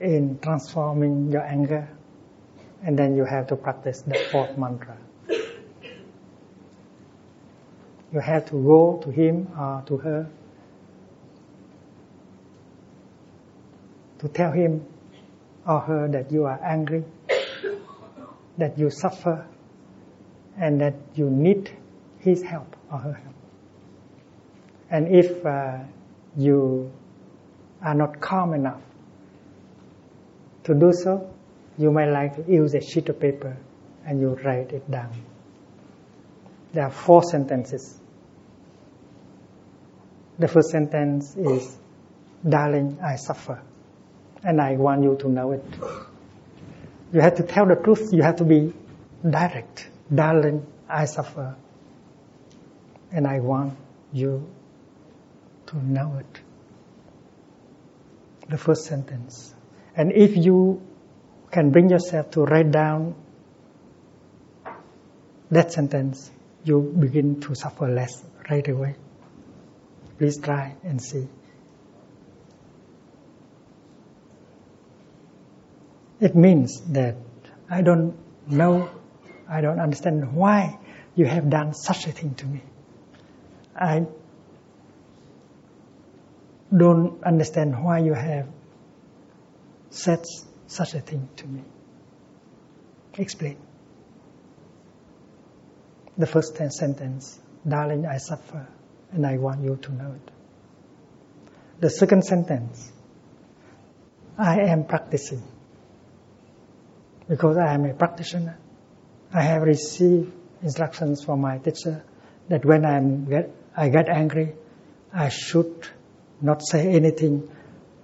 in 0.00 0.38
transforming 0.38 1.32
your 1.32 1.42
anger, 1.42 1.88
and 2.84 2.96
then 2.96 3.16
you 3.16 3.24
have 3.24 3.48
to 3.48 3.56
practice 3.56 4.02
the 4.02 4.14
fourth 4.30 4.56
mantra. 4.56 4.96
You 8.12 8.20
have 8.20 8.46
to 8.50 8.52
go 8.52 9.00
to 9.02 9.10
him 9.10 9.48
or 9.58 9.82
to 9.86 9.96
her 9.96 10.30
to 14.20 14.28
tell 14.28 14.52
him 14.52 14.86
or 15.66 15.80
her 15.80 16.08
that 16.08 16.30
you 16.30 16.44
are 16.44 16.60
angry, 16.62 17.04
that 18.58 18.78
you 18.78 18.90
suffer, 18.90 19.46
and 20.58 20.80
that 20.80 20.94
you 21.14 21.30
need 21.30 21.70
his 22.18 22.42
help 22.42 22.76
or 22.92 22.98
her 22.98 23.12
help. 23.12 23.34
And 24.90 25.14
if 25.14 25.44
uh, 25.44 25.78
you 26.36 26.92
are 27.82 27.94
not 27.94 28.20
calm 28.20 28.54
enough 28.54 28.80
to 30.64 30.74
do 30.74 30.92
so, 30.92 31.30
you 31.78 31.90
might 31.90 32.10
like 32.10 32.36
to 32.36 32.52
use 32.52 32.74
a 32.74 32.80
sheet 32.80 33.08
of 33.08 33.18
paper 33.18 33.56
and 34.06 34.20
you 34.20 34.38
write 34.44 34.72
it 34.72 34.88
down. 34.90 35.12
There 36.72 36.84
are 36.84 36.90
four 36.90 37.22
sentences. 37.22 37.98
The 40.38 40.48
first 40.48 40.70
sentence 40.70 41.36
is, 41.36 41.76
Darling, 42.46 42.98
I 43.02 43.16
suffer 43.16 43.62
and 44.44 44.60
I 44.60 44.76
want 44.76 45.02
you 45.02 45.16
to 45.20 45.28
know 45.28 45.52
it. 45.52 45.64
You 47.12 47.20
have 47.20 47.36
to 47.36 47.42
tell 47.42 47.66
the 47.66 47.76
truth. 47.76 48.12
You 48.12 48.22
have 48.22 48.36
to 48.36 48.44
be 48.44 48.72
direct. 49.28 49.88
Darling, 50.14 50.66
I 50.88 51.06
suffer. 51.06 51.56
And 53.10 53.26
I 53.26 53.40
want 53.40 53.76
you 54.12 54.46
to 55.66 55.78
know 55.84 56.18
it. 56.18 56.40
The 58.48 58.58
first 58.58 58.84
sentence. 58.84 59.54
And 59.96 60.12
if 60.12 60.36
you 60.36 60.82
can 61.50 61.70
bring 61.70 61.88
yourself 61.88 62.32
to 62.32 62.42
write 62.42 62.70
down 62.70 63.14
that 65.50 65.72
sentence, 65.72 66.30
you 66.64 66.80
begin 66.80 67.40
to 67.42 67.54
suffer 67.54 67.88
less 67.88 68.22
right 68.50 68.66
away. 68.68 68.96
Please 70.18 70.38
try 70.38 70.76
and 70.82 71.00
see. 71.00 71.28
It 76.24 76.34
means 76.34 76.80
that 76.92 77.16
I 77.68 77.82
don't 77.82 78.16
know, 78.48 78.88
I 79.46 79.60
don't 79.60 79.78
understand 79.78 80.32
why 80.34 80.78
you 81.14 81.26
have 81.26 81.50
done 81.50 81.74
such 81.74 82.06
a 82.06 82.12
thing 82.12 82.34
to 82.36 82.46
me. 82.46 82.62
I 83.76 84.06
don't 86.74 87.22
understand 87.22 87.84
why 87.84 87.98
you 87.98 88.14
have 88.14 88.48
said 89.90 90.24
such 90.66 90.94
a 90.94 91.00
thing 91.00 91.28
to 91.36 91.46
me. 91.46 91.60
Explain. 93.18 93.58
The 96.16 96.26
first 96.26 96.56
sentence, 96.56 97.38
darling, 97.68 98.06
I 98.06 98.16
suffer 98.16 98.66
and 99.12 99.26
I 99.26 99.36
want 99.36 99.62
you 99.62 99.76
to 99.76 99.92
know 99.92 100.12
it. 100.12 100.30
The 101.80 101.90
second 101.90 102.24
sentence, 102.24 102.90
I 104.38 104.60
am 104.60 104.86
practicing. 104.86 105.42
Because 107.28 107.56
I 107.56 107.74
am 107.74 107.84
a 107.86 107.94
practitioner, 107.94 108.58
I 109.32 109.42
have 109.42 109.62
received 109.62 110.32
instructions 110.62 111.24
from 111.24 111.40
my 111.40 111.58
teacher 111.58 112.04
that 112.48 112.64
when 112.64 112.84
I 112.84 113.00
get, 113.00 113.50
I 113.76 113.88
get 113.88 114.08
angry, 114.08 114.54
I 115.12 115.28
should 115.30 115.88
not 116.40 116.62
say 116.62 116.88
anything 116.88 117.48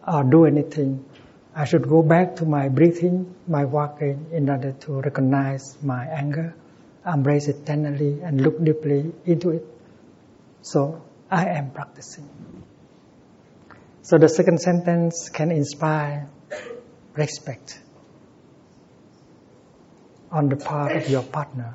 or 0.07 0.25
do 0.25 0.47
anything. 0.47 1.05
I 1.55 1.65
should 1.65 1.89
go 1.89 2.03
back 2.03 2.37
to 2.37 2.47
my 2.47 2.69
breathing, 2.69 3.35
my 3.47 3.65
walking, 3.65 4.29
in 4.33 4.49
order 4.49 4.73
to 4.73 5.01
recognize 5.01 5.77
my 5.83 6.07
anger, 6.07 6.55
embrace 7.05 7.49
it 7.49 7.67
tenderly, 7.67 8.21
and 8.23 8.41
look 8.41 8.63
deeply 8.63 9.13
into 9.27 9.51
it. 9.51 9.67
So 10.63 11.03
I 11.31 11.47
am 11.47 11.73
practicing. 11.73 12.29
So 14.03 14.17
the 14.19 14.29
second 14.29 14.61
sentence 14.61 15.29
can 15.29 15.51
inspire 15.51 16.29
respect 17.15 17.81
on 20.31 20.49
the 20.49 20.57
part 20.57 20.97
of 20.97 21.09
your 21.09 21.23
partner. 21.23 21.75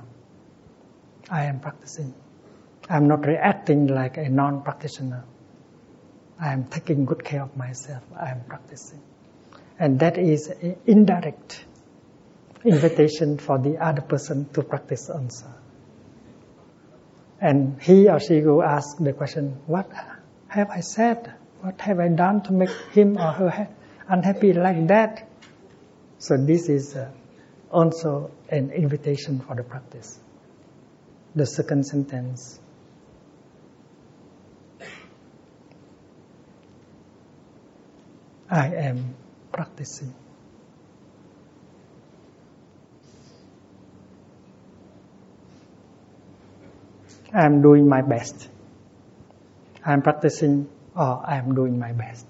I 1.29 1.45
am 1.45 1.59
practicing. 1.59 2.13
I 2.89 2.97
am 2.97 3.07
not 3.07 3.25
reacting 3.25 3.87
like 3.87 4.17
a 4.17 4.29
non-practitioner. 4.29 5.25
I 6.39 6.53
am 6.53 6.65
taking 6.65 7.05
good 7.05 7.23
care 7.23 7.41
of 7.41 7.55
myself. 7.57 8.03
I 8.15 8.29
am 8.29 8.43
practicing. 8.47 9.01
And 9.79 9.99
that 9.99 10.17
is 10.17 10.47
an 10.47 10.77
indirect 10.85 11.65
invitation 12.63 13.37
for 13.37 13.57
the 13.57 13.77
other 13.77 14.01
person 14.01 14.47
to 14.53 14.63
practice 14.63 15.09
also. 15.09 15.47
And 17.41 17.81
he 17.81 18.07
or 18.07 18.19
she 18.19 18.41
will 18.41 18.63
ask 18.63 18.97
the 18.97 19.13
question, 19.13 19.57
what 19.65 19.89
have 20.47 20.69
I 20.69 20.79
said? 20.79 21.33
What 21.61 21.81
have 21.81 21.99
I 21.99 22.07
done 22.07 22.41
to 22.43 22.53
make 22.53 22.69
him 22.93 23.17
or 23.17 23.31
her 23.31 23.67
unhappy 24.07 24.53
like 24.53 24.87
that? 24.87 25.27
So 26.19 26.37
this 26.37 26.69
is 26.69 26.97
also 27.71 28.31
an 28.49 28.71
invitation 28.71 29.39
for 29.39 29.55
the 29.55 29.63
practice. 29.63 30.19
The 31.35 31.45
second 31.45 31.85
sentence. 31.85 32.59
I 38.49 38.67
am 38.67 39.15
practicing. 39.51 40.13
I 47.33 47.45
am 47.45 47.61
doing 47.61 47.89
my 47.89 48.01
best. 48.01 48.47
I 49.83 49.93
am 49.93 50.01
practicing 50.01 50.69
or 50.95 51.21
I 51.25 51.37
am 51.37 51.53
doing 51.53 51.77
my 51.77 51.91
best. 51.91 52.25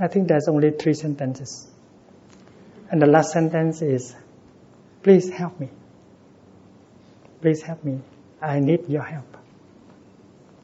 I 0.00 0.08
think 0.08 0.28
there's 0.28 0.48
only 0.48 0.70
three 0.70 0.94
sentences. 0.94 1.66
And 2.90 3.02
the 3.02 3.06
last 3.06 3.32
sentence 3.32 3.82
is, 3.82 4.14
please 5.02 5.28
help 5.28 5.58
me. 5.58 5.68
Please 7.40 7.62
help 7.62 7.84
me. 7.84 8.00
I 8.40 8.60
need 8.60 8.88
your 8.88 9.02
help. 9.02 9.36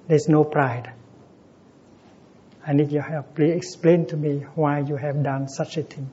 There's 0.06 0.28
no 0.28 0.44
pride. 0.44 0.92
I 2.66 2.72
need 2.72 2.92
your 2.92 3.02
help. 3.02 3.34
Please 3.34 3.56
explain 3.56 4.06
to 4.06 4.16
me 4.16 4.44
why 4.54 4.80
you 4.80 4.96
have 4.96 5.22
done 5.22 5.48
such 5.48 5.76
a 5.76 5.82
thing 5.82 6.10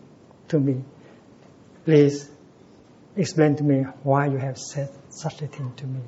to 0.50 0.60
me. 0.60 0.84
Please 1.86 2.30
explain 3.16 3.56
to 3.58 3.64
me 3.64 3.84
why 4.04 4.28
you 4.28 4.38
have 4.38 4.58
said 4.58 4.90
such 5.10 5.42
a 5.42 5.48
thing 5.48 5.74
to 5.78 5.86
me. 5.86 6.02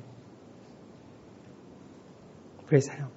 Please 2.66 2.88
help. 2.88 3.12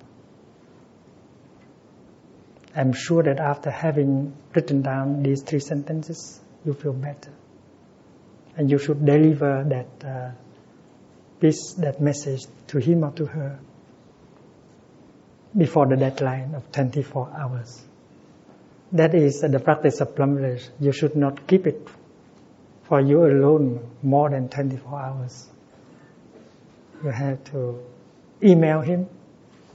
I'm 2.75 2.93
sure 2.93 3.23
that 3.23 3.39
after 3.39 3.71
having 3.71 4.35
written 4.53 4.81
down 4.81 5.23
these 5.23 5.41
three 5.41 5.59
sentences, 5.59 6.39
you 6.65 6.73
feel 6.73 6.93
better. 6.93 7.31
And 8.55 8.69
you 8.69 8.77
should 8.77 9.05
deliver 9.05 9.63
that 9.63 10.07
uh, 10.07 10.31
piece, 11.39 11.73
that 11.73 12.01
message 12.01 12.41
to 12.67 12.79
him 12.79 13.03
or 13.03 13.11
to 13.11 13.25
her 13.25 13.59
before 15.55 15.87
the 15.87 15.95
deadline 15.95 16.53
of 16.55 16.71
24 16.71 17.33
hours. 17.37 17.81
That 18.91 19.15
is 19.15 19.41
the 19.41 19.59
practice 19.59 20.01
of 20.01 20.15
Plum 20.15 20.35
Village. 20.35 20.69
You 20.79 20.91
should 20.91 21.15
not 21.15 21.47
keep 21.47 21.67
it 21.67 21.87
for 22.83 23.01
you 23.01 23.25
alone 23.25 23.89
more 24.01 24.29
than 24.29 24.49
24 24.49 24.99
hours. 24.99 25.47
You 27.03 27.09
have 27.09 27.43
to 27.51 27.83
email 28.41 28.81
him, 28.81 29.07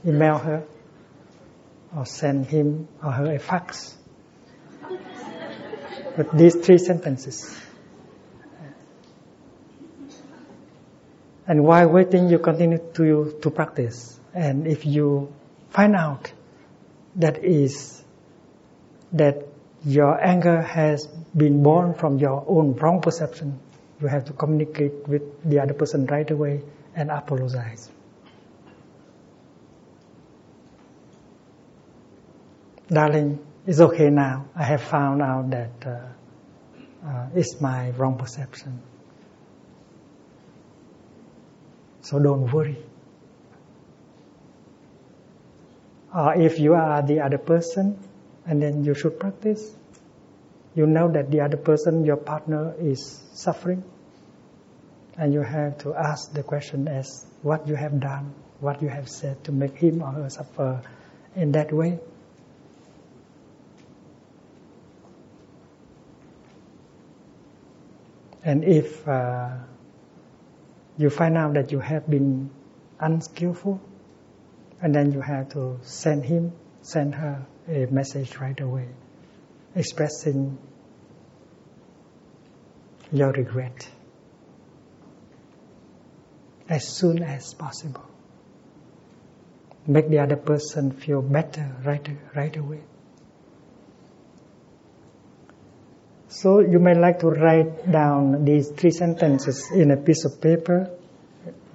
email 0.05 0.37
her, 0.37 0.63
or 1.95 2.05
send 2.05 2.45
him 2.47 2.87
or 3.03 3.11
her 3.11 3.35
a 3.35 3.39
fax. 3.39 3.97
with 6.17 6.31
these 6.31 6.55
three 6.55 6.77
sentences. 6.77 7.59
And 11.47 11.63
while 11.63 11.89
waiting, 11.89 12.29
you 12.29 12.39
continue 12.39 12.79
to, 12.93 13.37
to 13.41 13.51
practice. 13.51 14.19
And 14.33 14.67
if 14.67 14.85
you 14.85 15.33
find 15.69 15.95
out 15.95 16.31
that 17.17 17.43
is 17.43 18.01
that 19.11 19.45
your 19.85 20.23
anger 20.23 20.61
has 20.61 21.07
been 21.35 21.61
born 21.61 21.93
from 21.93 22.17
your 22.17 22.45
own 22.47 22.73
wrong 22.75 23.01
perception, 23.01 23.59
you 23.99 24.07
have 24.07 24.25
to 24.25 24.33
communicate 24.33 25.07
with 25.07 25.21
the 25.43 25.59
other 25.59 25.73
person 25.73 26.05
right 26.05 26.29
away 26.29 26.61
and 26.95 27.11
apologize. 27.11 27.89
Darling, 32.87 33.39
it's 33.65 33.79
okay 33.79 34.09
now. 34.09 34.45
I 34.55 34.63
have 34.63 34.81
found 34.81 35.21
out 35.21 35.49
that 35.51 35.85
uh, 35.85 37.07
uh, 37.07 37.27
it's 37.35 37.59
my 37.61 37.91
wrong 37.91 38.17
perception. 38.17 38.81
So 42.01 42.19
don't 42.19 42.51
worry. 42.51 42.77
Or 46.13 46.35
if 46.35 46.59
you 46.59 46.73
are 46.73 47.01
the 47.01 47.21
other 47.21 47.37
person, 47.37 47.97
and 48.45 48.61
then 48.61 48.83
you 48.83 48.93
should 48.93 49.19
practice, 49.19 49.73
you 50.75 50.85
know 50.85 51.09
that 51.11 51.31
the 51.31 51.41
other 51.41 51.57
person, 51.57 52.05
your 52.05 52.17
partner, 52.17 52.73
is 52.79 53.21
suffering, 53.33 53.83
and 55.17 55.33
you 55.33 55.41
have 55.41 55.77
to 55.79 55.93
ask 55.95 56.33
the 56.33 56.43
question 56.43 56.87
as 56.87 57.25
what 57.41 57.67
you 57.67 57.75
have 57.75 57.99
done, 57.99 58.33
what 58.59 58.81
you 58.81 58.89
have 58.89 59.07
said 59.07 59.43
to 59.45 59.51
make 59.51 59.77
him 59.77 60.01
or 60.01 60.11
her 60.11 60.29
suffer 60.29 60.81
in 61.35 61.53
that 61.53 61.71
way. 61.71 61.99
And 68.43 68.63
if 68.63 69.07
uh, 69.07 69.51
you 70.97 71.09
find 71.09 71.37
out 71.37 71.53
that 71.53 71.71
you 71.71 71.79
have 71.79 72.09
been 72.09 72.49
unskillful, 72.99 73.79
and 74.81 74.93
then 74.93 75.11
you 75.11 75.21
have 75.21 75.49
to 75.49 75.79
send 75.81 76.25
him, 76.25 76.51
send 76.81 77.15
her 77.15 77.45
a 77.67 77.85
message 77.85 78.35
right 78.37 78.59
away, 78.59 78.87
expressing 79.75 80.57
your 83.11 83.31
regret 83.31 83.87
as 86.67 86.87
soon 86.87 87.23
as 87.23 87.53
possible. 87.53 88.03
Make 89.85 90.09
the 90.09 90.19
other 90.19 90.35
person 90.37 90.91
feel 90.91 91.21
better 91.21 91.75
right, 91.83 92.07
right 92.35 92.55
away. 92.55 92.81
So 96.33 96.61
you 96.61 96.79
may 96.79 96.95
like 96.95 97.19
to 97.19 97.27
write 97.27 97.91
down 97.91 98.43
these 98.43 98.67
three 98.71 98.89
sentences 98.89 99.69
in 99.71 99.91
a 99.91 99.97
piece 99.97 100.25
of 100.25 100.41
paper 100.41 100.89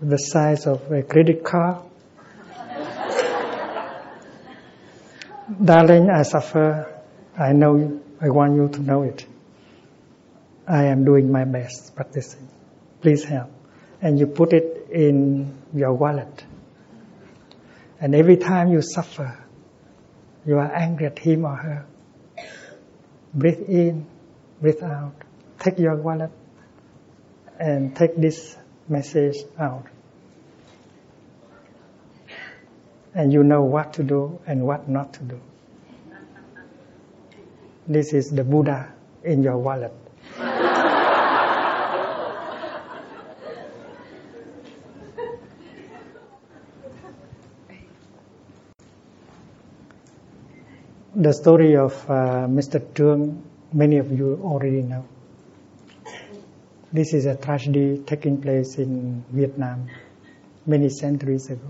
the 0.02 0.16
size 0.16 0.66
of 0.66 0.90
a 0.90 1.04
credit 1.04 1.44
card. 1.44 1.86
Darling, 5.64 6.10
I 6.10 6.22
suffer. 6.22 6.92
I 7.38 7.52
know, 7.52 8.00
I 8.20 8.30
want 8.30 8.56
you 8.56 8.68
to 8.68 8.80
know 8.80 9.02
it. 9.04 9.24
I 10.66 10.86
am 10.86 11.04
doing 11.04 11.30
my 11.30 11.44
best 11.44 11.94
practicing. 11.94 12.48
Please 13.00 13.22
help. 13.22 13.50
And 14.02 14.18
you 14.18 14.26
put 14.26 14.52
it 14.52 14.88
in 14.90 15.56
your 15.72 15.92
wallet. 15.92 16.44
And 18.00 18.12
every 18.12 18.36
time 18.36 18.72
you 18.72 18.82
suffer, 18.82 19.38
you 20.44 20.56
are 20.56 20.74
angry 20.74 21.06
at 21.06 21.18
him 21.20 21.44
or 21.44 21.54
her. 21.54 21.86
Breathe 23.32 23.68
in, 23.68 24.06
breathe 24.60 24.82
out. 24.82 25.14
Take 25.58 25.78
your 25.78 25.96
wallet 25.96 26.30
and 27.58 27.94
take 27.94 28.16
this 28.16 28.56
message 28.88 29.36
out. 29.58 29.86
And 33.14 33.32
you 33.32 33.42
know 33.42 33.62
what 33.62 33.94
to 33.94 34.02
do 34.02 34.40
and 34.46 34.62
what 34.62 34.88
not 34.88 35.14
to 35.14 35.22
do. 35.24 35.40
This 37.86 38.12
is 38.12 38.30
the 38.30 38.44
Buddha 38.44 38.92
in 39.24 39.42
your 39.42 39.56
wallet. 39.56 39.92
the 51.18 51.32
story 51.32 51.74
of 51.74 51.92
uh, 52.08 52.46
Mr. 52.46 52.78
Trương, 52.94 53.42
many 53.72 53.98
of 53.98 54.10
you 54.10 54.40
already 54.42 54.82
know. 54.82 55.04
This 56.92 57.12
is 57.12 57.26
a 57.26 57.36
tragedy 57.36 58.02
taking 58.06 58.40
place 58.40 58.78
in 58.78 59.24
Vietnam 59.30 59.88
many 60.64 60.88
centuries 60.88 61.50
ago. 61.50 61.68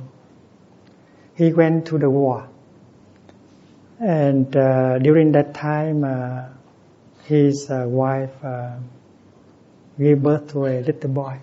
He 1.34 1.52
went 1.52 1.86
to 1.86 1.98
the 1.98 2.08
war, 2.10 2.48
and 4.00 4.56
uh, 4.56 4.98
during 4.98 5.32
that 5.32 5.54
time, 5.54 6.04
uh, 6.04 6.48
his 7.24 7.68
uh, 7.68 7.84
wife 7.88 8.44
uh, 8.44 8.76
gave 9.98 10.22
birth 10.22 10.52
to 10.52 10.66
a 10.66 10.80
little 10.82 11.10
boy. 11.10 11.40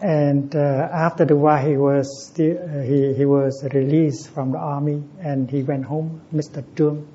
And 0.00 0.54
uh, 0.54 0.88
after 0.92 1.24
the 1.24 1.36
war, 1.36 1.58
he 1.58 1.76
was 1.76 2.26
still, 2.26 2.58
uh, 2.58 2.82
he 2.82 3.14
he 3.14 3.24
was 3.24 3.64
released 3.72 4.28
from 4.30 4.52
the 4.52 4.58
army, 4.58 5.02
and 5.20 5.50
he 5.50 5.62
went 5.62 5.84
home, 5.84 6.20
Mr. 6.34 6.62
Trương. 6.74 7.06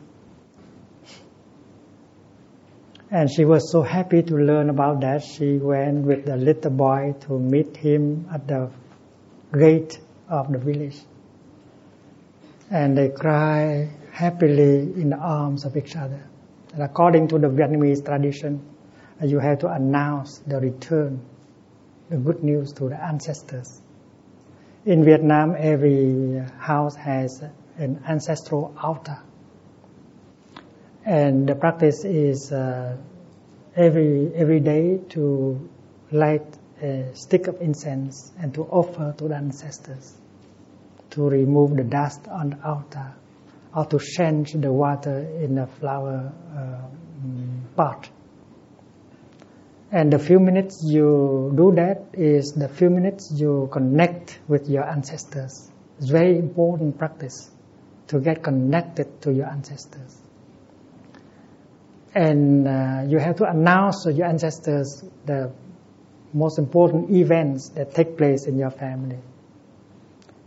And 3.11 3.29
she 3.29 3.43
was 3.43 3.69
so 3.69 3.81
happy 3.81 4.23
to 4.23 4.35
learn 4.35 4.69
about 4.69 5.01
that. 5.01 5.21
She 5.21 5.57
went 5.57 6.05
with 6.05 6.25
the 6.25 6.37
little 6.37 6.71
boy 6.71 7.13
to 7.27 7.37
meet 7.37 7.75
him 7.75 8.25
at 8.33 8.47
the 8.47 8.71
gate 9.53 9.99
of 10.29 10.49
the 10.49 10.57
village. 10.57 10.97
And 12.69 12.97
they 12.97 13.09
cry 13.09 13.89
happily 14.13 14.79
in 14.79 15.09
the 15.09 15.17
arms 15.17 15.65
of 15.65 15.75
each 15.75 15.97
other. 15.97 16.23
And 16.73 16.83
according 16.83 17.27
to 17.29 17.37
the 17.37 17.47
Vietnamese 17.47 18.05
tradition, 18.05 18.61
uh, 19.21 19.25
you 19.25 19.39
have 19.39 19.59
to 19.59 19.67
announce 19.67 20.39
the 20.47 20.61
return 20.61 21.19
the 22.09 22.15
good 22.17 22.41
news 22.43 22.71
to 22.73 22.87
the 22.89 23.03
ancestors. 23.03 23.81
In 24.85 25.03
Vietnam, 25.03 25.55
every 25.57 26.41
house 26.59 26.95
has 26.95 27.43
an 27.77 28.01
ancestral 28.07 28.73
altar. 28.81 29.17
And 31.05 31.47
the 31.47 31.55
practice 31.55 32.03
is 32.05 32.51
uh, 32.51 32.97
every, 33.75 34.31
every 34.35 34.59
day 34.59 34.99
to 35.09 35.69
light 36.11 36.45
a 36.81 37.11
stick 37.13 37.47
of 37.47 37.61
incense 37.61 38.31
and 38.39 38.53
to 38.53 38.63
offer 38.63 39.13
to 39.17 39.27
the 39.27 39.35
ancestors 39.35 40.13
to 41.11 41.29
remove 41.29 41.75
the 41.75 41.83
dust 41.83 42.27
on 42.27 42.51
the 42.51 42.67
altar 42.67 43.13
or 43.75 43.85
to 43.85 43.99
change 43.99 44.53
the 44.53 44.71
water 44.71 45.19
in 45.41 45.55
the 45.55 45.67
flower 45.67 46.31
uh, 46.55 47.75
pot 47.75 48.09
and 49.91 50.13
the 50.13 50.19
few 50.19 50.39
minutes 50.39 50.81
you 50.85 51.51
do 51.53 51.73
that 51.75 52.05
is 52.13 52.53
the 52.53 52.69
few 52.69 52.89
minutes 52.89 53.29
you 53.33 53.67
connect 53.73 54.39
with 54.47 54.69
your 54.69 54.85
ancestors. 54.85 55.69
It's 55.97 56.09
very 56.09 56.37
important 56.37 56.97
practice 56.97 57.51
to 58.07 58.21
get 58.21 58.41
connected 58.41 59.21
to 59.23 59.33
your 59.33 59.47
ancestors. 59.47 60.17
And 62.13 62.67
uh, 62.67 63.03
you 63.07 63.19
have 63.19 63.37
to 63.37 63.45
announce 63.49 64.03
to 64.03 64.11
your 64.11 64.27
ancestors 64.27 65.03
the 65.25 65.51
most 66.33 66.59
important 66.59 67.09
events 67.11 67.69
that 67.69 67.93
take 67.93 68.17
place 68.17 68.45
in 68.45 68.57
your 68.57 68.71
family. 68.71 69.19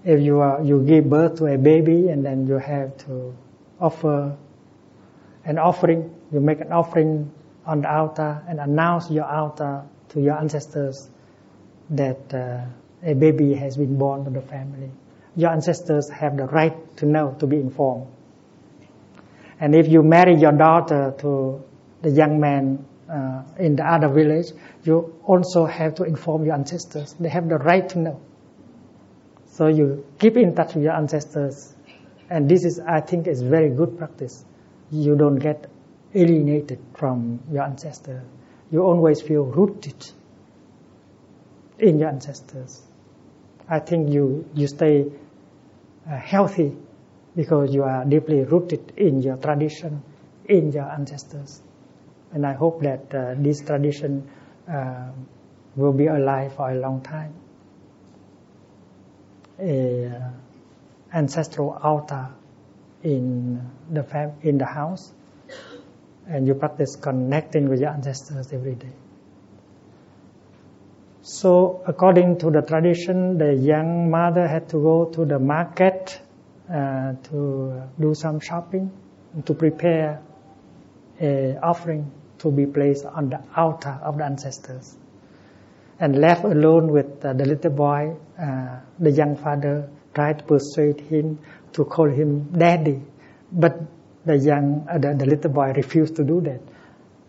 If 0.04 0.20
you 0.20 0.40
are, 0.40 0.62
you 0.62 0.84
give 0.84 1.08
birth 1.08 1.38
to 1.38 1.46
a 1.46 1.56
baby 1.56 2.08
and 2.08 2.24
then 2.24 2.46
you 2.46 2.58
have 2.58 2.96
to 3.06 3.34
offer 3.80 4.36
an 5.44 5.58
offering, 5.58 6.14
you 6.32 6.40
make 6.40 6.60
an 6.60 6.72
offering 6.72 7.32
on 7.64 7.80
the 7.82 7.90
altar 7.90 8.42
and 8.46 8.60
announce 8.60 9.10
your 9.10 9.24
altar 9.24 9.84
to 10.10 10.20
your 10.20 10.38
ancestors 10.38 11.08
that 11.90 12.34
uh, 12.34 12.66
a 13.02 13.14
baby 13.14 13.54
has 13.54 13.76
been 13.76 13.96
born 13.98 14.24
to 14.24 14.30
the 14.30 14.42
family. 14.42 14.90
Your 15.36 15.50
ancestors 15.50 16.08
have 16.10 16.36
the 16.36 16.44
right 16.44 16.96
to 16.98 17.06
know, 17.06 17.36
to 17.40 17.46
be 17.46 17.56
informed. 17.56 18.06
And 19.64 19.74
if 19.74 19.88
you 19.88 20.02
marry 20.02 20.34
your 20.36 20.52
daughter 20.52 21.14
to 21.20 21.64
the 22.02 22.10
young 22.10 22.38
man 22.38 22.84
uh, 23.10 23.44
in 23.58 23.76
the 23.76 23.82
other 23.82 24.08
village, 24.08 24.48
you 24.82 25.18
also 25.24 25.64
have 25.64 25.94
to 25.94 26.04
inform 26.04 26.44
your 26.44 26.52
ancestors. 26.52 27.14
They 27.18 27.30
have 27.30 27.48
the 27.48 27.56
right 27.56 27.88
to 27.88 27.98
know. 27.98 28.20
So 29.52 29.68
you 29.68 30.04
keep 30.18 30.36
in 30.36 30.54
touch 30.54 30.74
with 30.74 30.84
your 30.84 30.92
ancestors. 30.92 31.74
And 32.28 32.46
this 32.46 32.66
is, 32.66 32.78
I 32.78 33.00
think, 33.00 33.26
is 33.26 33.40
very 33.40 33.70
good 33.70 33.96
practice. 33.96 34.44
You 34.90 35.16
don't 35.16 35.36
get 35.36 35.66
alienated 36.14 36.80
from 36.92 37.40
your 37.50 37.62
ancestors. 37.62 38.22
You 38.70 38.82
always 38.82 39.22
feel 39.22 39.44
rooted 39.44 40.10
in 41.78 41.98
your 42.00 42.10
ancestors. 42.10 42.82
I 43.66 43.78
think 43.78 44.12
you, 44.12 44.46
you 44.52 44.66
stay 44.66 45.06
uh, 46.06 46.18
healthy 46.18 46.76
because 47.36 47.74
you 47.74 47.82
are 47.82 48.04
deeply 48.04 48.42
rooted 48.42 48.92
in 48.96 49.22
your 49.22 49.36
tradition, 49.36 50.02
in 50.46 50.72
your 50.72 50.90
ancestors. 50.90 51.60
And 52.32 52.46
I 52.46 52.52
hope 52.52 52.82
that 52.82 53.14
uh, 53.14 53.34
this 53.36 53.60
tradition 53.60 54.28
uh, 54.68 55.10
will 55.76 55.92
be 55.92 56.06
alive 56.06 56.54
for 56.54 56.70
a 56.70 56.74
long 56.74 57.00
time. 57.02 57.34
A 59.60 60.06
uh, 60.06 60.30
ancestral 61.12 61.78
altar 61.82 62.28
in 63.02 63.70
the 63.90 64.02
fam- 64.02 64.36
in 64.42 64.58
the 64.58 64.64
house 64.64 65.12
and 66.26 66.46
you 66.46 66.54
practice 66.54 66.96
connecting 66.96 67.68
with 67.68 67.80
your 67.80 67.90
ancestors 67.90 68.52
every 68.52 68.74
day. 68.74 68.92
So, 71.22 71.82
according 71.86 72.38
to 72.40 72.50
the 72.50 72.62
tradition, 72.62 73.38
the 73.38 73.54
young 73.54 74.10
mother 74.10 74.46
had 74.46 74.68
to 74.70 74.76
go 74.76 75.04
to 75.06 75.24
the 75.24 75.38
market 75.38 76.20
to 76.68 77.82
do 78.00 78.14
some 78.14 78.40
shopping, 78.40 78.90
and 79.34 79.46
to 79.46 79.54
prepare 79.54 80.22
a 81.20 81.58
offering 81.62 82.10
to 82.38 82.50
be 82.50 82.66
placed 82.66 83.04
on 83.04 83.30
the 83.30 83.40
altar 83.56 83.98
of 84.02 84.18
the 84.18 84.24
ancestors. 84.24 84.96
And 86.00 86.20
left 86.20 86.44
alone 86.44 86.88
with 86.88 87.24
uh, 87.24 87.32
the 87.34 87.44
little 87.44 87.70
boy, 87.70 88.16
uh, 88.40 88.80
the 88.98 89.10
young 89.10 89.36
father 89.36 89.88
tried 90.12 90.40
to 90.40 90.44
persuade 90.44 91.00
him 91.00 91.38
to 91.72 91.84
call 91.84 92.10
him 92.10 92.50
daddy. 92.52 93.00
But 93.52 93.80
the 94.24 94.36
young, 94.36 94.86
uh, 94.90 94.98
the, 94.98 95.14
the 95.14 95.26
little 95.26 95.50
boy 95.50 95.72
refused 95.72 96.16
to 96.16 96.24
do 96.24 96.40
that. 96.40 96.60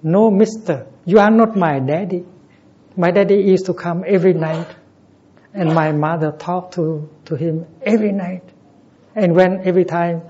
No, 0.01 0.31
mister, 0.31 0.87
you 1.05 1.19
are 1.19 1.29
not 1.29 1.55
my 1.55 1.79
daddy. 1.79 2.25
My 2.97 3.11
daddy 3.11 3.35
used 3.35 3.67
to 3.67 3.73
come 3.73 4.03
every 4.07 4.33
night. 4.33 4.67
And 5.53 5.73
my 5.73 5.91
mother 5.91 6.31
talked 6.31 6.73
to, 6.73 7.09
to 7.25 7.35
him 7.35 7.65
every 7.81 8.11
night. 8.11 8.43
And 9.15 9.33
when 9.35 9.65
every 9.65 9.85
time 9.85 10.23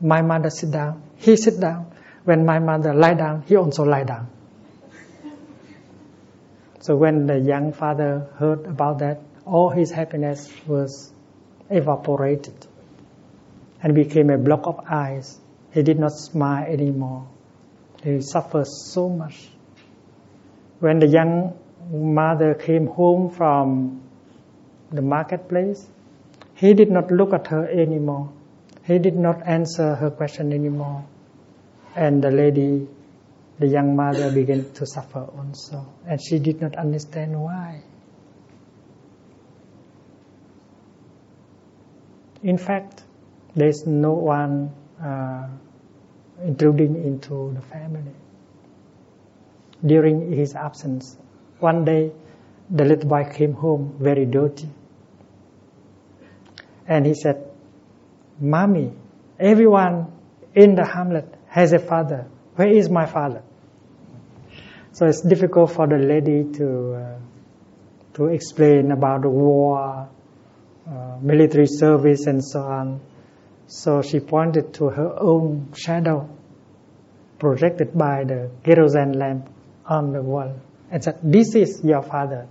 my 0.00 0.20
mother 0.20 0.50
sit 0.50 0.70
down, 0.70 1.02
he 1.16 1.36
sit 1.36 1.58
down. 1.58 1.92
When 2.24 2.44
my 2.44 2.58
mother 2.58 2.92
lie 2.92 3.14
down, 3.14 3.42
he 3.46 3.56
also 3.56 3.84
lie 3.84 4.04
down. 4.04 4.28
So 6.80 6.96
when 6.96 7.26
the 7.26 7.38
young 7.38 7.72
father 7.72 8.28
heard 8.36 8.66
about 8.66 8.98
that, 8.98 9.20
all 9.44 9.70
his 9.70 9.90
happiness 9.90 10.52
was 10.66 11.10
evaporated 11.70 12.66
and 13.82 13.94
became 13.94 14.30
a 14.30 14.38
block 14.38 14.66
of 14.66 14.80
ice 14.86 15.38
he 15.72 15.82
did 15.82 15.98
not 15.98 16.12
smile 16.12 16.64
anymore. 16.64 17.28
He 18.02 18.20
suffered 18.22 18.66
so 18.66 19.08
much. 19.08 19.48
When 20.80 21.00
the 21.00 21.06
young 21.06 21.58
mother 21.90 22.54
came 22.54 22.86
home 22.86 23.30
from 23.30 24.02
the 24.90 25.02
marketplace, 25.02 25.86
he 26.56 26.72
did 26.72 26.90
not 26.90 27.10
look 27.10 27.32
at 27.34 27.46
her 27.48 27.68
anymore. 27.68 28.32
He 28.84 28.98
did 28.98 29.14
not 29.14 29.46
answer 29.46 29.94
her 29.94 30.10
question 30.10 30.52
anymore. 30.52 31.04
And 31.94 32.22
the 32.22 32.30
lady, 32.30 32.88
the 33.58 33.66
young 33.66 33.94
mother 33.94 34.32
began 34.32 34.72
to 34.72 34.86
suffer 34.86 35.20
also. 35.20 35.86
And 36.06 36.20
she 36.20 36.38
did 36.38 36.60
not 36.60 36.76
understand 36.76 37.38
why. 37.40 37.82
In 42.42 42.56
fact, 42.56 43.02
there's 43.54 43.86
no 43.86 44.12
one 44.12 44.72
uh, 45.02 45.48
intruding 46.42 47.04
into 47.04 47.52
the 47.54 47.60
family. 47.60 48.12
During 49.84 50.32
his 50.32 50.54
absence, 50.54 51.18
one 51.58 51.84
day 51.84 52.12
the 52.70 52.84
little 52.84 53.08
boy 53.08 53.24
came 53.32 53.52
home 53.52 53.96
very 54.00 54.24
dirty. 54.24 54.68
And 56.88 57.06
he 57.06 57.14
said, 57.14 57.50
Mommy, 58.38 58.92
everyone 59.38 60.12
in 60.54 60.74
the 60.74 60.84
hamlet 60.84 61.32
has 61.48 61.72
a 61.72 61.78
father. 61.78 62.26
Where 62.54 62.68
is 62.68 62.88
my 62.88 63.06
father? 63.06 63.42
So 64.92 65.06
it's 65.06 65.20
difficult 65.20 65.72
for 65.72 65.86
the 65.86 65.98
lady 65.98 66.44
to 66.58 66.94
uh, 66.94 67.18
to 68.14 68.26
explain 68.28 68.92
about 68.92 69.22
the 69.22 69.28
war, 69.28 70.08
uh, 70.88 71.18
military 71.20 71.66
service, 71.66 72.26
and 72.26 72.42
so 72.42 72.60
on. 72.60 73.00
So 73.66 74.00
she 74.00 74.20
pointed 74.20 74.72
to 74.74 74.88
her 74.88 75.12
own 75.18 75.72
shadow 75.76 76.30
projected 77.38 77.92
by 77.92 78.24
the 78.24 78.50
kerosene 78.64 79.12
lamp 79.12 79.50
on 79.84 80.12
the 80.12 80.22
wall 80.22 80.54
and 80.90 81.04
said, 81.04 81.18
This 81.22 81.54
is 81.54 81.82
your 81.84 82.02
father. 82.02 82.48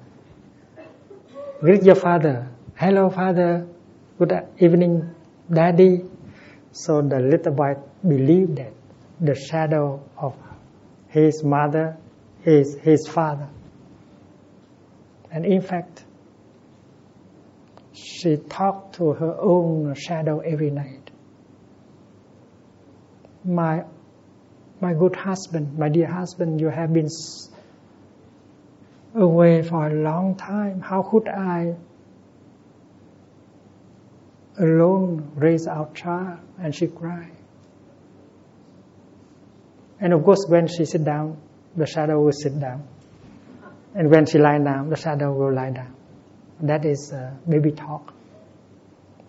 Greet 1.61 1.83
your 1.83 1.95
father. 1.95 2.49
Hello, 2.75 3.09
father. 3.09 3.67
Good 4.17 4.31
evening, 4.59 5.13
daddy. 5.51 6.01
So 6.71 7.01
the 7.01 7.19
little 7.19 7.51
boy 7.51 7.75
believed 8.01 8.55
that 8.59 8.71
the 9.19 9.35
shadow 9.35 10.01
of 10.17 10.37
his 11.09 11.43
mother 11.43 11.97
is 12.45 12.75
his 12.75 13.09
father. 13.09 13.49
And 15.29 15.45
in 15.45 15.61
fact, 15.61 16.05
she 17.91 18.37
talked 18.37 18.95
to 18.95 19.11
her 19.11 19.35
own 19.37 19.93
shadow 19.95 20.39
every 20.39 20.71
night. 20.71 21.11
My, 23.43 23.83
my 24.79 24.93
good 24.93 25.17
husband, 25.17 25.77
my 25.77 25.89
dear 25.89 26.07
husband, 26.07 26.61
you 26.61 26.69
have 26.69 26.93
been 26.93 27.09
away 29.13 29.61
for 29.61 29.87
a 29.87 29.93
long 29.93 30.37
time. 30.37 30.79
How 30.79 31.01
could 31.01 31.27
I 31.27 31.75
alone 34.57 35.31
raise 35.35 35.67
our 35.67 35.91
child? 35.93 36.39
And 36.59 36.73
she 36.73 36.87
cried. 36.87 37.31
And 39.99 40.13
of 40.13 40.23
course, 40.23 40.45
when 40.47 40.67
she 40.67 40.85
sit 40.85 41.03
down, 41.03 41.37
the 41.75 41.85
shadow 41.85 42.21
will 42.21 42.31
sit 42.31 42.59
down. 42.59 42.87
And 43.93 44.09
when 44.11 44.25
she 44.25 44.37
lie 44.37 44.59
down, 44.59 44.89
the 44.89 44.97
shadow 44.97 45.31
will 45.31 45.53
lie 45.53 45.71
down. 45.71 45.95
That 46.61 46.85
is 46.85 47.11
uh, 47.13 47.31
baby 47.47 47.71
talk. 47.71 48.13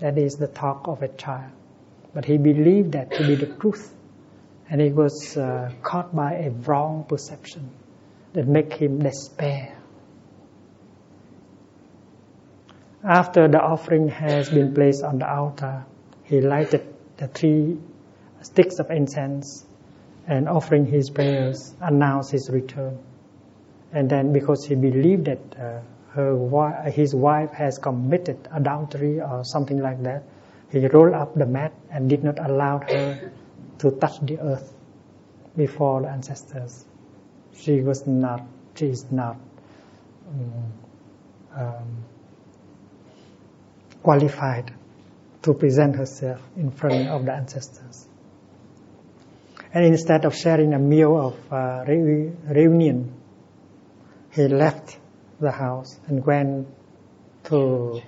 That 0.00 0.18
is 0.18 0.34
the 0.34 0.48
talk 0.48 0.88
of 0.88 1.02
a 1.02 1.08
child. 1.08 1.52
But 2.12 2.24
he 2.24 2.36
believed 2.36 2.92
that 2.92 3.12
to 3.12 3.26
be 3.26 3.34
the 3.36 3.46
truth. 3.46 3.92
And 4.68 4.80
he 4.80 4.90
was 4.90 5.36
uh, 5.36 5.72
caught 5.82 6.14
by 6.14 6.34
a 6.34 6.50
wrong 6.50 7.04
perception 7.08 7.70
that 8.32 8.46
make 8.46 8.72
him 8.72 8.98
despair. 8.98 9.78
After 13.04 13.46
the 13.48 13.62
offering 13.62 14.08
has 14.08 14.50
been 14.50 14.74
placed 14.74 15.04
on 15.04 15.18
the 15.18 15.30
altar, 15.30 15.84
he 16.24 16.40
lighted 16.40 16.82
the 17.18 17.28
three 17.28 17.78
sticks 18.42 18.78
of 18.78 18.90
incense 18.90 19.64
and 20.26 20.48
offering 20.48 20.86
his 20.86 21.10
prayers 21.10 21.74
announced 21.80 22.32
his 22.32 22.50
return. 22.50 22.98
And 23.92 24.10
then 24.10 24.32
because 24.32 24.66
he 24.66 24.74
believed 24.74 25.26
that 25.26 25.38
uh, 25.58 25.80
her 26.12 26.90
his 26.90 27.14
wife 27.14 27.52
has 27.52 27.78
committed 27.78 28.48
adultery 28.52 29.20
or 29.20 29.44
something 29.44 29.78
like 29.78 30.02
that, 30.02 30.24
he 30.70 30.86
rolled 30.88 31.14
up 31.14 31.34
the 31.34 31.46
mat 31.46 31.72
and 31.90 32.08
did 32.08 32.24
not 32.24 32.38
allow 32.38 32.78
her 32.78 33.30
to 33.78 33.90
touch 33.92 34.20
the 34.20 34.38
earth 34.40 34.72
before 35.56 36.02
the 36.02 36.08
ancestors. 36.08 36.84
She 37.54 37.80
was 37.80 38.06
not, 38.06 38.42
she 38.74 38.86
is 38.86 39.10
not 39.12 39.36
um, 40.28 40.72
um, 41.54 42.04
qualified 44.06 44.72
to 45.42 45.52
present 45.52 45.96
herself 45.96 46.40
in 46.56 46.70
front 46.70 47.08
of 47.08 47.24
the 47.24 47.32
ancestors. 47.32 48.06
And 49.74 49.84
instead 49.84 50.24
of 50.24 50.32
sharing 50.32 50.74
a 50.74 50.78
meal 50.78 51.18
of 51.18 51.52
uh, 51.52 51.84
reunion, 52.54 53.12
he 54.30 54.46
left 54.46 54.96
the 55.40 55.50
house 55.50 55.98
and 56.06 56.24
went 56.24 56.68
to 57.50 58.00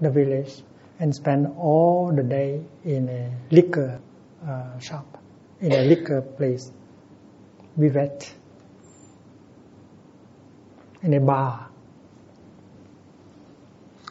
the 0.00 0.10
village 0.10 0.60
and 0.98 1.14
spent 1.14 1.56
all 1.56 2.12
the 2.12 2.24
day 2.24 2.64
in 2.84 3.08
a 3.08 3.54
liquor 3.54 4.00
uh, 4.44 4.78
shop, 4.80 5.22
in 5.60 5.70
a 5.70 5.82
liquor 5.82 6.20
place, 6.20 6.68
buvette, 7.78 8.28
in 11.04 11.14
a 11.14 11.20
bar, 11.20 11.71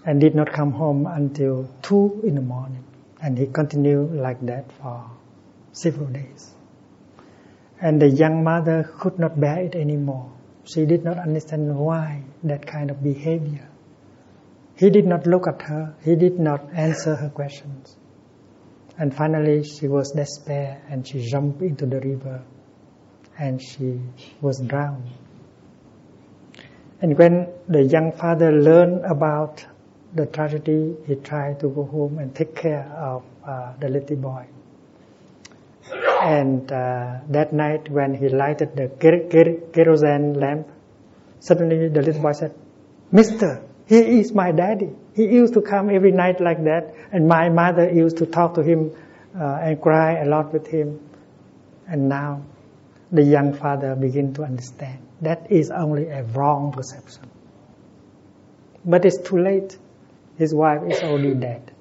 and 0.05 0.19
did 0.19 0.35
not 0.35 0.51
come 0.51 0.71
home 0.71 1.05
until 1.05 1.69
two 1.81 2.21
in 2.23 2.35
the 2.35 2.41
morning. 2.41 2.83
And 3.21 3.37
he 3.37 3.45
continued 3.45 4.13
like 4.13 4.41
that 4.47 4.71
for 4.71 5.09
several 5.71 6.07
days. 6.07 6.53
And 7.79 8.01
the 8.01 8.09
young 8.09 8.43
mother 8.43 8.89
could 8.99 9.19
not 9.19 9.39
bear 9.39 9.59
it 9.59 9.75
anymore. 9.75 10.31
She 10.65 10.85
did 10.85 11.03
not 11.03 11.17
understand 11.17 11.75
why 11.75 12.23
that 12.43 12.65
kind 12.65 12.91
of 12.91 13.03
behavior. 13.03 13.67
He 14.75 14.89
did 14.89 15.05
not 15.05 15.27
look 15.27 15.47
at 15.47 15.61
her. 15.63 15.95
He 16.03 16.15
did 16.15 16.39
not 16.39 16.61
answer 16.73 17.15
her 17.15 17.29
questions. 17.29 17.95
And 18.97 19.15
finally, 19.15 19.63
she 19.63 19.87
was 19.87 20.11
despair 20.11 20.81
and 20.89 21.07
she 21.07 21.25
jumped 21.25 21.61
into 21.61 21.85
the 21.85 21.99
river 21.99 22.43
and 23.37 23.61
she 23.61 23.99
was 24.41 24.59
drowned. 24.59 25.09
And 27.01 27.17
when 27.17 27.47
the 27.67 27.83
young 27.83 28.11
father 28.11 28.51
learned 28.51 29.05
about 29.05 29.65
the 30.13 30.25
tragedy, 30.25 30.95
he 31.07 31.15
tried 31.15 31.59
to 31.61 31.69
go 31.69 31.83
home 31.85 32.19
and 32.19 32.35
take 32.35 32.55
care 32.55 32.83
of 32.97 33.23
uh, 33.45 33.73
the 33.79 33.89
little 33.89 34.17
boy. 34.17 34.45
And 36.21 36.71
uh, 36.71 37.19
that 37.29 37.53
night, 37.53 37.89
when 37.89 38.13
he 38.13 38.29
lighted 38.29 38.75
the 38.75 38.89
ker- 38.89 39.27
ker- 39.29 39.59
kerosene 39.73 40.33
lamp, 40.33 40.67
suddenly 41.39 41.87
the 41.89 42.01
little 42.01 42.21
boy 42.21 42.33
said, 42.33 42.53
Mister, 43.11 43.63
he 43.87 44.19
is 44.19 44.31
my 44.31 44.51
daddy. 44.51 44.89
He 45.15 45.25
used 45.25 45.53
to 45.55 45.61
come 45.61 45.89
every 45.89 46.11
night 46.11 46.39
like 46.39 46.63
that, 46.63 46.93
and 47.11 47.27
my 47.27 47.49
mother 47.49 47.91
used 47.91 48.17
to 48.17 48.25
talk 48.25 48.53
to 48.55 48.61
him 48.61 48.91
uh, 49.37 49.59
and 49.61 49.81
cry 49.81 50.19
a 50.19 50.25
lot 50.25 50.53
with 50.53 50.67
him. 50.67 50.99
And 51.87 52.07
now, 52.07 52.43
the 53.11 53.23
young 53.23 53.53
father 53.53 53.95
begin 53.95 54.33
to 54.35 54.43
understand 54.43 54.99
that 55.21 55.51
is 55.51 55.71
only 55.71 56.07
a 56.07 56.23
wrong 56.23 56.71
perception. 56.71 57.29
But 58.85 59.05
it's 59.05 59.17
too 59.17 59.37
late. 59.37 59.77
His 60.41 60.55
wife 60.55 60.81
is 60.87 61.03
already 61.03 61.35
dead. 61.35 61.71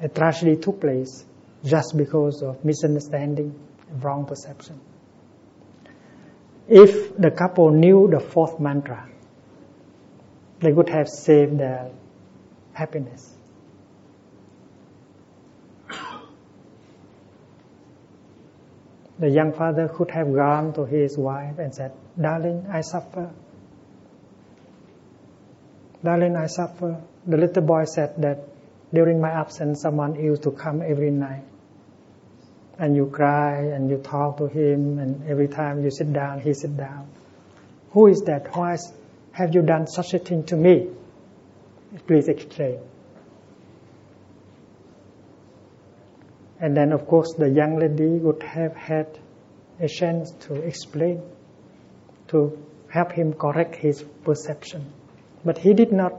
A 0.00 0.08
tragedy 0.08 0.56
took 0.56 0.80
place 0.80 1.24
just 1.64 1.96
because 1.96 2.42
of 2.42 2.64
misunderstanding, 2.64 3.54
wrong 4.00 4.26
perception. 4.26 4.80
If 6.66 7.16
the 7.16 7.30
couple 7.30 7.70
knew 7.70 8.08
the 8.10 8.18
fourth 8.18 8.58
mantra, 8.58 9.08
they 10.58 10.72
would 10.72 10.88
have 10.88 11.08
saved 11.08 11.56
their 11.58 11.92
happiness. 12.72 13.32
The 19.20 19.30
young 19.30 19.52
father 19.52 19.86
could 19.86 20.10
have 20.10 20.34
gone 20.34 20.72
to 20.72 20.84
his 20.84 21.16
wife 21.16 21.60
and 21.60 21.72
said, 21.72 21.92
Darling, 22.20 22.66
I 22.68 22.80
suffer. 22.80 23.30
Darling, 26.02 26.36
I 26.36 26.46
suffer. 26.46 27.02
The 27.26 27.36
little 27.36 27.62
boy 27.62 27.84
said 27.84 28.14
that 28.22 28.38
during 28.94 29.20
my 29.20 29.30
absence, 29.30 29.82
someone 29.82 30.14
used 30.14 30.44
to 30.44 30.52
come 30.52 30.80
every 30.82 31.10
night. 31.10 31.44
And 32.78 32.94
you 32.94 33.06
cry 33.06 33.56
and 33.56 33.90
you 33.90 33.98
talk 33.98 34.38
to 34.38 34.46
him, 34.46 35.00
and 35.00 35.28
every 35.28 35.48
time 35.48 35.82
you 35.82 35.90
sit 35.90 36.12
down, 36.12 36.40
he 36.40 36.54
sit 36.54 36.76
down. 36.76 37.08
Who 37.90 38.06
is 38.06 38.20
that? 38.26 38.54
Why 38.56 38.76
have 39.32 39.54
you 39.54 39.62
done 39.62 39.88
such 39.88 40.14
a 40.14 40.18
thing 40.20 40.44
to 40.44 40.56
me? 40.56 40.88
Please 42.06 42.28
explain. 42.28 42.78
And 46.60 46.76
then, 46.76 46.92
of 46.92 47.06
course, 47.06 47.34
the 47.36 47.48
young 47.48 47.78
lady 47.78 48.18
would 48.18 48.42
have 48.42 48.76
had 48.76 49.18
a 49.80 49.88
chance 49.88 50.30
to 50.46 50.54
explain, 50.54 51.22
to 52.28 52.58
help 52.88 53.12
him 53.12 53.32
correct 53.32 53.76
his 53.76 54.02
perception. 54.24 54.92
But 55.44 55.58
he 55.58 55.74
did 55.74 55.92
not 55.92 56.12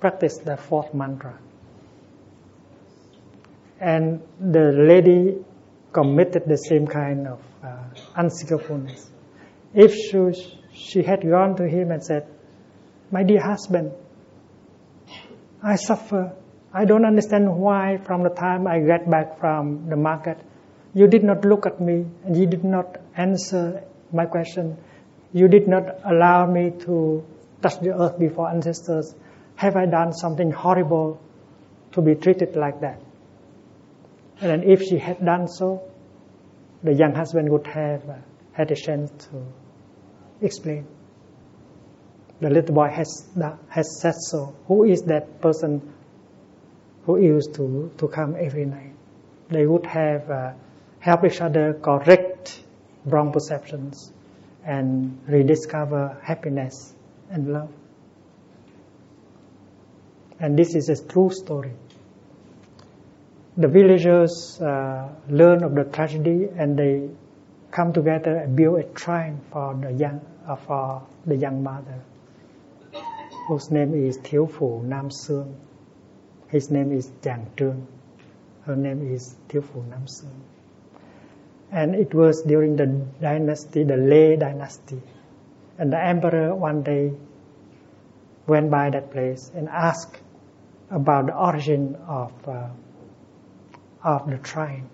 practice 0.00 0.38
the 0.38 0.56
fourth 0.56 0.94
mantra. 0.94 1.38
and 3.80 4.20
the 4.38 4.72
lady 4.72 5.38
committed 5.92 6.44
the 6.46 6.56
same 6.56 6.86
kind 6.86 7.26
of 7.26 7.40
uh, 7.64 7.76
unskillfulness. 8.14 9.10
If 9.74 9.94
she, 9.94 10.60
she 10.74 11.02
had 11.02 11.22
gone 11.22 11.56
to 11.56 11.66
him 11.66 11.90
and 11.90 12.04
said, 12.04 12.28
My 13.10 13.22
dear 13.22 13.40
husband, 13.40 13.92
I 15.62 15.76
suffer. 15.76 16.32
I 16.72 16.84
don't 16.84 17.04
understand 17.04 17.56
why 17.56 17.98
from 18.04 18.22
the 18.22 18.28
time 18.28 18.66
I 18.66 18.80
get 18.80 19.10
back 19.10 19.40
from 19.40 19.88
the 19.88 19.96
market, 19.96 20.38
you 20.94 21.08
did 21.08 21.24
not 21.24 21.44
look 21.44 21.66
at 21.66 21.80
me 21.80 22.04
and 22.24 22.36
you 22.36 22.46
did 22.46 22.64
not 22.64 22.98
answer 23.16 23.82
my 24.12 24.26
question. 24.26 24.76
You 25.32 25.48
did 25.48 25.66
not 25.66 25.84
allow 26.04 26.46
me 26.46 26.72
to 26.80 27.24
touch 27.62 27.80
the 27.80 27.94
earth 27.94 28.18
before 28.18 28.50
ancestors. 28.50 29.14
Have 29.56 29.76
I 29.76 29.86
done 29.86 30.12
something 30.12 30.50
horrible 30.50 31.20
to 31.92 32.02
be 32.02 32.14
treated 32.14 32.56
like 32.56 32.80
that? 32.80 33.00
And 34.40 34.64
if 34.64 34.82
she 34.82 34.98
had 34.98 35.24
done 35.24 35.48
so, 35.48 35.82
the 36.82 36.94
young 36.94 37.14
husband 37.14 37.50
would 37.50 37.66
have 37.66 38.08
uh, 38.08 38.14
had 38.52 38.70
a 38.70 38.76
chance 38.76 39.10
to 39.26 39.44
explain. 40.40 40.86
The 42.40 42.48
little 42.48 42.74
boy 42.74 42.88
has, 42.88 43.28
has 43.68 44.00
said 44.00 44.14
so. 44.14 44.56
Who 44.66 44.84
is 44.84 45.02
that 45.02 45.42
person 45.42 45.92
who 47.04 47.20
used 47.20 47.54
to, 47.56 47.92
to 47.98 48.08
come 48.08 48.34
every 48.38 48.64
night? 48.64 48.94
They 49.50 49.66
would 49.66 49.84
have 49.84 50.30
uh, 50.30 50.52
helped 51.00 51.24
each 51.26 51.40
other 51.42 51.74
correct 51.74 52.62
wrong 53.04 53.32
perceptions 53.32 54.10
and 54.64 55.20
rediscover 55.26 56.18
happiness 56.22 56.94
and 57.30 57.52
love. 57.52 57.70
And 60.38 60.58
this 60.58 60.74
is 60.74 60.88
a 60.88 61.06
true 61.06 61.30
story. 61.30 61.72
The 63.56 63.68
villagers 63.68 64.58
uh, 64.60 65.08
learn 65.28 65.62
of 65.64 65.74
the 65.74 65.84
tragedy 65.84 66.48
and 66.56 66.78
they 66.78 67.10
come 67.70 67.92
together 67.92 68.36
and 68.36 68.56
build 68.56 68.80
a 68.80 68.98
shrine 68.98 69.40
for 69.52 69.74
the 69.74 69.92
young, 69.92 70.20
uh, 70.46 70.56
for 70.56 71.06
the 71.26 71.36
young 71.36 71.62
mother 71.62 72.02
whose 73.50 73.70
name 73.70 73.94
is 73.94 74.18
Thiếu 74.18 74.46
Phụ 74.46 74.82
Nam 74.82 75.08
Xương. 75.08 75.54
His 76.48 76.70
name 76.70 76.92
is 76.92 77.10
Chàng 77.22 77.44
Trương. 77.56 77.86
Her 78.62 78.76
name 78.76 79.14
is 79.14 79.34
Thiếu 79.48 79.62
Phụ 79.62 79.82
Nam 79.90 80.04
Xương. 80.06 80.38
And 81.72 81.94
it 81.94 82.14
was 82.14 82.42
during 82.42 82.76
the 82.76 82.86
dynasty, 83.20 83.84
the 83.84 83.96
Lê 83.96 84.38
dynasty. 84.38 85.00
And 85.80 85.90
the 85.90 85.98
emperor 85.98 86.54
one 86.54 86.82
day 86.82 87.10
went 88.46 88.70
by 88.70 88.90
that 88.90 89.10
place 89.10 89.50
and 89.54 89.66
asked 89.66 90.20
about 90.90 91.26
the 91.26 91.34
origin 91.34 91.96
of, 92.06 92.32
uh, 92.46 92.68
of 94.04 94.28
the 94.28 94.38
shrine. 94.46 94.90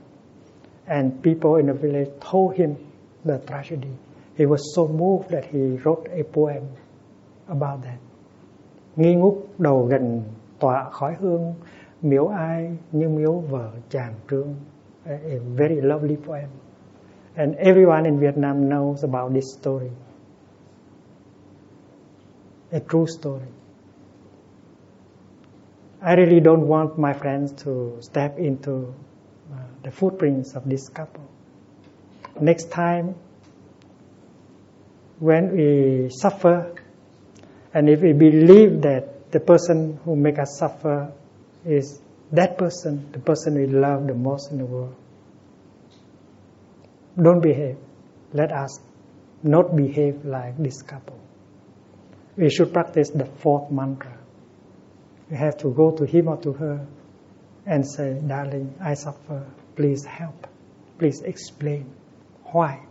And 0.87 1.21
people 1.21 1.57
in 1.57 1.67
the 1.67 1.75
village 1.75 2.11
told 2.21 2.55
him 2.55 2.77
the 3.25 3.39
tragedy. 3.41 3.91
He 4.37 4.47
was 4.47 4.73
so 4.77 4.87
moved 4.87 5.31
that 5.31 5.47
he 5.47 5.77
wrote 5.85 6.07
a 6.13 6.23
poem 6.23 6.69
about 7.49 7.83
that. 7.83 7.99
nghi 8.97 9.15
ngút 9.15 9.35
đầu 9.59 9.87
gần 9.87 10.23
tọa 10.59 10.91
khói 10.91 11.15
hương 11.21 11.55
miếu 12.03 12.27
ai 12.27 12.77
như 12.93 13.09
miếu 13.09 13.33
vợ 13.33 13.71
chàng 13.91 14.15
trương 14.29 14.55
a 15.05 15.39
very 15.57 15.81
lovely 15.81 16.17
poem 16.27 16.49
and 17.35 17.55
everyone 17.57 18.05
in 18.05 18.19
Vietnam 18.19 18.69
knows 18.69 19.05
about 19.05 19.35
this 19.35 19.45
story 19.61 19.91
a 22.73 22.81
true 22.81 23.07
story 23.07 23.49
I 26.03 26.15
really 26.15 26.41
don't 26.41 26.69
want 26.69 26.99
my 26.99 27.13
friends 27.13 27.53
to 27.65 27.99
step 28.01 28.39
into 28.39 28.95
uh, 29.53 29.57
the 29.83 29.91
footprints 29.91 30.55
of 30.55 30.69
this 30.69 30.89
couple 30.89 31.29
next 32.41 32.71
time 32.71 33.15
when 35.19 35.57
we 35.57 36.11
suffer 36.11 36.77
And 37.77 37.91
if 37.91 38.01
we 38.01 38.15
believe 38.15 38.81
that 38.83 39.31
the 39.33 39.39
person 39.39 40.01
who 40.03 40.17
make 40.17 40.39
us 40.39 40.57
suffer 40.59 41.13
is 41.67 42.01
that 42.33 42.57
person, 42.57 43.13
the 43.13 43.19
person 43.19 43.55
we 43.55 43.67
love 43.67 44.07
the 44.07 44.15
most 44.15 44.51
in 44.51 44.57
the 44.57 44.65
world, 44.65 44.95
don't 47.21 47.43
behave. 47.43 47.77
Let 48.33 48.51
us 48.53 48.81
not 49.43 49.77
behave 49.77 50.25
like 50.25 50.57
this 50.57 50.81
couple. 50.81 51.21
We 52.37 52.51
should 52.51 52.73
practice 52.73 53.11
the 53.11 53.25
fourth 53.25 53.71
mantra. 53.71 54.19
We 55.31 55.37
have 55.37 55.57
to 55.59 55.73
go 55.73 55.91
to 55.93 56.05
him 56.05 56.29
or 56.29 56.37
to 56.39 56.53
her 56.53 56.87
and 57.65 57.87
say, 57.87 58.21
Darling, 58.27 58.75
I 58.81 58.95
suffer. 58.95 59.47
Please 59.75 60.05
help. 60.05 60.47
Please 60.99 61.23
explain 61.23 61.93
why. 62.45 62.86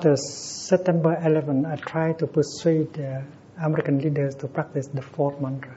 After 0.00 0.16
September 0.16 1.14
11, 1.22 1.66
I 1.66 1.76
tried 1.76 2.20
to 2.20 2.26
persuade 2.26 2.98
uh, 2.98 3.20
American 3.62 3.98
leaders 3.98 4.34
to 4.36 4.48
practice 4.48 4.86
the 4.86 5.02
fourth 5.02 5.38
mantra. 5.42 5.76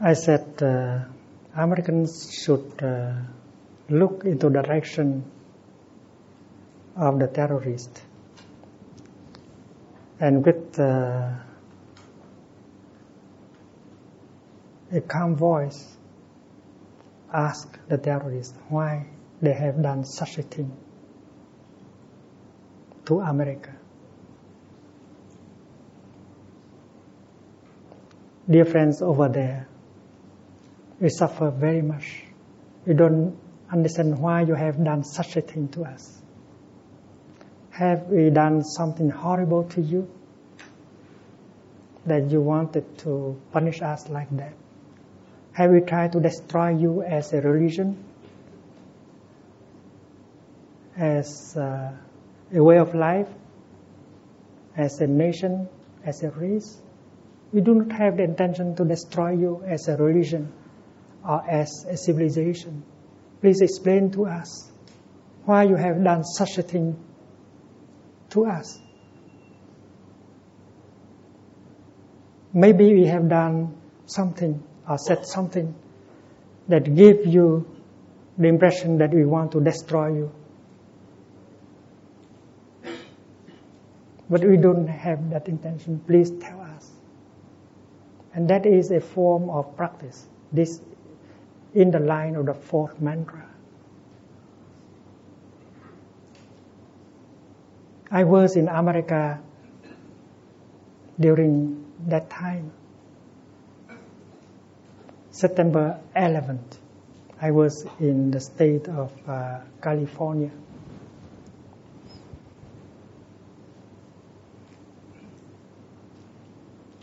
I 0.00 0.14
said 0.14 0.62
uh, 0.62 1.04
Americans 1.54 2.32
should 2.32 2.82
uh, 2.82 3.12
look 3.90 4.24
into 4.24 4.48
the 4.48 4.62
direction 4.62 5.30
of 6.96 7.18
the 7.18 7.26
terrorist 7.26 8.02
and 10.18 10.46
with 10.46 10.80
uh, 10.80 11.34
a 14.90 15.00
calm 15.02 15.36
voice 15.36 15.94
ask 17.30 17.68
the 17.88 17.98
terrorist 17.98 18.54
why 18.70 19.08
they 19.42 19.52
have 19.52 19.82
done 19.82 20.06
such 20.06 20.38
a 20.38 20.42
thing 20.42 20.74
to 23.06 23.20
America. 23.20 23.74
Dear 28.48 28.64
friends 28.64 29.02
over 29.02 29.28
there, 29.28 29.68
we 31.00 31.08
suffer 31.08 31.50
very 31.50 31.82
much. 31.82 32.24
We 32.86 32.94
don't 32.94 33.38
understand 33.70 34.18
why 34.18 34.42
you 34.42 34.54
have 34.54 34.82
done 34.82 35.04
such 35.04 35.36
a 35.36 35.40
thing 35.40 35.68
to 35.68 35.84
us. 35.84 36.20
Have 37.70 38.08
we 38.08 38.30
done 38.30 38.64
something 38.64 39.08
horrible 39.08 39.64
to 39.70 39.80
you 39.80 40.08
that 42.04 42.30
you 42.30 42.40
wanted 42.40 42.98
to 42.98 43.40
punish 43.52 43.80
us 43.80 44.08
like 44.08 44.28
that? 44.36 44.54
Have 45.52 45.70
we 45.70 45.80
tried 45.80 46.12
to 46.12 46.20
destroy 46.20 46.70
you 46.70 47.02
as 47.02 47.32
a 47.32 47.40
religion? 47.40 48.04
As 50.96 51.56
uh, 51.56 51.92
a 52.54 52.62
way 52.62 52.78
of 52.78 52.94
life, 52.94 53.28
as 54.76 55.00
a 55.00 55.06
nation, 55.06 55.68
as 56.04 56.22
a 56.22 56.30
race. 56.30 56.80
We 57.52 57.60
do 57.60 57.74
not 57.74 57.92
have 57.92 58.16
the 58.16 58.24
intention 58.24 58.74
to 58.76 58.84
destroy 58.84 59.32
you 59.32 59.62
as 59.66 59.88
a 59.88 59.96
religion 59.96 60.52
or 61.26 61.42
as 61.48 61.84
a 61.88 61.96
civilization. 61.96 62.82
Please 63.40 63.60
explain 63.60 64.10
to 64.12 64.26
us 64.26 64.70
why 65.44 65.64
you 65.64 65.76
have 65.76 66.02
done 66.02 66.24
such 66.24 66.58
a 66.58 66.62
thing 66.62 66.96
to 68.30 68.46
us. 68.46 68.78
Maybe 72.54 72.92
we 72.94 73.06
have 73.06 73.28
done 73.28 73.74
something 74.06 74.62
or 74.88 74.98
said 74.98 75.26
something 75.26 75.74
that 76.68 76.94
gave 76.94 77.26
you 77.26 77.66
the 78.38 78.48
impression 78.48 78.98
that 78.98 79.12
we 79.12 79.24
want 79.24 79.52
to 79.52 79.60
destroy 79.60 80.14
you. 80.14 80.32
But 84.32 84.44
we 84.44 84.56
don't 84.56 84.86
have 84.88 85.28
that 85.28 85.46
intention. 85.46 86.00
Please 86.06 86.30
tell 86.30 86.58
us. 86.62 86.90
And 88.32 88.48
that 88.48 88.64
is 88.64 88.90
a 88.90 88.98
form 88.98 89.50
of 89.50 89.76
practice. 89.76 90.26
This 90.50 90.80
in 91.74 91.90
the 91.90 91.98
line 91.98 92.36
of 92.36 92.46
the 92.46 92.54
fourth 92.54 92.98
mantra. 92.98 93.44
I 98.10 98.24
was 98.24 98.56
in 98.56 98.68
America 98.68 99.38
during 101.20 101.84
that 102.06 102.30
time. 102.30 102.72
September 105.30 106.00
11th, 106.16 106.78
I 107.38 107.50
was 107.50 107.84
in 108.00 108.30
the 108.30 108.40
state 108.40 108.88
of 108.88 109.12
uh, 109.28 109.60
California. 109.82 110.50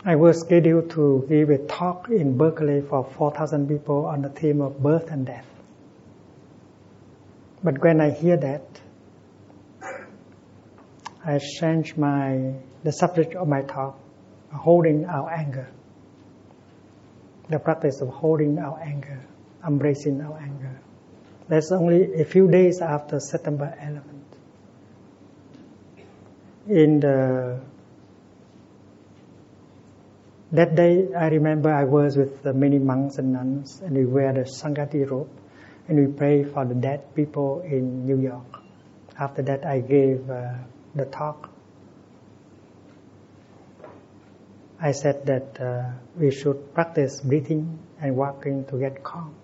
I 0.04 0.16
was 0.16 0.40
scheduled 0.40 0.90
to 0.92 1.26
give 1.28 1.50
a 1.50 1.58
talk 1.58 2.08
in 2.08 2.38
Berkeley 2.38 2.80
for 2.80 3.04
4,000 3.04 3.68
people 3.68 4.06
on 4.06 4.22
the 4.22 4.30
theme 4.30 4.62
of 4.62 4.82
birth 4.82 5.10
and 5.10 5.26
death. 5.26 5.46
But 7.62 7.82
when 7.82 8.00
I 8.00 8.10
hear 8.10 8.38
that, 8.38 8.62
I 11.22 11.38
change 11.38 11.96
my 11.96 12.54
the 12.82 12.92
subject 12.92 13.34
of 13.34 13.46
my 13.46 13.60
talk, 13.60 13.98
holding 14.50 15.04
our 15.04 15.30
anger. 15.30 15.68
The 17.50 17.58
practice 17.58 18.00
of 18.00 18.08
holding 18.08 18.58
our 18.58 18.80
anger, 18.80 19.20
embracing 19.66 20.22
our 20.22 20.38
anger. 20.38 20.80
That's 21.48 21.72
only 21.72 22.22
a 22.22 22.24
few 22.24 22.50
days 22.50 22.80
after 22.80 23.20
September 23.20 23.76
11th. 23.78 24.04
In 26.68 27.00
the 27.00 27.60
that 30.52 30.74
day, 30.74 31.08
I 31.14 31.28
remember 31.28 31.72
I 31.72 31.84
was 31.84 32.16
with 32.16 32.44
many 32.44 32.78
monks 32.78 33.18
and 33.18 33.32
nuns, 33.32 33.80
and 33.80 33.96
we 33.96 34.04
wear 34.04 34.32
the 34.32 34.40
Sanghati 34.40 35.08
robe, 35.08 35.30
and 35.88 35.98
we 35.98 36.12
pray 36.12 36.44
for 36.44 36.64
the 36.64 36.74
dead 36.74 37.14
people 37.14 37.60
in 37.60 38.04
New 38.04 38.20
York. 38.20 38.62
After 39.18 39.42
that, 39.42 39.64
I 39.64 39.80
gave 39.80 40.28
uh, 40.28 40.54
the 40.94 41.04
talk. 41.04 41.50
I 44.80 44.92
said 44.92 45.26
that 45.26 45.60
uh, 45.60 45.92
we 46.16 46.30
should 46.30 46.74
practice 46.74 47.20
breathing 47.20 47.78
and 48.00 48.16
walking 48.16 48.64
to 48.66 48.78
get 48.78 49.04
calm. 49.04 49.34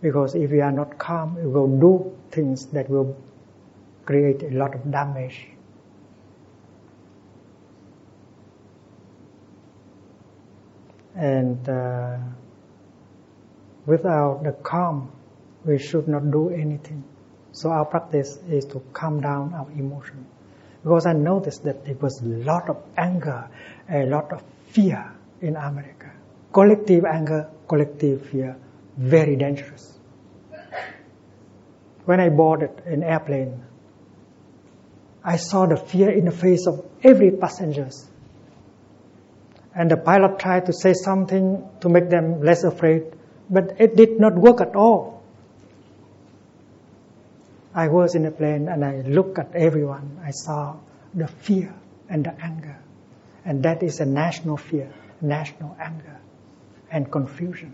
Because 0.00 0.34
if 0.34 0.50
we 0.50 0.60
are 0.60 0.72
not 0.72 0.96
calm, 0.96 1.34
we 1.34 1.46
will 1.46 1.78
do 1.78 2.16
things 2.30 2.66
that 2.66 2.88
will 2.88 3.16
create 4.06 4.42
a 4.42 4.50
lot 4.50 4.74
of 4.74 4.90
damage 4.90 5.48
and 11.14 11.68
uh, 11.68 12.18
without 13.86 14.42
the 14.44 14.52
calm, 14.52 15.12
we 15.64 15.78
should 15.78 16.08
not 16.08 16.30
do 16.30 16.50
anything. 16.50 17.04
So 17.52 17.70
our 17.70 17.84
practice 17.84 18.38
is 18.48 18.64
to 18.66 18.80
calm 18.92 19.20
down 19.20 19.54
our 19.54 19.70
emotion. 19.72 20.26
Because 20.82 21.06
I 21.06 21.12
noticed 21.12 21.64
that 21.64 21.84
there 21.84 21.96
was 21.96 22.22
a 22.22 22.26
lot 22.26 22.70
of 22.70 22.82
anger, 22.96 23.48
a 23.90 24.06
lot 24.06 24.32
of 24.32 24.42
fear 24.68 25.12
in 25.40 25.56
America. 25.56 26.10
Collective 26.52 27.04
anger, 27.04 27.50
collective 27.68 28.26
fear, 28.28 28.56
very 28.96 29.36
dangerous. 29.36 29.98
When 32.04 32.20
I 32.20 32.28
boarded 32.30 32.82
an 32.86 33.02
airplane, 33.02 33.62
I 35.22 35.36
saw 35.36 35.66
the 35.66 35.76
fear 35.76 36.10
in 36.10 36.24
the 36.24 36.30
face 36.30 36.66
of 36.66 36.84
every 37.02 37.30
passengers 37.32 38.09
and 39.74 39.90
the 39.90 39.96
pilot 39.96 40.38
tried 40.38 40.66
to 40.66 40.72
say 40.72 40.92
something 40.92 41.68
to 41.80 41.88
make 41.88 42.10
them 42.10 42.42
less 42.42 42.64
afraid, 42.64 43.04
but 43.48 43.76
it 43.78 43.96
did 43.96 44.18
not 44.18 44.34
work 44.34 44.60
at 44.60 44.74
all. 44.74 45.22
I 47.74 47.88
was 47.88 48.14
in 48.14 48.26
a 48.26 48.30
plane 48.30 48.68
and 48.68 48.84
I 48.84 49.02
looked 49.02 49.38
at 49.38 49.54
everyone. 49.54 50.20
I 50.24 50.32
saw 50.32 50.76
the 51.14 51.28
fear 51.28 51.72
and 52.08 52.24
the 52.24 52.34
anger. 52.42 52.76
And 53.44 53.62
that 53.62 53.82
is 53.82 54.00
a 54.00 54.06
national 54.06 54.56
fear, 54.56 54.92
national 55.20 55.76
anger 55.80 56.18
and 56.90 57.10
confusion. 57.10 57.72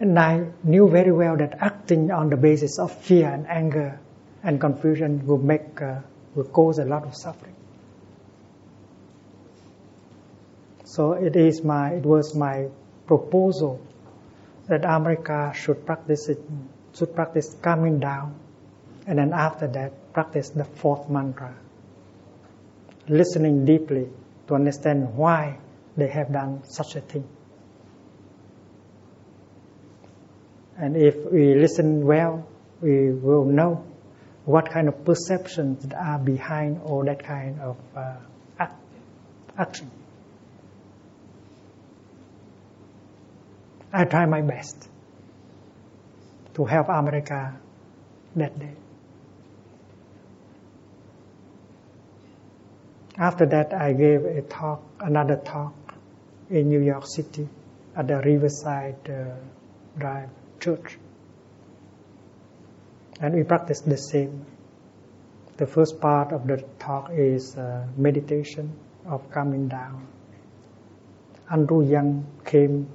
And 0.00 0.18
I 0.18 0.46
knew 0.64 0.88
very 0.88 1.12
well 1.12 1.36
that 1.36 1.58
acting 1.60 2.10
on 2.10 2.28
the 2.28 2.36
basis 2.36 2.80
of 2.80 2.92
fear 2.92 3.28
and 3.28 3.46
anger 3.46 4.00
and 4.42 4.60
confusion 4.60 5.24
will 5.26 5.38
make, 5.38 5.80
uh, 5.80 6.00
will 6.34 6.44
cause 6.44 6.80
a 6.80 6.84
lot 6.84 7.04
of 7.04 7.14
suffering. 7.14 7.54
So 10.92 11.12
it 11.14 11.36
is 11.36 11.64
my, 11.64 11.94
it 11.94 12.04
was 12.04 12.34
my 12.34 12.68
proposal 13.06 13.80
that 14.68 14.84
America 14.84 15.50
should 15.54 15.86
practice 15.86 16.28
it, 16.28 16.38
should 16.94 17.14
practice 17.14 17.56
calming 17.62 17.98
down, 17.98 18.34
and 19.06 19.18
then 19.18 19.32
after 19.32 19.66
that 19.68 20.12
practice 20.12 20.50
the 20.50 20.66
fourth 20.66 21.08
mantra, 21.08 21.54
listening 23.08 23.64
deeply 23.64 24.10
to 24.48 24.54
understand 24.54 25.16
why 25.16 25.58
they 25.96 26.08
have 26.08 26.30
done 26.30 26.62
such 26.64 26.94
a 26.96 27.00
thing. 27.00 27.26
And 30.76 30.94
if 30.94 31.16
we 31.24 31.54
listen 31.54 32.04
well, 32.04 32.46
we 32.82 33.14
will 33.14 33.46
know 33.46 33.82
what 34.44 34.70
kind 34.70 34.88
of 34.88 35.06
perceptions 35.06 35.86
are 35.94 36.18
behind 36.18 36.82
all 36.84 37.02
that 37.06 37.24
kind 37.24 37.60
of 37.60 37.78
uh, 37.96 38.66
action. 39.56 39.90
I 43.92 44.04
try 44.04 44.24
my 44.26 44.40
best 44.40 44.88
to 46.54 46.64
help 46.64 46.88
America 46.88 47.54
that 48.36 48.58
day. 48.58 48.74
After 53.18 53.44
that, 53.46 53.74
I 53.74 53.92
gave 53.92 54.24
a 54.24 54.40
talk, 54.42 54.82
another 55.00 55.36
talk 55.36 55.74
in 56.48 56.68
New 56.68 56.80
York 56.80 57.06
City 57.06 57.46
at 57.94 58.08
the 58.08 58.20
Riverside 58.20 58.96
uh, 59.10 59.36
Drive 59.98 60.30
Church. 60.58 60.96
And 63.20 63.34
we 63.34 63.42
practiced 63.42 63.86
the 63.86 63.98
same. 63.98 64.46
The 65.58 65.66
first 65.66 66.00
part 66.00 66.32
of 66.32 66.46
the 66.46 66.64
talk 66.78 67.10
is 67.12 67.54
uh, 67.56 67.86
meditation 67.96 68.72
of 69.06 69.30
coming 69.30 69.68
down. 69.68 70.06
Andrew 71.50 71.86
Young 71.86 72.26
came 72.46 72.88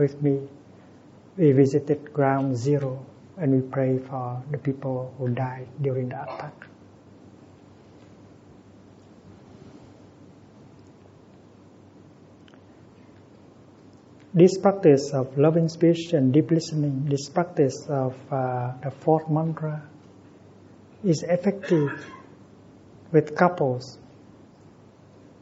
with 0.00 0.20
me. 0.22 0.48
We 1.36 1.52
visited 1.52 2.12
ground 2.12 2.56
zero 2.56 3.06
and 3.36 3.52
we 3.52 3.60
pray 3.60 3.98
for 3.98 4.42
the 4.50 4.58
people 4.58 5.14
who 5.18 5.28
died 5.28 5.68
during 5.80 6.08
the 6.08 6.22
attack. 6.22 6.66
This 14.32 14.58
practice 14.58 15.12
of 15.12 15.36
loving 15.36 15.68
speech 15.68 16.12
and 16.12 16.32
deep 16.32 16.50
listening, 16.50 17.04
this 17.06 17.28
practice 17.28 17.86
of 17.88 18.14
uh, 18.32 18.72
the 18.82 18.90
fourth 18.90 19.28
mantra, 19.28 19.82
is 21.04 21.22
effective 21.22 22.06
with 23.12 23.34
couples 23.34 23.98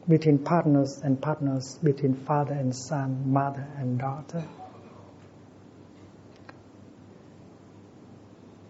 between 0.09 0.39
partners 0.39 0.99
and 1.03 1.21
partners, 1.21 1.77
between 1.83 2.15
father 2.15 2.53
and 2.53 2.75
son, 2.75 3.31
mother 3.31 3.65
and 3.77 3.99
daughter, 3.99 4.43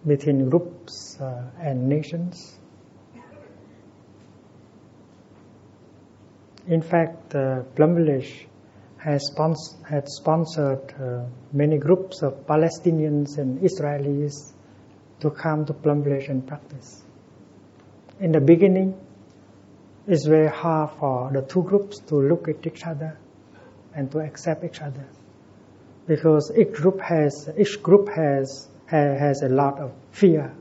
between 0.06 0.50
groups 0.50 1.18
uh, 1.22 1.50
and 1.62 1.88
nations. 1.88 2.58
In 6.68 6.82
fact, 6.82 7.34
uh, 7.34 7.64
Plum 7.76 7.96
Village 7.96 8.46
has 8.98 9.32
spons- 9.32 10.10
sponsored 10.10 10.94
uh, 11.02 11.26
many 11.54 11.78
groups 11.78 12.22
of 12.22 12.46
Palestinians 12.46 13.38
and 13.38 13.60
Israelis 13.62 14.52
to 15.22 15.32
come 15.32 15.66
to 15.66 15.74
Plum 15.74 16.04
Village 16.04 16.28
and 16.28 16.46
practice. 16.46 17.02
In 18.20 18.34
the 18.34 18.42
beginning, 18.42 18.94
it's 20.10 20.26
very 20.26 20.50
hard 20.50 20.90
for 21.00 21.30
the 21.32 21.44
two 21.44 21.62
groups 21.62 22.00
to 22.00 22.16
look 22.16 22.48
at 22.48 22.66
each 22.66 22.84
other 22.84 23.16
and 23.94 24.12
to 24.12 24.20
accept 24.20 24.64
each 24.64 24.82
other 24.82 25.08
because 26.08 26.52
each 26.58 26.74
group 26.74 27.00
has 27.00 27.48
each 27.60 27.82
group 27.84 28.10
has 28.10 28.68
has 28.88 29.44
a 29.44 29.50
lot 29.50 29.80
of 29.80 29.92
fear, 30.12 30.52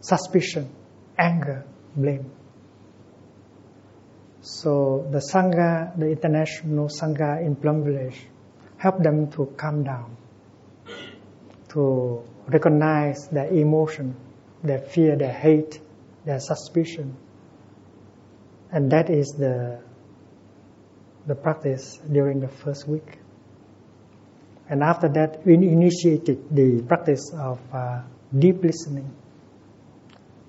suspicion, 0.00 0.68
anger, 1.16 1.64
blame. 1.94 2.28
So 4.40 5.06
the 5.12 5.18
sangha, 5.18 5.96
the 5.96 6.06
international 6.06 6.88
sangha 6.88 7.40
in 7.40 7.54
Plum 7.54 7.84
Village, 7.84 8.26
help 8.78 9.00
them 9.00 9.30
to 9.32 9.46
calm 9.56 9.84
down, 9.84 10.16
to 11.68 12.24
recognize 12.48 13.28
their 13.28 13.46
emotion, 13.46 14.16
their 14.64 14.80
fear, 14.80 15.16
their 15.16 15.32
hate, 15.32 15.80
their 16.24 16.40
suspicion, 16.40 17.16
and 18.70 18.90
that 18.90 19.10
is 19.10 19.34
the 19.38 19.80
the 21.26 21.34
practice 21.34 21.98
during 22.10 22.40
the 22.40 22.48
first 22.48 22.88
week. 22.88 23.18
And 24.70 24.82
after 24.82 25.08
that, 25.08 25.46
we 25.46 25.54
initiated 25.54 26.48
the 26.50 26.82
practice 26.82 27.30
of 27.34 27.58
uh, 27.72 28.02
deep 28.36 28.62
listening 28.62 29.14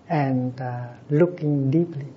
and 0.09 0.59
uh, 0.59 0.87
looking 1.09 1.69
deeply. 1.69 2.07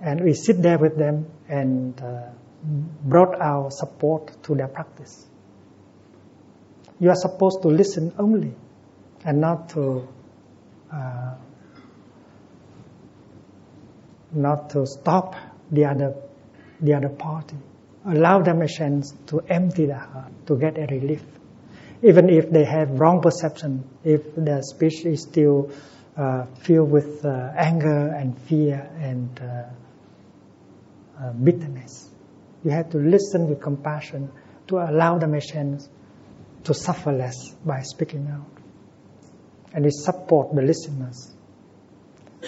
And 0.00 0.20
we 0.20 0.34
sit 0.34 0.62
there 0.62 0.78
with 0.78 0.96
them 0.96 1.26
and 1.48 2.00
uh, 2.00 2.30
brought 2.62 3.40
our 3.40 3.70
support 3.70 4.42
to 4.44 4.54
their 4.54 4.68
practice. 4.68 5.26
You 7.00 7.10
are 7.10 7.16
supposed 7.16 7.62
to 7.62 7.68
listen 7.68 8.12
only 8.18 8.54
and 9.24 9.40
not 9.40 9.68
to 9.70 10.08
uh, 10.92 11.34
not 14.32 14.70
to 14.70 14.86
stop 14.86 15.34
the 15.70 15.84
other 15.84 16.14
the 16.80 16.94
other 16.94 17.08
party. 17.08 17.56
Allow 18.04 18.42
them 18.42 18.62
a 18.62 18.68
chance 18.68 19.12
to 19.26 19.40
empty 19.40 19.86
their 19.86 19.98
heart, 19.98 20.32
to 20.46 20.56
get 20.56 20.78
a 20.78 20.86
relief. 20.86 21.24
Even 22.02 22.30
if 22.30 22.50
they 22.50 22.64
have 22.64 23.00
wrong 23.00 23.20
perception, 23.20 23.84
if 24.04 24.34
their 24.36 24.62
speech 24.62 25.04
is 25.04 25.22
still 25.22 25.70
uh, 26.16 26.46
filled 26.60 26.90
with 26.90 27.24
uh, 27.24 27.52
anger 27.56 28.08
and 28.08 28.38
fear 28.42 28.90
and 29.00 29.40
uh, 29.40 29.64
uh 31.20 31.32
bitterness, 31.32 32.08
you 32.64 32.70
have 32.70 32.90
to 32.90 32.98
listen 32.98 33.48
with 33.48 33.60
compassion 33.60 34.30
to 34.68 34.76
allow 34.76 35.18
the 35.18 35.30
a 35.30 35.40
chance 35.40 35.88
to 36.64 36.74
suffer 36.74 37.12
less 37.12 37.50
by 37.64 37.82
speaking 37.82 38.28
out. 38.30 38.46
And 39.72 39.84
we 39.84 39.90
support 39.90 40.54
the 40.54 40.62
listeners. 40.62 41.34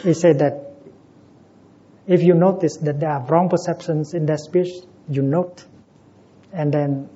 We 0.05 0.15
say 0.15 0.33
that 0.35 0.70
if 2.11 2.25
you 2.25 2.35
notice 2.35 2.77
that 2.79 2.99
there 2.99 3.11
are 3.11 3.25
wrong 3.27 3.49
perceptions 3.49 4.15
in 4.15 4.27
their 4.27 4.37
speech, 4.37 4.67
you 5.09 5.23
note. 5.23 5.65
And 6.53 6.75
then 6.75 7.09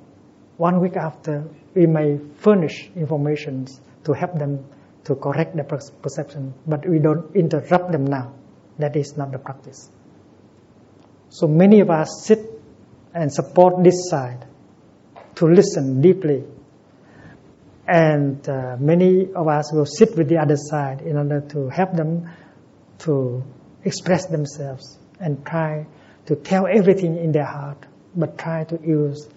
one 0.56 0.80
week 0.80 0.96
after, 0.96 1.48
we 1.74 1.86
may 1.86 2.20
furnish 2.36 2.92
information 2.94 3.66
to 4.04 4.12
help 4.12 4.38
them 4.38 4.64
to 5.06 5.16
correct 5.16 5.56
the 5.56 5.64
perception, 5.64 6.54
but 6.64 6.88
we 6.88 7.00
don't 7.00 7.34
interrupt 7.34 7.90
them 7.90 8.04
now. 8.04 8.34
That 8.78 8.94
is 8.94 9.16
not 9.16 9.32
the 9.32 9.38
practice. 9.38 9.90
So 11.28 11.48
many 11.48 11.80
of 11.80 11.90
us 11.90 12.22
sit 12.24 12.38
and 13.12 13.32
support 13.32 13.82
this 13.82 14.08
side 14.08 14.46
to 15.34 15.46
listen 15.46 16.02
deeply. 16.02 16.44
And 17.88 18.48
uh, 18.48 18.76
many 18.78 19.26
of 19.34 19.48
us 19.48 19.72
will 19.72 19.86
sit 19.86 20.16
with 20.16 20.28
the 20.28 20.38
other 20.38 20.56
side 20.56 21.00
in 21.00 21.16
order 21.16 21.40
to 21.48 21.68
help 21.68 21.94
them 21.94 22.30
to 23.00 23.42
express 23.84 24.26
themselves 24.26 24.98
and 25.20 25.44
try 25.44 25.86
to 26.26 26.36
tell 26.36 26.66
everything 26.66 27.16
in 27.16 27.32
their 27.32 27.44
heart, 27.44 27.86
but 28.16 28.38
try 28.38 28.64
to 28.64 28.78
use 28.84 29.28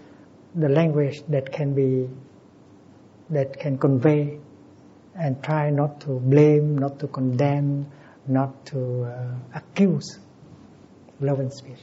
the 0.56 0.70
language 0.70 1.22
that 1.30 1.52
can 1.52 1.74
be, 1.74 2.10
that 3.30 3.60
can 3.60 3.78
convey 3.78 4.40
and 5.16 5.44
try 5.44 5.70
not 5.70 6.00
to 6.02 6.20
blame, 6.20 6.78
not 6.78 7.00
to 7.00 7.08
condemn, 7.08 7.92
not 8.28 8.66
to 8.68 9.04
uh, 9.04 9.58
accuse 9.58 10.20
love 11.20 11.40
and 11.40 11.52
speech. 11.54 11.80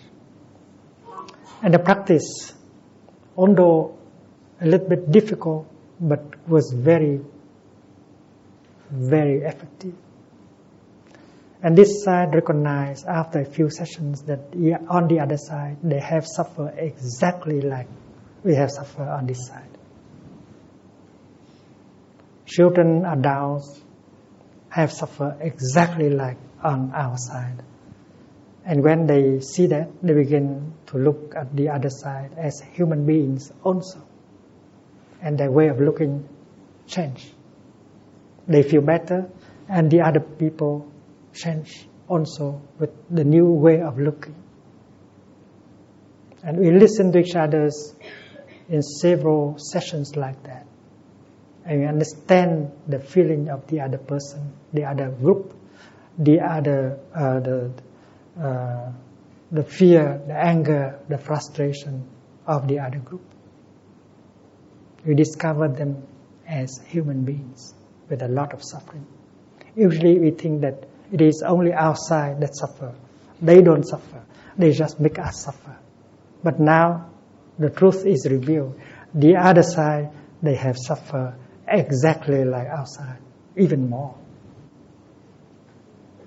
And 1.62 1.74
the 1.74 1.78
practice, 1.78 2.52
although 3.36 3.98
a 4.60 4.66
little 4.66 4.88
bit 4.88 5.10
difficult, 5.10 5.66
but 6.00 6.48
was 6.48 6.72
very, 6.76 7.20
very 8.90 9.38
effective. 9.42 9.94
And 11.64 11.78
this 11.78 12.04
side 12.04 12.34
recognized 12.34 13.06
after 13.06 13.40
a 13.40 13.44
few 13.46 13.70
sessions 13.70 14.20
that 14.24 14.52
on 14.90 15.08
the 15.08 15.20
other 15.20 15.38
side 15.38 15.78
they 15.82 15.98
have 15.98 16.26
suffered 16.26 16.74
exactly 16.76 17.62
like 17.62 17.88
we 18.42 18.54
have 18.54 18.70
suffered 18.70 19.08
on 19.08 19.26
this 19.26 19.46
side. 19.46 19.70
Children, 22.44 23.06
adults 23.06 23.80
have 24.68 24.92
suffered 24.92 25.38
exactly 25.40 26.10
like 26.10 26.36
on 26.62 26.92
our 26.94 27.16
side. 27.16 27.62
And 28.66 28.84
when 28.84 29.06
they 29.06 29.40
see 29.40 29.66
that, 29.68 29.88
they 30.02 30.12
begin 30.12 30.74
to 30.88 30.98
look 30.98 31.32
at 31.34 31.56
the 31.56 31.70
other 31.70 31.88
side 31.88 32.32
as 32.36 32.60
human 32.74 33.06
beings 33.06 33.50
also. 33.62 34.06
And 35.22 35.38
their 35.38 35.50
way 35.50 35.68
of 35.68 35.80
looking 35.80 36.28
change. 36.86 37.26
They 38.46 38.62
feel 38.62 38.82
better, 38.82 39.30
and 39.66 39.90
the 39.90 40.02
other 40.02 40.20
people 40.20 40.90
change 41.34 41.86
also 42.08 42.62
with 42.78 42.90
the 43.10 43.24
new 43.24 43.46
way 43.46 43.80
of 43.80 43.98
looking. 43.98 44.34
And 46.42 46.58
we 46.58 46.70
listen 46.70 47.12
to 47.12 47.18
each 47.18 47.34
other 47.34 47.70
in 48.68 48.82
several 48.82 49.56
sessions 49.58 50.14
like 50.16 50.42
that. 50.44 50.66
And 51.64 51.80
we 51.80 51.86
understand 51.86 52.72
the 52.86 52.98
feeling 52.98 53.48
of 53.48 53.66
the 53.68 53.80
other 53.80 53.98
person, 53.98 54.52
the 54.72 54.84
other 54.84 55.10
group, 55.10 55.54
the 56.18 56.40
other, 56.40 56.98
uh, 57.14 57.40
the, 57.40 57.72
uh, 58.38 58.92
the 59.50 59.62
fear, 59.64 60.20
the 60.26 60.34
anger, 60.34 60.98
the 61.08 61.16
frustration 61.16 62.06
of 62.46 62.68
the 62.68 62.80
other 62.80 62.98
group. 62.98 63.24
We 65.06 65.14
discover 65.14 65.68
them 65.68 66.06
as 66.46 66.78
human 66.86 67.24
beings 67.24 67.72
with 68.08 68.22
a 68.22 68.28
lot 68.28 68.52
of 68.52 68.62
suffering. 68.62 69.06
Usually 69.74 70.18
we 70.18 70.30
think 70.30 70.60
that 70.60 70.84
it 71.14 71.20
is 71.20 71.44
only 71.46 71.72
outside 71.72 72.40
that 72.40 72.56
suffer. 72.56 72.92
They 73.40 73.62
don't 73.62 73.84
suffer. 73.84 74.24
They 74.58 74.72
just 74.72 74.98
make 74.98 75.16
us 75.20 75.44
suffer. 75.44 75.78
But 76.42 76.58
now 76.58 77.08
the 77.56 77.70
truth 77.70 78.04
is 78.04 78.26
revealed. 78.28 78.80
The 79.14 79.36
other 79.36 79.62
side, 79.62 80.10
they 80.42 80.56
have 80.56 80.76
suffered 80.76 81.36
exactly 81.68 82.44
like 82.44 82.66
outside, 82.66 83.18
even 83.56 83.88
more. 83.88 84.16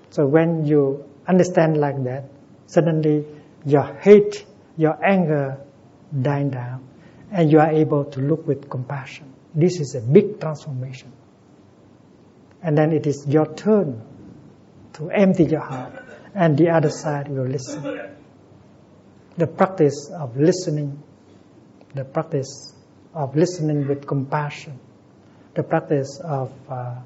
So 0.08 0.26
when 0.26 0.64
you 0.64 1.04
understand 1.26 1.76
like 1.76 2.02
that, 2.04 2.24
suddenly 2.64 3.26
your 3.66 3.94
hate, 4.00 4.46
your 4.78 4.96
anger 5.04 5.58
die 6.18 6.44
down, 6.44 6.88
and 7.30 7.52
you 7.52 7.58
are 7.58 7.72
able 7.72 8.06
to 8.06 8.20
look 8.20 8.46
with 8.46 8.70
compassion. 8.70 9.34
This 9.54 9.80
is 9.80 9.94
a 9.96 10.00
big 10.00 10.40
transformation. 10.40 11.12
And 12.62 12.76
then 12.76 12.92
it 12.92 13.06
is 13.06 13.26
your 13.28 13.54
turn 13.54 14.07
to 14.98 15.10
empty 15.10 15.44
your 15.44 15.60
heart, 15.60 15.92
and 16.34 16.58
the 16.58 16.68
other 16.70 16.90
side 16.90 17.28
will 17.28 17.46
listen. 17.46 17.82
The 19.36 19.46
practice 19.46 20.10
of 20.12 20.36
listening, 20.36 21.02
the 21.94 22.04
practice 22.04 22.74
of 23.14 23.36
listening 23.36 23.86
with 23.86 24.06
compassion, 24.06 24.78
the 25.54 25.62
practice 25.62 26.20
of 26.22 26.52
uh, 26.68 26.96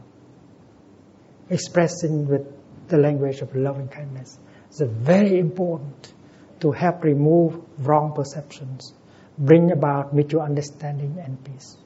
expressing 1.51 2.27
with 2.27 2.47
the 2.89 2.97
language 2.97 3.40
of 3.40 3.55
loving 3.55 3.89
kindness 3.89 4.39
is 4.70 4.81
very 4.81 5.39
important 5.39 6.12
to 6.60 6.73
help 6.73 7.05
remove 7.05 7.62
wrong 7.78 8.12
perceptions, 8.14 8.94
bring 9.39 9.70
about 9.70 10.14
mutual 10.14 10.40
understanding 10.40 11.19
and 11.23 11.43
peace. 11.44 11.77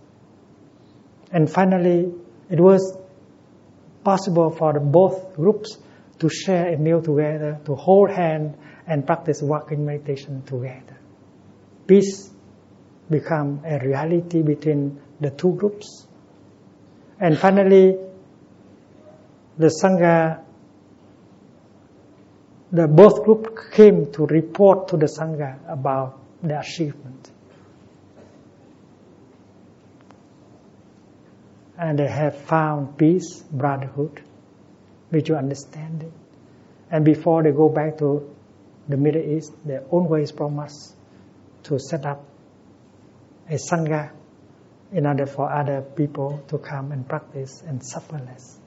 And 1.33 1.51
finally, 1.51 2.13
it 2.49 2.61
was 2.61 2.97
possible 4.05 4.51
for 4.51 4.79
both 4.79 5.35
groups 5.35 5.79
to 6.19 6.29
share 6.29 6.73
a 6.73 6.79
meal 6.79 7.03
together, 7.03 7.61
to 7.65 7.75
hold 7.75 8.11
hand 8.11 8.57
and 8.87 9.07
practice 9.07 9.43
walking 9.43 9.85
meditation 9.85 10.43
together. 10.43 10.97
Peace 11.87 12.31
become 13.11 13.63
a 13.65 13.79
reality 13.79 14.43
between 14.43 15.01
the 15.21 15.31
two 15.31 15.53
groups. 15.55 16.07
And 17.21 17.39
finally, 17.39 17.97
the 19.59 19.67
Sangha, 19.67 20.43
the 22.73 22.89
both 22.89 23.25
group 23.25 23.73
came 23.73 24.13
to 24.13 24.27
report 24.27 24.89
to 24.89 24.97
the 24.97 25.07
Sangha 25.07 25.59
about 25.69 26.19
the 26.43 26.59
achievement. 26.59 27.31
And 31.79 31.99
they 31.99 32.09
have 32.09 32.37
found 32.37 32.97
peace, 32.97 33.43
brotherhood, 33.43 34.23
mutual 35.11 35.39
understanding. 35.39 36.13
And 36.91 37.05
before 37.05 37.43
they 37.43 37.53
go 37.53 37.69
back 37.69 37.99
to 37.99 38.35
the 38.89 38.97
Middle 38.97 39.23
East, 39.23 39.53
they 39.65 39.79
always 39.79 40.33
promise 40.33 40.95
to 41.65 41.79
set 41.79 42.07
up 42.07 42.25
a 43.49 43.55
sangha 43.55 44.11
in 44.93 45.07
order 45.07 45.27
for 45.27 45.53
other 45.53 45.83
people 45.83 46.43
to 46.49 46.59
come 46.59 46.93
and 46.93 47.09
practice 47.09 47.63
and 47.67 47.85
suffer 47.85 48.19
less. 48.19 48.59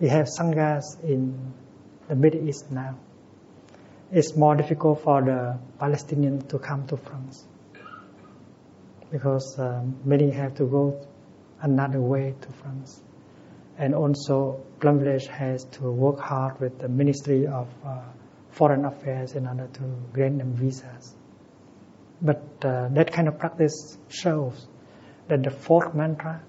We 0.00 0.08
have 0.08 0.26
sanghas 0.26 1.02
in 1.04 1.52
the 2.08 2.16
Middle 2.16 2.48
East 2.48 2.70
now. 2.70 2.98
It's 4.10 4.34
more 4.36 4.56
difficult 4.56 5.02
for 5.02 5.22
the 5.22 5.58
Palestinians 5.78 6.48
to 6.48 6.58
come 6.58 6.86
to 6.88 6.96
France 6.96 7.46
because 9.10 9.58
um, 9.58 9.96
many 10.04 10.30
have 10.30 10.54
to 10.56 10.64
go 10.64 11.06
another 11.60 12.00
way 12.00 12.34
to 12.40 12.48
France 12.52 13.00
and 13.78 13.94
also 13.94 14.64
Plum 14.80 14.98
Village 15.00 15.26
has 15.28 15.64
to 15.64 15.90
work 15.90 16.18
hard 16.18 16.60
with 16.60 16.78
the 16.78 16.88
Ministry 16.88 17.46
of 17.46 17.68
uh, 17.84 18.00
Foreign 18.50 18.84
Affairs 18.84 19.32
in 19.32 19.46
order 19.46 19.68
to 19.74 19.82
grant 20.12 20.38
them 20.38 20.54
visas. 20.54 21.14
But 22.20 22.42
uh, 22.62 22.88
that 22.92 23.12
kind 23.12 23.28
of 23.28 23.38
practice 23.38 23.98
shows 24.08 24.66
that 25.28 25.42
the 25.42 25.50
fourth 25.50 25.94
mantra, 25.94 26.42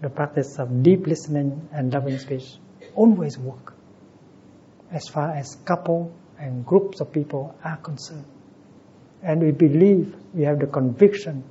the 0.00 0.10
practice 0.10 0.58
of 0.58 0.82
deep 0.82 1.06
listening 1.06 1.68
and 1.72 1.92
loving 1.92 2.18
speech, 2.18 2.56
always 2.94 3.38
work 3.38 3.74
as 4.90 5.08
far 5.08 5.30
as 5.30 5.56
couple 5.64 6.12
and 6.38 6.66
groups 6.66 7.00
of 7.00 7.12
people 7.12 7.54
are 7.64 7.76
concerned. 7.76 8.26
And 9.22 9.40
we 9.40 9.52
believe, 9.52 10.14
we 10.34 10.42
have 10.44 10.58
the 10.58 10.66
conviction 10.66 11.44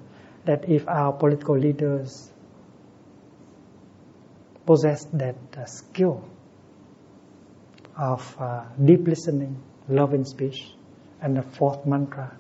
that 0.46 0.68
if 0.68 0.88
our 0.88 1.14
political 1.14 1.58
leaders 1.58 2.32
possess 4.72 5.04
that 5.12 5.36
uh, 5.58 5.66
skill 5.66 6.24
of 7.98 8.38
uh, 8.40 8.64
deep 8.86 9.06
listening, 9.06 9.62
loving 9.90 10.24
speech, 10.24 10.60
and 11.22 11.36
the 11.36 11.42
fourth 11.42 11.86
mantra, 11.86 12.32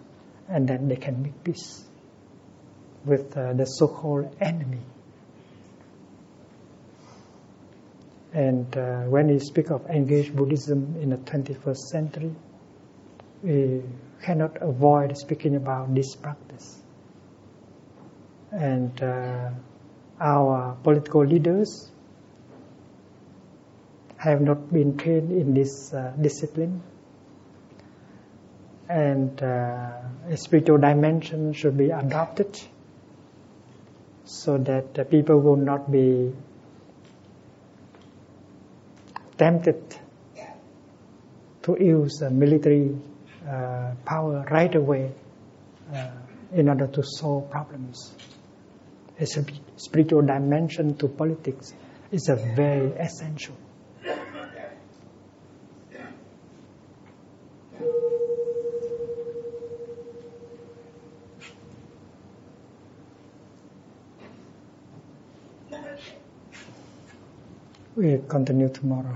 and 0.47 0.65
then 0.65 0.87
they 0.87 0.95
can 0.95 1.21
make 1.21 1.43
peace 1.43 1.83
with 3.03 3.35
uh, 3.35 3.51
the 3.51 3.65
so-called 3.65 4.33
enemy. 4.39 4.79
And 8.33 8.77
uh, 8.77 9.01
when 9.15 9.27
we 9.27 9.39
speak 9.39 9.69
of 9.69 9.85
engaged 9.87 10.33
Buddhism 10.33 10.95
in 11.01 11.09
the 11.09 11.17
21st 11.17 11.83
century, 11.95 12.33
we 13.43 13.81
cannot 14.23 14.61
avoid 14.61 15.17
speaking 15.17 15.57
about 15.57 15.93
this 15.93 16.15
practice. 16.15 16.79
And 18.53 19.03
uh, 19.03 19.49
our 20.21 20.77
political 20.81 21.25
leaders 21.25 21.91
have 24.21 24.39
not 24.39 24.71
been 24.71 24.97
trained 24.97 25.31
in 25.31 25.55
this 25.55 25.91
uh, 25.91 26.13
discipline. 26.21 26.83
And 28.87 29.41
uh, 29.41 30.01
a 30.29 30.37
spiritual 30.37 30.77
dimension 30.77 31.53
should 31.53 31.75
be 31.75 31.89
adopted 31.89 32.61
so 34.25 34.59
that 34.59 34.93
the 34.93 35.05
people 35.05 35.39
will 35.39 35.55
not 35.55 35.91
be 35.91 36.33
tempted 39.37 39.97
to 41.63 41.77
use 41.79 42.21
military 42.21 42.95
uh, 43.49 43.95
power 44.05 44.45
right 44.51 44.75
away 44.75 45.11
uh, 45.91 46.11
in 46.53 46.69
order 46.69 46.85
to 46.85 47.01
solve 47.03 47.49
problems. 47.49 48.13
A 49.19 49.25
spiritual 49.77 50.21
dimension 50.21 50.95
to 50.97 51.07
politics 51.07 51.73
is 52.11 52.29
a 52.29 52.35
very 52.35 52.91
essential. 52.91 53.55
We 68.01 68.19
continue 68.27 68.67
tomorrow. 68.69 69.15